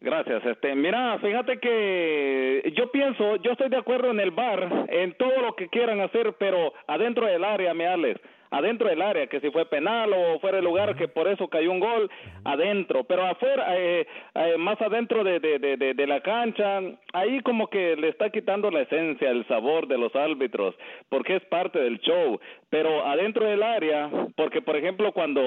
Gracias. 0.00 0.46
Este, 0.46 0.74
mira, 0.74 1.18
fíjate 1.18 1.58
que 1.58 2.72
yo 2.76 2.90
pienso, 2.92 3.36
yo 3.36 3.52
estoy 3.52 3.68
de 3.68 3.78
acuerdo 3.78 4.10
en 4.10 4.20
el 4.20 4.30
bar, 4.30 4.86
en 4.88 5.14
todo 5.14 5.40
lo 5.42 5.56
que 5.56 5.68
quieran 5.68 6.00
hacer, 6.00 6.34
pero 6.38 6.72
adentro 6.86 7.26
del 7.26 7.44
área, 7.44 7.74
me 7.74 7.86
Alex 7.86 8.20
adentro 8.50 8.88
del 8.88 9.02
área, 9.02 9.26
que 9.26 9.40
si 9.40 9.50
fue 9.50 9.66
penal 9.66 10.12
o 10.12 10.38
fuera 10.40 10.58
el 10.58 10.64
lugar 10.64 10.96
que 10.96 11.08
por 11.08 11.28
eso 11.28 11.48
cayó 11.48 11.70
un 11.70 11.80
gol, 11.80 12.10
adentro, 12.44 13.04
pero 13.04 13.26
afuera, 13.26 13.76
eh, 13.76 14.06
eh, 14.34 14.56
más 14.58 14.80
adentro 14.80 15.24
de, 15.24 15.40
de, 15.40 15.58
de, 15.58 15.76
de, 15.76 16.06
la 16.06 16.20
cancha, 16.20 16.80
ahí 17.12 17.40
como 17.42 17.68
que 17.68 17.96
le 17.96 18.08
está 18.08 18.30
quitando 18.30 18.70
la 18.70 18.82
esencia, 18.82 19.30
el 19.30 19.46
sabor 19.48 19.86
de 19.86 19.98
los 19.98 20.14
árbitros, 20.16 20.74
porque 21.08 21.36
es 21.36 21.44
parte 21.46 21.78
del 21.78 22.00
show, 22.00 22.40
pero 22.70 23.04
adentro 23.06 23.44
del 23.46 23.62
área, 23.62 24.10
porque 24.36 24.62
por 24.62 24.76
ejemplo 24.76 25.12
cuando 25.12 25.40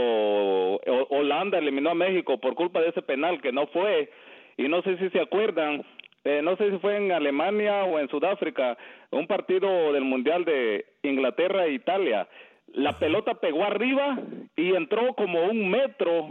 Holanda 1.09 1.57
eliminó 1.57 1.91
a 1.91 1.95
México 1.95 2.39
por 2.39 2.55
culpa 2.55 2.81
de 2.81 2.89
ese 2.89 3.01
penal 3.01 3.41
que 3.41 3.51
no 3.51 3.67
fue, 3.67 4.09
y 4.57 4.67
no 4.67 4.81
sé 4.81 4.97
si 4.97 5.09
se 5.09 5.19
acuerdan, 5.19 5.83
eh, 6.23 6.41
no 6.43 6.55
sé 6.57 6.71
si 6.71 6.77
fue 6.79 6.97
en 6.97 7.11
Alemania 7.11 7.83
o 7.83 7.99
en 7.99 8.09
Sudáfrica, 8.09 8.77
un 9.11 9.27
partido 9.27 9.93
del 9.93 10.03
Mundial 10.03 10.45
de 10.45 10.85
Inglaterra 11.03 11.65
e 11.65 11.73
Italia, 11.73 12.27
la 12.73 12.97
pelota 12.97 13.35
pegó 13.35 13.63
arriba 13.63 14.19
y 14.55 14.75
entró 14.75 15.13
como 15.15 15.43
un 15.45 15.69
metro 15.69 16.29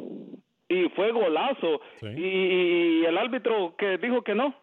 y 0.69 0.89
fue 0.91 1.13
golazo. 1.13 1.81
Y, 2.03 3.05
el 3.05 3.19
árbitro 3.19 3.75
que 3.77 3.99
dijo 3.99 4.23
que 4.23 4.35
no. 4.35 4.55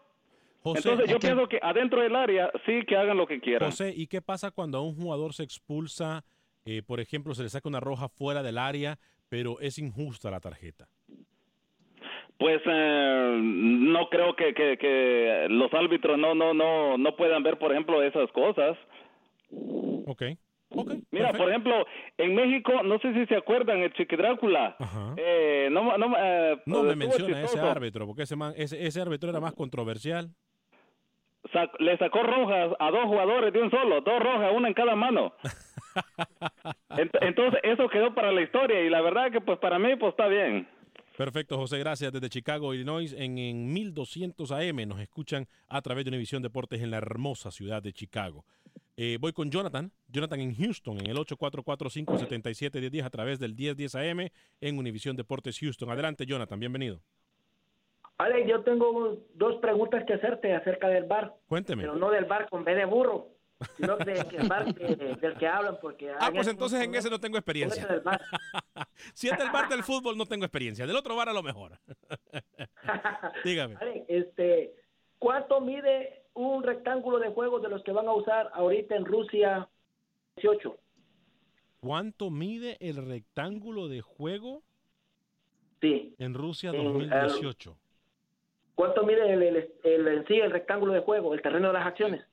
Entonces 0.63 1.09
yo 1.09 1.19
pienso 1.19 1.47
que 1.47 1.59
adentro 1.61 2.01
del 2.01 2.15
área 2.15 2.51
sí 2.65 2.81
que 2.87 2.97
hagan 2.97 3.17
lo 3.17 3.27
que 3.27 3.39
quieran. 3.39 3.69
José, 3.69 3.93
¿y 3.95 4.07
qué 4.07 4.21
pasa 4.21 4.51
cuando 4.51 4.79
a 4.79 4.81
un 4.81 4.95
jugador 4.95 5.33
se 5.33 5.43
expulsa, 5.43 6.25
eh, 6.65 6.81
por 6.81 6.99
ejemplo, 6.99 7.33
se 7.35 7.43
le 7.43 7.49
saca 7.49 7.69
una 7.69 7.79
roja 7.79 8.09
fuera 8.09 8.43
del 8.43 8.57
área, 8.57 8.99
pero 9.29 9.59
es 9.59 9.77
injusta 9.77 10.31
la 10.31 10.39
tarjeta? 10.39 10.87
Pues 12.39 12.61
eh, 12.65 13.39
no 13.41 14.09
creo 14.09 14.35
que, 14.35 14.53
que, 14.53 14.77
que, 14.77 15.47
los 15.49 15.73
árbitros 15.73 16.19
no 16.19 16.35
no 16.35 16.53
no 16.53 16.97
no 16.97 17.15
puedan 17.15 17.41
ver, 17.41 17.57
por 17.57 17.71
ejemplo, 17.71 18.03
esas 18.03 18.31
cosas. 18.31 18.77
Okay. 20.05 20.37
Mira, 21.11 21.31
por 21.33 21.49
ejemplo, 21.49 21.85
en 22.17 22.35
México, 22.35 22.83
no 22.83 22.99
sé 22.99 23.13
si 23.13 23.25
se 23.27 23.35
acuerdan, 23.35 23.79
el 23.79 23.93
Chiqui 23.93 24.15
Drácula. 24.15 24.75
Eh, 25.15 25.69
no 25.71 25.97
no, 25.97 26.15
eh, 26.17 26.61
no 26.65 26.83
me 26.83 26.95
menciona 26.95 27.41
ese 27.41 27.59
árbitro, 27.59 28.05
porque 28.05 28.23
ese, 28.23 28.35
ese, 28.55 28.85
ese, 28.85 29.01
árbitro 29.01 29.29
era 29.29 29.39
más 29.39 29.53
controversial. 29.53 30.29
le 31.79 31.97
sacó 31.97 32.21
rojas 32.21 32.73
a 32.79 32.91
dos 32.91 33.05
jugadores 33.05 33.53
de 33.53 33.61
un 33.61 33.71
solo, 33.71 34.01
dos 34.01 34.19
rojas, 34.19 34.51
una 34.53 34.67
en 34.67 34.73
cada 34.73 34.95
mano. 34.95 35.33
Entonces, 37.21 37.61
eso 37.63 37.87
quedó 37.89 38.13
para 38.13 38.31
la 38.31 38.41
historia 38.41 38.81
y 38.81 38.89
la 38.89 39.01
verdad 39.01 39.31
que 39.31 39.41
pues 39.41 39.57
para 39.59 39.79
mí 39.79 39.95
pues 39.95 40.11
está 40.11 40.27
bien. 40.27 40.67
Perfecto, 41.17 41.57
José, 41.57 41.79
gracias. 41.79 42.13
Desde 42.13 42.29
Chicago, 42.29 42.75
Illinois, 42.75 43.11
en, 43.17 43.39
en 43.39 43.73
1200 43.73 44.51
AM 44.51 44.87
nos 44.87 44.99
escuchan 44.99 45.47
a 45.67 45.81
través 45.81 46.05
de 46.05 46.09
Univisión 46.09 46.43
Deportes 46.43 46.79
en 46.79 46.91
la 46.91 46.97
hermosa 46.97 47.49
ciudad 47.49 47.81
de 47.81 47.91
Chicago. 47.91 48.45
Eh, 48.95 49.17
voy 49.19 49.33
con 49.33 49.49
Jonathan, 49.49 49.91
Jonathan 50.09 50.39
en 50.41 50.55
Houston, 50.55 50.99
en 50.99 51.07
el 51.07 51.17
844-577-1010 51.17 53.03
a 53.03 53.09
través 53.09 53.39
del 53.39 53.55
1010 53.55 53.95
AM 53.95 54.29
en 54.61 54.77
Univisión 54.77 55.15
Deportes 55.15 55.57
Houston. 55.59 55.89
Adelante, 55.89 56.27
Jonathan, 56.27 56.59
bienvenido. 56.59 57.01
Ale, 58.19 58.47
yo 58.47 58.61
tengo 58.61 59.17
dos 59.33 59.55
preguntas 59.55 60.03
que 60.05 60.13
hacerte 60.13 60.53
acerca 60.53 60.87
del 60.87 61.05
bar. 61.05 61.33
Cuénteme. 61.47 61.81
Pero 61.81 61.95
no 61.95 62.11
del 62.11 62.25
bar 62.25 62.47
con 62.47 62.63
B 62.63 62.75
de 62.75 62.85
burro, 62.85 63.29
sino 63.75 63.97
del 63.97 64.47
bar 64.47 64.73
del 64.73 65.37
que 65.37 65.47
hablan. 65.47 65.77
Porque 65.81 66.11
ah, 66.19 66.29
pues 66.33 66.47
entonces 66.47 66.81
en 66.81 66.93
ese 66.95 67.09
no 67.09 67.19
tengo 67.19 67.37
experiencia. 67.37 67.85
si 69.13 69.29
es 69.29 69.37
del 69.37 69.51
bar 69.51 69.69
del 69.69 69.83
fútbol, 69.83 70.17
no 70.17 70.25
tengo 70.25 70.45
experiencia. 70.45 70.85
Del 70.85 70.95
otro 70.95 71.15
bar 71.15 71.29
a 71.29 71.33
lo 71.33 71.43
mejor. 71.43 71.79
Dígame. 73.43 73.77
Este, 74.07 74.75
¿cuánto 75.19 75.61
mide 75.61 76.27
un 76.37 76.61
rectángulo 76.61 77.19
de 77.19 77.29
juego 77.29 77.59
de 77.59 77.69
los 77.69 77.83
que 77.83 77.91
van 77.91 78.07
a 78.07 78.13
usar 78.13 78.51
ahorita 78.53 78.95
en 78.95 79.05
Rusia 79.05 79.67
18. 80.37 80.77
¿Cuánto 81.79 82.29
mide 82.29 82.77
el 82.79 82.97
rectángulo 82.97 83.87
de 83.87 84.01
juego? 84.01 84.61
Sí. 85.81 86.15
En 86.19 86.35
Rusia 86.35 86.71
2018. 86.71 87.77
¿Cuánto 88.75 89.03
mide 89.03 89.33
el, 89.33 89.41
el, 89.83 90.07
en 90.07 90.27
sí 90.27 90.35
el 90.35 90.51
rectángulo 90.51 90.93
de 90.93 90.99
juego, 90.99 91.33
el 91.33 91.41
terreno 91.41 91.67
de 91.67 91.73
las 91.73 91.87
acciones? 91.87 92.23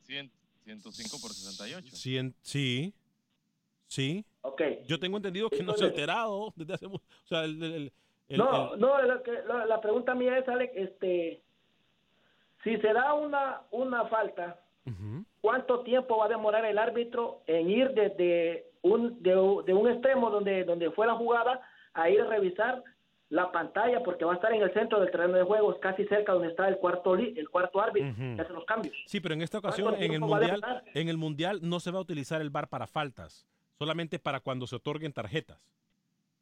105 0.64 1.20
por 1.20 1.32
68. 1.32 1.96
sí. 2.42 2.94
Sí. 3.86 4.24
Ok. 4.40 4.62
Yo 4.86 4.98
tengo 4.98 5.18
entendido 5.18 5.48
que 5.48 5.62
no 5.62 5.74
se 5.74 5.84
ha 5.84 5.88
alterado 5.88 6.52
desde 6.56 6.74
hace 6.74 6.88
mucho. 6.88 7.04
O 7.24 7.28
sea, 7.28 7.44
el, 7.44 7.92
no, 8.30 8.76
no, 8.76 9.00
la, 9.02 9.66
la, 9.66 9.80
pregunta 9.80 10.14
mía 10.14 10.38
es, 10.38 10.48
Alex, 10.48 10.72
este, 10.74 11.42
si 12.62 12.76
se 12.78 12.92
da 12.92 13.14
una, 13.14 13.62
una 13.70 14.06
falta, 14.06 14.60
¿cuánto 15.40 15.80
tiempo 15.80 16.16
va 16.16 16.26
a 16.26 16.30
demorar 16.30 16.64
el 16.64 16.78
árbitro 16.78 17.42
en 17.46 17.70
ir 17.70 17.90
desde 17.90 18.66
un, 18.82 19.22
de, 19.22 19.36
un 19.36 19.88
extremo 19.88 20.30
donde, 20.30 20.64
donde 20.64 20.90
fue 20.90 21.06
la 21.06 21.14
jugada 21.14 21.60
a 21.92 22.10
ir 22.10 22.20
a 22.20 22.26
revisar 22.26 22.82
la 23.30 23.50
pantalla 23.50 24.02
porque 24.02 24.24
va 24.24 24.32
a 24.32 24.36
estar 24.36 24.52
en 24.52 24.62
el 24.62 24.72
centro 24.72 25.00
del 25.00 25.10
terreno 25.10 25.34
de 25.34 25.44
juegos, 25.44 25.76
casi 25.80 26.04
cerca 26.06 26.32
donde 26.32 26.48
está 26.48 26.68
el 26.68 26.76
cuarto 26.76 27.14
el 27.14 27.48
cuarto 27.48 27.80
árbitro 27.80 28.14
que 28.16 28.40
hace 28.40 28.52
los 28.52 28.64
cambios. 28.64 28.96
Sí, 29.06 29.20
pero 29.20 29.34
en 29.34 29.42
esta 29.42 29.58
ocasión 29.58 29.94
en 29.98 30.12
el 30.12 30.20
mundial 30.20 30.82
en 30.94 31.08
el 31.08 31.16
mundial 31.16 31.60
no 31.62 31.80
se 31.80 31.90
va 31.90 31.98
a 31.98 32.02
utilizar 32.02 32.40
el 32.40 32.50
VAR 32.50 32.68
para 32.68 32.86
faltas, 32.86 33.46
solamente 33.78 34.18
para 34.18 34.40
cuando 34.40 34.66
se 34.66 34.76
otorguen 34.76 35.12
tarjetas. 35.12 35.74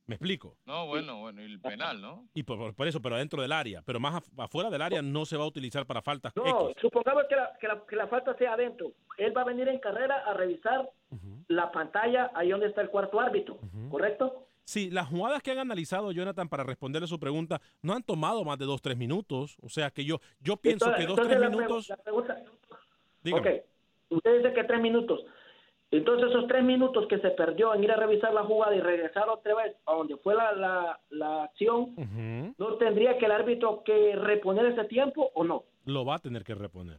¿Me 0.06 0.16
explico? 0.16 0.56
No, 0.66 0.88
bueno, 0.88 1.20
bueno, 1.20 1.40
y 1.42 1.44
el 1.44 1.60
penal, 1.60 2.00
¿no? 2.00 2.26
Y 2.34 2.42
por, 2.42 2.74
por, 2.74 2.88
eso, 2.88 3.00
pero 3.00 3.16
dentro 3.16 3.40
del 3.40 3.52
área. 3.52 3.82
Pero 3.82 4.00
más 4.00 4.22
afuera 4.36 4.68
del 4.68 4.82
área 4.82 5.00
no 5.00 5.24
se 5.24 5.36
va 5.36 5.44
a 5.44 5.46
utilizar 5.46 5.86
para 5.86 6.02
faltas. 6.02 6.34
No, 6.34 6.72
supongamos 6.80 7.24
que 7.28 7.36
la, 7.36 7.52
que, 7.60 7.68
la, 7.68 7.82
que 7.88 7.96
la, 7.96 8.08
falta 8.08 8.36
sea 8.36 8.54
adentro. 8.54 8.92
Él 9.16 9.36
va 9.36 9.42
a 9.42 9.44
venir 9.44 9.68
en 9.68 9.78
carrera 9.78 10.16
a 10.26 10.34
revisar 10.34 10.90
la 11.46 11.70
pantalla 11.70 12.32
ahí 12.34 12.50
donde 12.50 12.66
está 12.66 12.80
el 12.80 12.90
cuarto 12.90 13.20
árbitro, 13.20 13.58
¿correcto? 13.90 14.44
Sí, 14.72 14.90
las 14.90 15.06
jugadas 15.06 15.42
que 15.42 15.50
han 15.50 15.58
analizado, 15.58 16.12
Jonathan, 16.12 16.48
para 16.48 16.64
responderle 16.64 17.06
su 17.06 17.20
pregunta, 17.20 17.60
no 17.82 17.92
han 17.92 18.02
tomado 18.02 18.42
más 18.42 18.58
de 18.58 18.64
dos, 18.64 18.80
tres 18.80 18.96
minutos. 18.96 19.58
O 19.60 19.68
sea 19.68 19.90
que 19.90 20.02
yo, 20.02 20.18
yo 20.40 20.56
pienso 20.56 20.90
que 20.96 21.04
dos, 21.04 21.20
tres 21.20 21.38
minutos. 21.38 21.90
La 21.90 21.96
pregunta, 21.98 22.42
ok, 23.32 23.46
usted 24.08 24.36
dice 24.38 24.54
que 24.54 24.64
tres 24.64 24.80
minutos. 24.80 25.20
Entonces 25.90 26.30
esos 26.30 26.46
tres 26.46 26.64
minutos 26.64 27.06
que 27.06 27.18
se 27.18 27.32
perdió 27.32 27.74
en 27.74 27.84
ir 27.84 27.92
a 27.92 27.96
revisar 27.96 28.32
la 28.32 28.44
jugada 28.44 28.74
y 28.74 28.80
regresar 28.80 29.28
otra 29.28 29.54
vez 29.56 29.76
a 29.84 29.92
donde 29.92 30.16
fue 30.16 30.34
la, 30.34 30.98
la, 31.10 31.42
acción, 31.42 31.94
¿no 32.56 32.76
tendría 32.76 33.18
que 33.18 33.26
el 33.26 33.32
árbitro 33.32 33.82
que 33.84 34.16
reponer 34.16 34.64
ese 34.64 34.84
tiempo 34.84 35.32
o 35.34 35.44
no? 35.44 35.64
Lo 35.84 36.06
va 36.06 36.14
a 36.14 36.18
tener 36.18 36.44
que 36.44 36.54
reponer. 36.54 36.98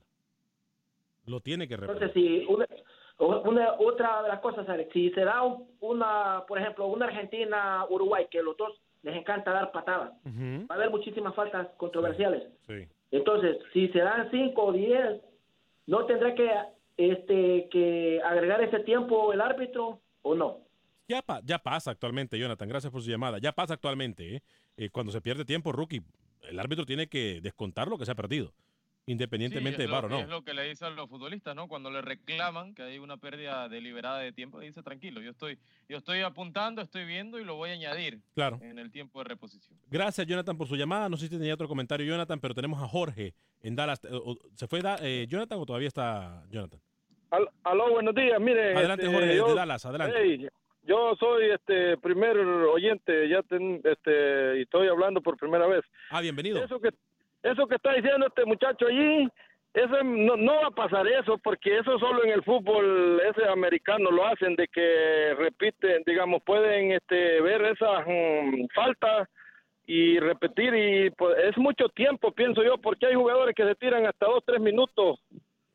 Lo 1.26 1.40
tiene 1.40 1.68
que 1.68 1.76
reponer. 1.76 2.04
Entonces, 2.04 2.24
si 2.24 2.46
una, 2.46 2.68
otra 3.28 4.24
de 4.24 4.30
las 4.30 4.40
cosas, 4.40 4.66
si 4.92 5.10
se 5.12 5.22
da 5.22 5.44
una, 5.80 6.44
por 6.48 6.60
ejemplo, 6.60 6.88
una 6.88 7.06
Argentina-Uruguay, 7.06 8.28
que 8.30 8.42
los 8.42 8.58
dos 8.58 8.80
les 9.02 9.16
encanta 9.16 9.52
dar 9.52 9.72
patadas, 9.72 10.12
va 10.26 10.66
a 10.70 10.74
haber 10.74 10.90
muchísimas 10.90 11.36
faltas 11.36 11.68
controversiales. 11.78 12.44
Entonces, 13.12 13.58
si 13.74 13.90
se 13.90 14.00
dan 14.00 14.30
cinco 14.32 14.66
o 14.66 14.72
diez, 14.72 15.22
no 15.86 16.06
tendrá 16.06 16.34
que 16.34 16.50
este 16.98 17.68
que 17.70 18.22
agregar 18.24 18.62
ese 18.62 18.80
tiempo 18.80 19.34
el 19.34 19.42
árbitro 19.42 20.00
o 20.22 20.36
no. 20.36 20.60
Ya, 21.08 21.24
ya 21.44 21.60
pasa 21.60 21.92
actualmente, 21.92 22.40
Jonathan. 22.40 22.70
Gracias 22.70 22.92
por 22.92 23.02
su 23.02 23.10
llamada. 23.10 23.38
Ya 23.40 23.52
pasa 23.52 23.74
actualmente. 23.74 24.36
¿eh? 24.36 24.42
Eh, 24.78 24.90
cuando 24.90 25.12
se 25.12 25.22
pierde 25.22 25.44
tiempo, 25.44 25.72
rookie, 25.72 26.02
el 26.50 26.60
árbitro 26.60 26.86
tiene 26.86 27.08
que 27.08 27.40
descontar 27.42 27.88
lo 27.88 27.98
que 27.98 28.06
se 28.06 28.12
ha 28.12 28.16
perdido. 28.16 28.54
Independientemente 29.06 29.76
Sí, 29.76 29.78
de 29.80 29.86
es 29.86 29.92
VAR 29.92 30.04
lo- 30.04 30.08
o 30.08 30.10
no. 30.12 30.20
Es 30.20 30.30
lo 30.30 30.42
que 30.44 30.54
le 30.54 30.64
dicen 30.64 30.96
los 30.96 31.10
futbolistas, 31.10 31.56
¿no? 31.56 31.68
Cuando 31.68 31.90
le 31.92 32.02
reclaman 32.02 32.74
que 32.74 32.84
hay 32.84 33.00
una 33.00 33.18
pérdida 33.18 33.68
deliberada 33.70 34.20
de 34.20 34.32
tiempo, 34.32 34.60
le 34.60 34.68
dice 34.68 34.82
tranquilo, 34.82 35.22
yo 35.22 35.32
estoy, 35.32 35.58
yo 35.90 35.98
estoy 35.98 36.22
apuntando, 36.22 36.82
estoy 36.82 37.06
viendo 37.06 37.40
y 37.40 37.44
lo 37.46 37.56
voy 37.56 37.72
a 37.72 37.74
añadir 37.74 38.20
Claro. 38.34 38.60
en 38.62 38.80
el 38.80 38.92
tiempo 38.92 39.20
de 39.20 39.26
reposición. 39.30 39.78
Gracias, 39.90 40.26
Jonathan, 40.26 40.58
por 40.58 40.68
su 40.68 40.76
llamada. 40.76 41.10
No 41.10 41.18
sé 41.18 41.28
si 41.28 41.38
tenía 41.38 41.54
otro 41.54 41.68
comentario, 41.68 42.06
Jonathan, 42.06 42.40
pero 42.40 42.54
tenemos 42.54 42.82
a 42.82 42.88
Jorge 42.88 43.34
en 43.62 43.76
Dallas. 43.76 44.00
Eh, 44.06 44.10
¿Se 44.56 44.68
fue 44.68 44.82
Da- 44.82 45.00
eh, 45.02 45.26
Jonathan 45.28 45.60
o 45.60 45.66
todavía 45.66 45.88
está 45.88 46.44
Jonathan? 46.50 46.80
Al- 47.32 47.50
aló, 47.64 47.92
buenos 47.92 48.14
días. 48.16 48.40
Mire, 48.40 48.76
Adelante, 48.76 49.06
este, 49.06 49.16
Jorge, 49.16 49.36
yo- 49.36 49.44
desde 49.46 49.56
Dallas, 49.58 49.86
adelante. 49.86 50.16
Hey, 50.18 50.48
yo 50.84 51.16
soy 51.20 51.50
este 51.50 51.98
primer 51.98 52.38
oyente, 52.38 53.28
ya 53.28 53.42
ten- 53.44 53.82
este 53.84 54.60
y 54.60 54.62
estoy 54.62 54.88
hablando 54.88 55.20
por 55.22 55.36
primera 55.38 55.66
vez. 55.68 55.82
Ah, 56.12 56.22
bienvenido. 56.22 56.64
Eso 56.64 56.80
que 56.80 56.90
eso 57.44 57.68
que 57.68 57.76
está 57.76 57.94
diciendo 57.94 58.28
este 58.28 58.46
muchacho 58.46 58.88
allí, 58.88 59.28
eso 59.74 60.04
no, 60.04 60.38
no 60.38 60.62
va 60.62 60.68
a 60.68 60.72
pasar 60.72 61.08
eso 61.08 61.38
porque 61.40 61.78
eso 61.80 61.98
solo 62.00 62.24
en 62.24 62.32
el 62.32 62.44
fútbol 62.44 63.22
ese 63.22 63.48
americano 63.48 64.12
lo 64.12 64.26
hacen 64.26 64.56
de 64.56 64.68
que 64.68 65.36
repiten, 65.38 66.04
digamos, 66.06 66.44
pueden 66.44 66.92
este 66.92 67.42
ver 67.42 67.62
esas 67.64 68.06
mm, 68.06 68.66
faltas 68.74 69.28
y 69.86 70.20
repetir 70.20 70.74
y 70.76 71.10
pues, 71.12 71.38
es 71.44 71.58
mucho 71.58 71.90
tiempo 71.90 72.32
pienso 72.32 72.64
yo 72.64 72.78
porque 72.78 73.08
hay 73.08 73.16
jugadores 73.16 73.54
que 73.56 73.66
se 73.66 73.76
tiran 73.76 74.06
hasta 74.06 74.28
dos 74.28 74.44
tres 74.46 74.62
minutos 74.62 75.20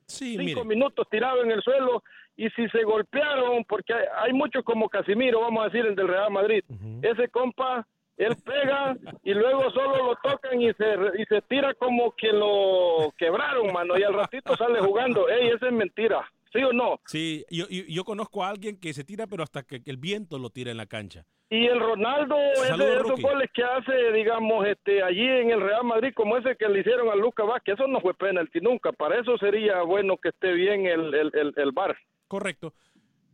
Sí, 0.08 0.38
cinco 0.38 0.64
minutos 0.64 1.06
tirados 1.10 1.44
en 1.44 1.50
el 1.50 1.62
suelo 1.62 2.02
y 2.34 2.48
si 2.50 2.66
se 2.68 2.82
golpearon, 2.82 3.64
porque 3.64 3.92
hay, 3.92 4.04
hay 4.16 4.32
muchos 4.32 4.64
como 4.64 4.88
Casimiro, 4.88 5.40
vamos 5.40 5.60
a 5.60 5.68
decir, 5.68 5.84
el 5.84 5.94
del 5.94 6.08
Real 6.08 6.30
Madrid, 6.30 6.64
ese 7.02 7.28
compa, 7.28 7.86
él 8.18 8.36
pega 8.44 8.96
y 9.22 9.32
luego 9.32 9.70
solo 9.70 10.08
lo 10.08 10.16
tocan 10.16 10.60
y 10.60 10.72
se, 10.74 10.96
y 11.18 11.24
se 11.26 11.40
tira 11.42 11.72
como 11.74 12.14
que 12.16 12.32
lo 12.32 13.14
quebraron, 13.16 13.72
mano, 13.72 13.96
y 13.96 14.02
al 14.02 14.14
ratito 14.14 14.56
sale 14.56 14.80
jugando. 14.80 15.28
Ey, 15.28 15.48
esa 15.48 15.68
es 15.68 15.72
mentira, 15.72 16.28
¿sí 16.52 16.62
o 16.64 16.72
no? 16.72 17.00
Sí, 17.06 17.44
yo, 17.48 17.66
yo, 17.68 17.84
yo 17.86 18.04
conozco 18.04 18.42
a 18.42 18.48
alguien 18.48 18.78
que 18.78 18.92
se 18.92 19.04
tira, 19.04 19.28
pero 19.28 19.44
hasta 19.44 19.62
que, 19.62 19.80
el 19.86 19.96
viento 19.96 20.38
lo 20.38 20.50
tira 20.50 20.72
en 20.72 20.76
la 20.76 20.86
cancha. 20.86 21.24
Y 21.48 21.66
el 21.66 21.80
Ronaldo, 21.80 22.36
ese, 22.54 22.66
Saludos, 22.66 23.06
esos 23.06 23.22
goles 23.22 23.48
que 23.54 23.62
hace, 23.62 24.12
digamos, 24.12 24.66
este, 24.66 25.02
allí 25.02 25.26
en 25.26 25.50
el 25.50 25.60
Real 25.60 25.84
Madrid, 25.84 26.12
como 26.14 26.36
ese 26.36 26.56
que 26.56 26.68
le 26.68 26.80
hicieron 26.80 27.08
a 27.08 27.14
Luca 27.14 27.44
Vázquez, 27.44 27.74
eso 27.74 27.86
no 27.86 28.00
fue 28.00 28.14
penalti 28.14 28.60
nunca. 28.60 28.92
Para 28.92 29.20
eso 29.20 29.38
sería 29.38 29.80
bueno 29.82 30.16
que 30.18 30.30
esté 30.30 30.52
bien 30.52 30.86
el, 30.86 31.14
el, 31.14 31.30
el, 31.34 31.54
el 31.56 31.72
VAR. 31.72 31.96
Correcto. 32.26 32.74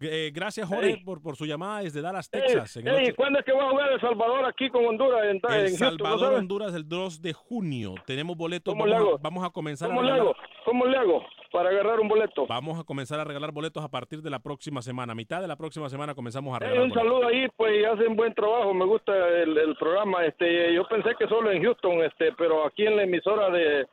Eh, 0.01 0.33
gracias, 0.35 0.69
Jorge, 0.69 1.01
por, 1.05 1.23
por 1.23 1.37
su 1.37 1.47
llamada 1.47 1.81
desde 1.83 2.03
Dallas, 2.03 2.29
Texas. 2.29 2.77
en 2.77 2.89
el 2.89 3.15
¿cuándo 3.15 3.39
es 3.39 3.45
que 3.45 3.53
va 3.53 3.65
a 3.67 3.71
jugar 3.71 3.93
El 3.93 4.01
Salvador 4.01 4.45
aquí 4.45 4.69
con 4.69 4.85
Honduras 4.85 5.23
en, 5.25 5.37
en 5.49 5.53
El 5.67 5.69
Houston, 5.79 5.97
no 5.99 6.05
Salvador? 6.05 6.35
Honduras, 6.35 6.75
el 6.75 6.89
2 6.89 7.23
de 7.23 7.33
junio. 7.33 7.95
Tenemos 8.05 8.37
boletos. 8.37 8.73
¿Cómo 8.75 8.85
Vamos 8.85 8.91
le 8.91 8.97
a, 8.97 9.09
hago? 9.09 9.19
vamos 9.23 9.45
a 9.45 9.51
comenzar 9.51 9.89
¿Cómo 9.89 10.01
a 10.01 10.05
le 10.05 10.11
hago? 10.13 10.35
¿Cómo 10.65 10.87
le 10.87 10.97
hago 10.99 11.25
para 11.53 11.71
agarrar 11.71 12.01
un 12.01 12.09
boleto? 12.09 12.47
Vamos 12.49 12.79
a 12.81 12.85
comenzar 12.85 13.21
a 13.21 13.25
regalar 13.25 13.53
boletos 13.53 13.85
a 13.85 13.89
partir 13.89 14.21
de 14.21 14.31
la 14.31 14.41
próxima 14.41 14.83
semana. 14.83 15.13
A 15.13 15.15
mitad 15.15 15.41
de 15.41 15.47
la 15.49 15.57
próxima 15.57 15.89
semana 15.89 16.15
comenzamos 16.15 16.55
a 16.55 16.59
regalar 16.59 16.83
un 16.83 16.89
boletos. 16.91 17.09
saludo 17.11 17.29
ahí, 17.29 17.47
pues 17.57 17.87
hacen 17.87 18.17
buen 18.17 18.35
trabajo, 18.35 18.75
me 18.75 18.85
gusta 18.85 19.13
el, 19.17 19.57
el 19.57 19.77
programa. 19.77 20.25
Este, 20.27 20.75
yo 20.75 20.87
pensé 20.89 21.11
que 21.19 21.29
solo 21.29 21.51
en 21.53 21.63
Houston, 21.63 22.03
este, 22.03 22.33
pero 22.33 22.67
aquí 22.67 22.85
en 22.85 22.97
la 22.97 23.05
emisora 23.05 23.49
de, 23.51 23.87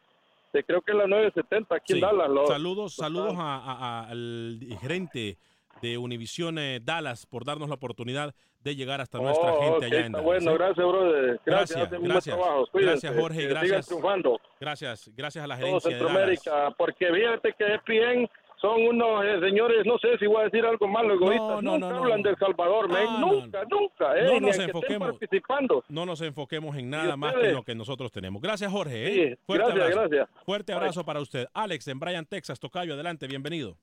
creo 0.65 0.81
que 0.81 0.91
es 0.93 0.97
la 0.97 1.05
970 1.07 1.75
aquí 1.75 1.93
Sí. 1.93 1.99
en 1.99 2.01
Dallas. 2.01 2.29
lo- 2.29 2.47
Saludos, 2.47 2.95
saludos 2.95 3.35
a- 3.37 4.07
al 4.09 4.59
gerente 4.81 5.37
de 5.81 5.97
Univision 5.97 6.57
eh, 6.59 6.79
Dallas 6.81 7.25
por 7.25 7.45
darnos 7.45 7.69
la 7.69 7.75
oportunidad 7.75 8.33
de 8.59 8.75
llegar 8.75 9.01
hasta 9.01 9.17
nuestra 9.19 9.53
Oh, 9.53 9.61
gente 9.61 9.77
ok, 9.77 9.83
allá 9.93 10.05
en 10.05 10.11
Dallas. 10.11 10.25
bueno, 10.25 10.51
¿eh? 10.51 10.55
gracias, 10.57 10.87
brother. 10.87 11.39
Gracias, 11.45 11.79
Gracias, 11.89 12.01
gracias. 12.01 12.37
Gracias, 12.73 13.15
Jorge, 13.15 13.47
gracias. 13.47 13.87
triunfando. 13.87 14.39
Gracias, 14.59 15.11
gracias 15.15 15.43
a 15.43 15.47
la 15.47 15.55
todo 15.55 15.65
gerencia 15.65 15.89
de 15.89 15.95
Dallas. 15.97 16.39
Centroamérica, 16.41 16.75
porque 16.77 17.07
fíjate 17.13 17.53
que 17.57 17.73
ESPN 17.75 18.29
son 18.61 18.79
unos 18.83 19.25
eh, 19.25 19.39
señores, 19.39 19.87
no 19.87 19.97
sé 19.97 20.19
si 20.19 20.27
voy 20.27 20.41
a 20.41 20.43
decir 20.43 20.63
algo 20.63 20.87
malo, 20.87 21.15
egoístas, 21.15 21.63
no, 21.63 21.71
nunca 21.73 21.79
no, 21.79 21.89
no. 21.89 21.97
hablan 22.03 22.21
del 22.21 22.37
Salvador, 22.37 22.87
Ah, 22.91 23.17
nunca, 23.19 23.63
nunca, 23.67 24.15
eh, 24.15 24.25
No 24.33 24.39
nos 24.39 24.59
enfoquemos. 24.59 25.09
participando. 25.17 25.83
No 25.89 26.05
nos 26.05 26.21
enfoquemos 26.21 26.75
en 26.77 26.91
nada 26.91 27.17
más 27.17 27.33
que 27.33 27.47
en 27.49 27.55
lo 27.55 27.63
que 27.63 27.73
nosotros 27.73 28.11
tenemos. 28.11 28.39
Gracias, 28.39 28.71
Jorge. 28.71 29.07
¿eh? 29.07 29.29
Sí, 29.31 29.39
Fuerte 29.47 29.65
gracias, 29.65 29.83
abrazo. 29.97 30.09
gracias. 30.11 30.45
Fuerte 30.45 30.73
abrazo 30.73 31.03
para 31.03 31.19
usted. 31.21 31.47
Alex, 31.55 31.87
en 31.87 31.99
Bryan, 31.99 32.25
Texas, 32.27 32.59
Tocayo, 32.59 32.93
adelante, 32.93 33.25
bienvenido. 33.25 33.77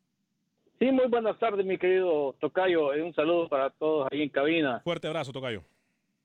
Sí, 0.78 0.92
muy 0.92 1.06
buenas 1.08 1.38
tardes, 1.38 1.66
mi 1.66 1.76
querido 1.76 2.34
Tocayo. 2.40 2.92
Eh, 2.94 3.02
Un 3.02 3.14
saludo 3.14 3.48
para 3.48 3.70
todos 3.70 4.08
ahí 4.12 4.22
en 4.22 4.28
cabina. 4.28 4.80
Fuerte 4.80 5.08
abrazo, 5.08 5.32
Tocayo. 5.32 5.62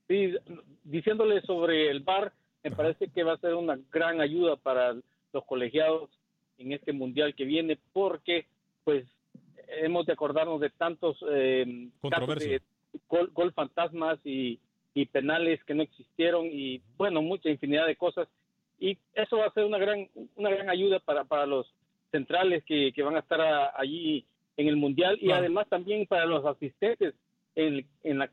Sí, 0.08 0.36
diciéndole 0.84 1.42
sobre 1.42 1.90
el 1.90 2.02
bar, 2.02 2.32
me 2.64 2.72
parece 2.72 3.08
que 3.10 3.24
va 3.24 3.34
a 3.34 3.38
ser 3.38 3.56
una 3.56 3.80
gran 3.92 4.22
ayuda 4.22 4.56
para 4.58 4.94
los 5.34 5.46
colegiados 5.46 6.10
en 6.60 6.72
este 6.72 6.94
mundial 6.94 7.34
que 7.36 7.46
viene, 7.46 7.80
porque 7.94 8.46
pues 8.84 9.06
hemos 9.82 10.06
de 10.06 10.14
acordarnos 10.14 10.60
de 10.62 10.70
tantos 10.70 11.18
eh, 11.32 11.66
casos 12.02 12.02
Controversia. 12.02 12.52
de 12.52 12.62
gol, 13.10 13.32
gol 13.34 13.54
fantasmas 13.54 14.20
y, 14.24 14.60
y 14.94 15.06
penales 15.08 15.64
que 15.64 15.74
no 15.74 15.82
existieron 15.82 16.46
y 16.52 16.80
bueno, 16.98 17.22
mucha 17.24 17.50
infinidad 17.50 17.88
de 17.88 17.96
cosas. 17.96 18.28
Y 18.80 18.98
eso 19.16 19.38
va 19.38 19.48
a 19.48 19.54
ser 19.54 19.64
una 19.66 19.80
gran, 19.80 20.08
una 20.36 20.52
gran 20.52 20.70
ayuda 20.70 21.00
para, 21.00 21.24
para 21.24 21.48
los 21.48 21.66
centrales 22.12 22.64
que, 22.66 22.92
que 22.94 23.02
van 23.02 23.16
a 23.16 23.20
estar 23.20 23.42
a- 23.42 23.72
allí 23.76 24.26
en 24.58 24.68
el 24.68 24.76
mundial 24.76 25.18
y 25.22 25.26
Claro. 25.26 25.40
además 25.40 25.68
también 25.70 26.06
para 26.06 26.26
los 26.26 26.46
asistentes 26.46 27.14
en, 27.56 27.86
en 28.04 28.20
la 28.20 28.30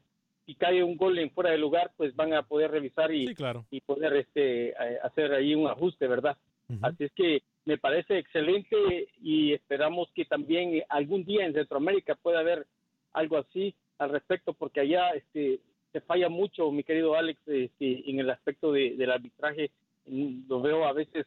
si 0.46 0.54
cae 0.54 0.82
un 0.82 0.96
gol 0.96 1.18
en 1.18 1.30
fuera 1.30 1.50
de 1.50 1.58
lugar 1.58 1.92
pues 1.96 2.14
van 2.16 2.34
a 2.34 2.42
poder 2.42 2.70
revisar 2.72 3.12
y, 3.14 3.28
Sí, 3.28 3.34
claro. 3.34 3.64
y 3.70 3.80
poder 3.80 4.14
este 4.16 4.74
hacer 5.02 5.32
ahí 5.32 5.54
un 5.54 5.68
ajuste 5.68 6.06
verdad 6.08 6.36
así 6.82 7.04
es 7.04 7.12
que 7.12 7.42
me 7.64 7.78
parece 7.78 8.18
excelente 8.18 8.76
y 9.22 9.52
esperamos 9.52 10.08
que 10.14 10.24
también 10.24 10.82
algún 10.88 11.24
día 11.24 11.44
en 11.46 11.52
Centroamérica 11.52 12.14
pueda 12.16 12.40
haber 12.40 12.66
algo 13.12 13.36
así 13.38 13.74
al 13.98 14.10
respecto 14.10 14.52
porque 14.54 14.80
allá 14.80 15.10
este 15.10 15.60
se 15.92 16.00
falla 16.00 16.28
mucho 16.28 16.70
mi 16.70 16.84
querido 16.84 17.14
Alex 17.16 17.40
este, 17.46 18.08
en 18.10 18.20
el 18.20 18.30
aspecto 18.30 18.72
de- 18.72 18.94
del 18.96 19.10
arbitraje 19.10 19.70
lo 20.06 20.60
veo 20.60 20.84
a 20.84 20.92
veces 20.92 21.26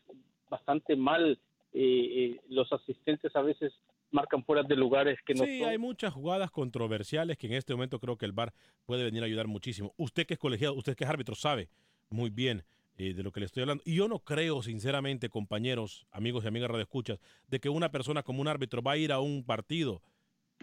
bastante 0.50 0.96
mal 0.96 1.38
eh, 1.74 1.80
eh, 2.36 2.40
los 2.50 2.72
asistentes 2.72 3.36
a 3.36 3.42
veces 3.42 3.74
marcan 4.14 4.44
fuera 4.44 4.64
de 4.64 4.76
lugares 4.76 5.18
que 5.26 5.34
no 5.34 5.44
Sí, 5.46 5.60
son. 5.60 5.70
hay 5.70 5.78
muchas 5.78 6.14
jugadas 6.14 6.52
controversiales 6.52 7.38
que 7.38 7.48
en 7.48 7.54
este 7.54 7.74
momento 7.74 8.00
creo 8.00 8.18
que 8.18 8.26
el 8.26 8.32
VAR 8.32 8.54
puede 8.86 9.04
venir 9.04 9.24
a 9.24 9.26
ayudar 9.26 9.48
muchísimo. 9.48 9.94
Usted 9.98 10.26
que 10.26 10.36
es 10.36 10.40
colegiado, 10.40 10.74
usted 10.76 10.96
que 10.96 11.04
es 11.04 11.10
árbitro, 11.10 11.36
sabe 11.36 11.70
muy 12.10 12.30
bien 12.30 12.64
eh, 12.98 13.14
de 13.14 13.24
lo 13.24 13.32
que 13.32 13.40
le 13.40 13.48
estoy 13.48 13.62
hablando. 13.62 13.84
Y 13.86 13.96
yo 13.96 14.08
no 14.08 14.20
creo, 14.20 14.62
sinceramente, 14.62 15.28
compañeros, 15.30 16.06
amigos 16.12 16.44
y 16.44 16.48
amigas 16.48 16.70
radioescuchas, 16.70 17.20
de 17.48 17.60
que 17.60 17.70
una 17.70 17.90
persona 17.92 18.22
como 18.24 18.40
un 18.42 18.48
árbitro 18.48 18.82
va 18.84 18.92
a 18.94 18.98
ir 18.98 19.12
a 19.12 19.20
un 19.20 19.44
partido 19.44 20.02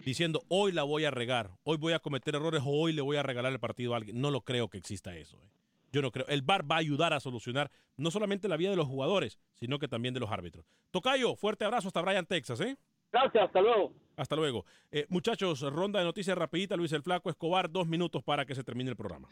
diciendo 0.05 0.41
hoy 0.47 0.71
la 0.71 0.83
voy 0.83 1.05
a 1.05 1.11
regar, 1.11 1.51
hoy 1.63 1.77
voy 1.77 1.93
a 1.93 1.99
cometer 1.99 2.33
errores 2.35 2.63
o 2.65 2.69
hoy 2.69 2.93
le 2.93 3.01
voy 3.01 3.17
a 3.17 3.23
regalar 3.23 3.51
el 3.51 3.59
partido 3.59 3.93
a 3.93 3.97
alguien. 3.97 4.19
No 4.19 4.31
lo 4.31 4.41
creo 4.41 4.69
que 4.69 4.77
exista 4.77 5.15
eso. 5.15 5.37
eh. 5.43 5.49
Yo 5.91 6.01
no 6.01 6.09
creo. 6.11 6.25
El 6.29 6.41
VAR 6.41 6.69
va 6.71 6.75
a 6.75 6.79
ayudar 6.79 7.11
a 7.11 7.19
solucionar 7.19 7.69
no 7.97 8.11
solamente 8.11 8.47
la 8.47 8.55
vida 8.55 8.69
de 8.69 8.77
los 8.77 8.87
jugadores, 8.87 9.37
sino 9.55 9.77
que 9.77 9.89
también 9.89 10.13
de 10.13 10.21
los 10.21 10.31
árbitros. 10.31 10.65
Tocayo, 10.89 11.35
fuerte 11.35 11.65
abrazo 11.65 11.87
hasta 11.89 12.01
Bryan, 12.01 12.25
Texas, 12.25 12.61
¿eh? 12.61 12.77
Gracias, 13.11 13.43
hasta 13.43 13.61
luego. 13.61 13.93
Hasta 14.15 14.35
luego. 14.35 14.65
Eh, 14.91 15.05
muchachos, 15.09 15.61
ronda 15.61 15.99
de 15.99 16.05
noticias 16.05 16.37
rapidita. 16.37 16.75
Luis 16.75 16.91
el 16.91 17.01
Flaco 17.01 17.29
Escobar, 17.29 17.71
dos 17.71 17.87
minutos 17.87 18.23
para 18.23 18.45
que 18.45 18.55
se 18.55 18.63
termine 18.63 18.89
el 18.89 18.95
programa. 18.95 19.27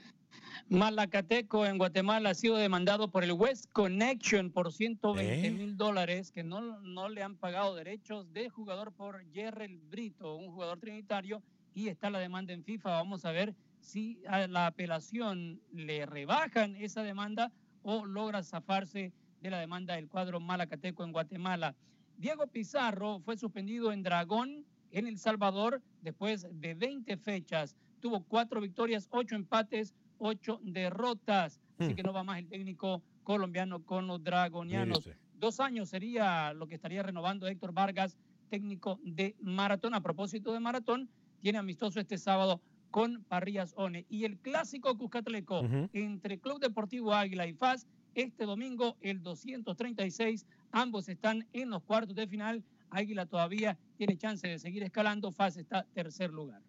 Malacateco 0.67 1.65
en 1.65 1.77
Guatemala 1.77 2.31
ha 2.31 2.33
sido 2.33 2.55
demandado 2.55 3.09
por 3.11 3.23
el 3.23 3.33
West 3.33 3.71
Connection 3.71 4.51
por 4.51 4.71
120 4.71 5.47
¿Eh? 5.47 5.51
mil 5.51 5.77
dólares 5.77 6.31
que 6.31 6.43
no, 6.43 6.79
no 6.81 7.09
le 7.09 7.23
han 7.23 7.35
pagado 7.35 7.75
derechos 7.75 8.31
de 8.33 8.49
jugador 8.49 8.91
por 8.93 9.23
Jerrel 9.31 9.77
Brito, 9.77 10.35
un 10.35 10.51
jugador 10.51 10.79
trinitario, 10.79 11.41
y 11.73 11.89
está 11.89 12.09
la 12.09 12.19
demanda 12.19 12.53
en 12.53 12.63
FIFA. 12.63 12.89
Vamos 12.89 13.25
a 13.25 13.31
ver 13.31 13.53
si 13.79 14.21
a 14.27 14.47
la 14.47 14.67
apelación 14.67 15.61
le 15.71 16.05
rebajan 16.05 16.75
esa 16.75 17.03
demanda 17.03 17.51
o 17.83 18.05
logra 18.05 18.43
zafarse 18.43 19.13
de 19.41 19.49
la 19.49 19.59
demanda 19.59 19.95
del 19.95 20.09
cuadro 20.09 20.39
Malacateco 20.39 21.03
en 21.03 21.11
Guatemala. 21.11 21.75
Diego 22.19 22.47
Pizarro 22.47 23.21
fue 23.21 23.37
suspendido 23.37 23.93
en 23.93 24.03
Dragón, 24.03 24.65
en 24.91 25.07
El 25.07 25.17
Salvador, 25.17 25.81
después 26.01 26.45
de 26.51 26.73
20 26.73 27.15
fechas. 27.15 27.77
Tuvo 28.01 28.23
cuatro 28.25 28.59
victorias, 28.59 29.07
ocho 29.11 29.35
empates, 29.35 29.95
ocho 30.17 30.59
derrotas. 30.61 31.61
Así 31.79 31.93
Hmm. 31.93 31.95
que 31.95 32.03
no 32.03 32.11
va 32.11 32.25
más 32.25 32.39
el 32.39 32.47
técnico 32.49 33.01
colombiano 33.23 33.83
con 33.85 34.05
los 34.07 34.21
dragonianos. 34.21 35.09
Dos 35.35 35.61
años 35.61 35.87
sería 35.87 36.51
lo 36.53 36.67
que 36.67 36.75
estaría 36.75 37.01
renovando 37.03 37.47
Héctor 37.47 37.71
Vargas, 37.71 38.17
técnico 38.49 38.99
de 39.03 39.37
Maratón. 39.39 39.93
A 39.93 40.01
propósito 40.01 40.51
de 40.51 40.59
Maratón, 40.59 41.09
tiene 41.39 41.57
amistoso 41.59 42.01
este 42.01 42.17
sábado 42.17 42.59
con 42.91 43.23
Parrillas 43.29 43.73
One. 43.77 44.05
Y 44.09 44.25
el 44.25 44.37
clásico 44.39 44.97
Cuscatleco 44.97 45.61
entre 45.93 46.37
Club 46.39 46.59
Deportivo 46.59 47.13
Águila 47.13 47.47
y 47.47 47.53
FAS, 47.53 47.87
este 48.15 48.45
domingo 48.45 48.97
el 49.01 49.21
236. 49.21 50.45
Ambos 50.71 51.09
están 51.09 51.47
en 51.53 51.69
los 51.69 51.83
cuartos 51.83 52.15
de 52.15 52.27
final. 52.27 52.63
Águila 52.89 53.25
todavía 53.25 53.77
tiene 53.97 54.17
chance 54.17 54.47
de 54.47 54.59
seguir 54.59 54.83
escalando. 54.83 55.31
FAS 55.31 55.57
está 55.57 55.83
tercer 55.93 56.31
lugar. 56.31 56.61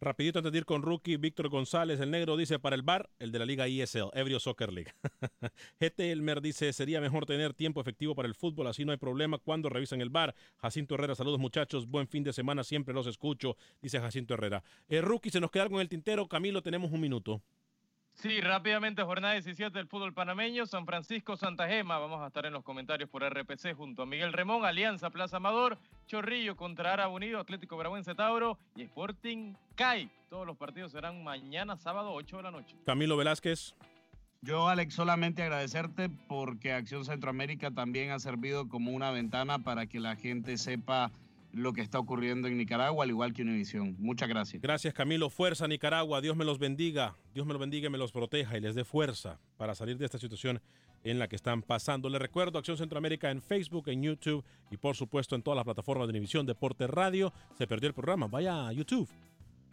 Rapidito 0.00 0.38
antes 0.38 0.52
de 0.52 0.58
ir 0.58 0.64
con 0.64 0.82
Rookie, 0.82 1.16
Víctor 1.16 1.48
González, 1.48 1.98
el 1.98 2.12
negro, 2.12 2.36
dice 2.36 2.60
para 2.60 2.76
el 2.76 2.82
bar, 2.82 3.10
el 3.18 3.32
de 3.32 3.40
la 3.40 3.44
Liga 3.44 3.66
ESL, 3.66 4.10
Ebrio 4.12 4.38
Soccer 4.38 4.72
League. 4.72 4.92
GT 5.80 6.12
Elmer 6.12 6.40
dice, 6.40 6.72
sería 6.72 7.00
mejor 7.00 7.26
tener 7.26 7.52
tiempo 7.52 7.80
efectivo 7.80 8.14
para 8.14 8.28
el 8.28 8.36
fútbol, 8.36 8.68
así 8.68 8.84
no 8.84 8.92
hay 8.92 8.98
problema 8.98 9.38
cuando 9.38 9.68
revisan 9.68 10.00
el 10.00 10.08
bar. 10.08 10.36
Jacinto 10.58 10.94
Herrera, 10.94 11.16
saludos 11.16 11.40
muchachos, 11.40 11.88
buen 11.88 12.06
fin 12.06 12.22
de 12.22 12.32
semana, 12.32 12.62
siempre 12.62 12.94
los 12.94 13.08
escucho, 13.08 13.56
dice 13.82 13.98
Jacinto 13.98 14.34
Herrera. 14.34 14.62
Eh, 14.88 15.00
Rookie, 15.00 15.30
se 15.30 15.40
nos 15.40 15.50
queda 15.50 15.64
algo 15.64 15.78
en 15.78 15.80
el 15.80 15.88
tintero, 15.88 16.28
Camilo, 16.28 16.62
tenemos 16.62 16.92
un 16.92 17.00
minuto. 17.00 17.42
Sí, 18.20 18.40
rápidamente, 18.40 19.04
jornada 19.04 19.34
17 19.34 19.78
del 19.78 19.86
fútbol 19.86 20.12
panameño, 20.12 20.66
San 20.66 20.86
Francisco, 20.86 21.36
Santa 21.36 21.68
Gema. 21.68 21.98
Vamos 21.98 22.20
a 22.20 22.26
estar 22.26 22.44
en 22.46 22.52
los 22.52 22.64
comentarios 22.64 23.08
por 23.08 23.22
RPC 23.22 23.76
junto 23.76 24.02
a 24.02 24.06
Miguel 24.06 24.32
Remón, 24.32 24.64
Alianza 24.64 25.10
Plaza 25.10 25.36
Amador, 25.36 25.78
Chorrillo 26.08 26.56
contra 26.56 26.94
Árabe 26.94 27.14
Unido, 27.14 27.38
Atlético 27.38 27.76
Veragüense 27.76 28.16
Tauro 28.16 28.58
y 28.74 28.82
Sporting 28.82 29.54
CAI. 29.76 30.10
Todos 30.30 30.48
los 30.48 30.56
partidos 30.56 30.90
serán 30.90 31.22
mañana, 31.22 31.76
sábado, 31.76 32.12
8 32.12 32.38
de 32.38 32.42
la 32.42 32.50
noche. 32.50 32.74
Camilo 32.84 33.16
Velázquez. 33.16 33.76
Yo, 34.40 34.66
Alex, 34.66 34.94
solamente 34.94 35.44
agradecerte 35.44 36.08
porque 36.26 36.72
Acción 36.72 37.04
Centroamérica 37.04 37.70
también 37.70 38.10
ha 38.10 38.18
servido 38.18 38.68
como 38.68 38.90
una 38.90 39.12
ventana 39.12 39.60
para 39.60 39.86
que 39.86 40.00
la 40.00 40.16
gente 40.16 40.58
sepa 40.58 41.12
lo 41.52 41.72
que 41.72 41.80
está 41.80 41.98
ocurriendo 41.98 42.48
en 42.48 42.56
Nicaragua, 42.56 43.04
al 43.04 43.10
igual 43.10 43.32
que 43.32 43.42
Univisión. 43.42 43.96
Muchas 43.98 44.28
gracias. 44.28 44.62
Gracias, 44.62 44.94
Camilo. 44.94 45.30
Fuerza, 45.30 45.66
Nicaragua. 45.66 46.20
Dios 46.20 46.36
me 46.36 46.44
los 46.44 46.58
bendiga. 46.58 47.16
Dios 47.34 47.46
me 47.46 47.52
los 47.52 47.60
bendiga 47.60 47.88
y 47.88 47.90
me 47.90 47.98
los 47.98 48.12
proteja 48.12 48.56
y 48.58 48.60
les 48.60 48.74
dé 48.74 48.84
fuerza 48.84 49.38
para 49.56 49.74
salir 49.74 49.98
de 49.98 50.04
esta 50.04 50.18
situación 50.18 50.60
en 51.04 51.18
la 51.18 51.28
que 51.28 51.36
están 51.36 51.62
pasando. 51.62 52.08
Les 52.08 52.20
recuerdo 52.20 52.58
Acción 52.58 52.76
Centroamérica 52.76 53.30
en 53.30 53.40
Facebook, 53.40 53.88
en 53.88 54.02
YouTube 54.02 54.44
y 54.70 54.76
por 54.76 54.96
supuesto 54.96 55.36
en 55.36 55.42
todas 55.42 55.56
las 55.56 55.64
plataformas 55.64 56.06
de 56.06 56.10
Univisión 56.10 56.44
Deporte 56.46 56.86
Radio. 56.86 57.32
Se 57.56 57.66
perdió 57.66 57.88
el 57.88 57.94
programa. 57.94 58.26
Vaya 58.26 58.66
a 58.66 58.72
YouTube 58.72 59.08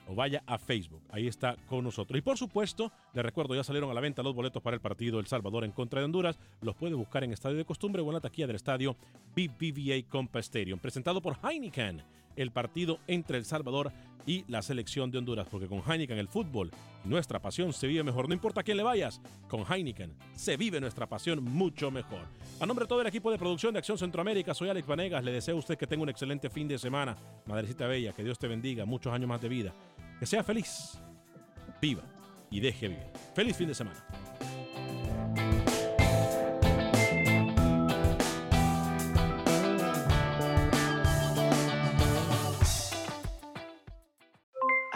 o 0.08 0.16
vaya 0.16 0.44
a 0.46 0.58
Facebook. 0.58 1.02
Ahí 1.10 1.28
está 1.28 1.56
con 1.68 1.84
nosotros. 1.84 2.18
Y 2.18 2.22
por 2.22 2.38
supuesto, 2.38 2.92
le 3.14 3.22
recuerdo, 3.22 3.56
ya 3.56 3.64
salieron 3.64 3.90
a 3.90 3.94
la 3.94 4.02
venta 4.02 4.24
los 4.24 4.36
boletos 4.36 4.62
para 4.62 4.76
el 4.76 4.82
partido 4.82 5.20
El 5.20 5.28
Salvador 5.28 5.64
en 5.64 5.72
contra 5.72 6.00
de 6.00 6.06
Honduras. 6.06 6.40
Los 6.62 6.76
puede 6.76 6.96
buscar 6.96 7.24
en 7.24 7.34
Estadio 7.34 7.58
de 7.58 7.66
Costumbre 7.66 8.02
o 8.02 8.08
en 8.08 8.14
la 8.14 8.22
taquilla 8.22 8.48
del 8.48 8.56
estadio 8.56 8.96
BBVA 9.36 10.08
Compa 10.10 10.40
Stadium. 10.40 10.80
Presentado 10.80 11.22
por 11.22 11.38
Heineken, 11.44 12.02
el 12.36 12.52
partido 12.52 13.00
entre 13.08 13.38
El 13.38 13.46
Salvador 13.46 13.92
y 14.26 14.44
la 14.48 14.62
selección 14.62 15.12
de 15.12 15.18
Honduras. 15.18 15.48
Porque 15.50 15.68
con 15.68 15.80
Heineken 15.80 16.18
el 16.18 16.28
fútbol 16.28 16.72
nuestra 17.04 17.40
pasión 17.40 17.74
se 17.74 17.88
vive 17.88 18.04
mejor. 18.04 18.28
No 18.28 18.34
importa 18.34 18.62
a 18.62 18.64
quién 18.64 18.78
le 18.78 18.84
vayas, 18.84 19.22
con 19.48 19.64
Heineken 19.70 20.14
se 20.36 20.58
vive 20.58 20.80
nuestra 20.82 21.08
pasión 21.08 21.44
mucho 21.44 21.92
mejor. 21.92 22.22
A 22.60 22.66
nombre 22.66 22.86
de 22.86 22.90
todo 22.90 23.02
el 23.02 23.08
equipo 23.08 23.32
de 23.32 23.38
producción 23.38 23.74
de 23.74 23.80
Acción 23.80 23.98
Centroamérica, 23.98 24.54
soy 24.54 24.70
Alex 24.70 24.88
Vanegas. 24.88 25.24
Le 25.24 25.32
deseo 25.32 25.56
a 25.56 25.60
usted 25.60 25.78
que 25.78 25.88
tenga 25.88 26.04
un 26.04 26.10
excelente 26.10 26.50
fin 26.50 26.68
de 26.68 26.78
semana. 26.78 27.16
Madrecita 27.46 27.88
Bella, 27.88 28.14
que 28.14 28.24
Dios 28.24 28.40
te 28.40 28.48
bendiga. 28.48 28.86
Muchos 28.86 29.14
años 29.14 29.30
más 29.30 29.42
de 29.42 29.50
vida. 29.50 29.74
Que 30.20 30.26
sea 30.26 30.44
feliz, 30.44 31.00
viva 31.82 32.04
y 32.50 32.60
deje 32.60 32.88
vivir. 32.88 33.06
Feliz 33.34 33.56
fin 33.56 33.68
de 33.68 33.76
semana. 33.76 34.35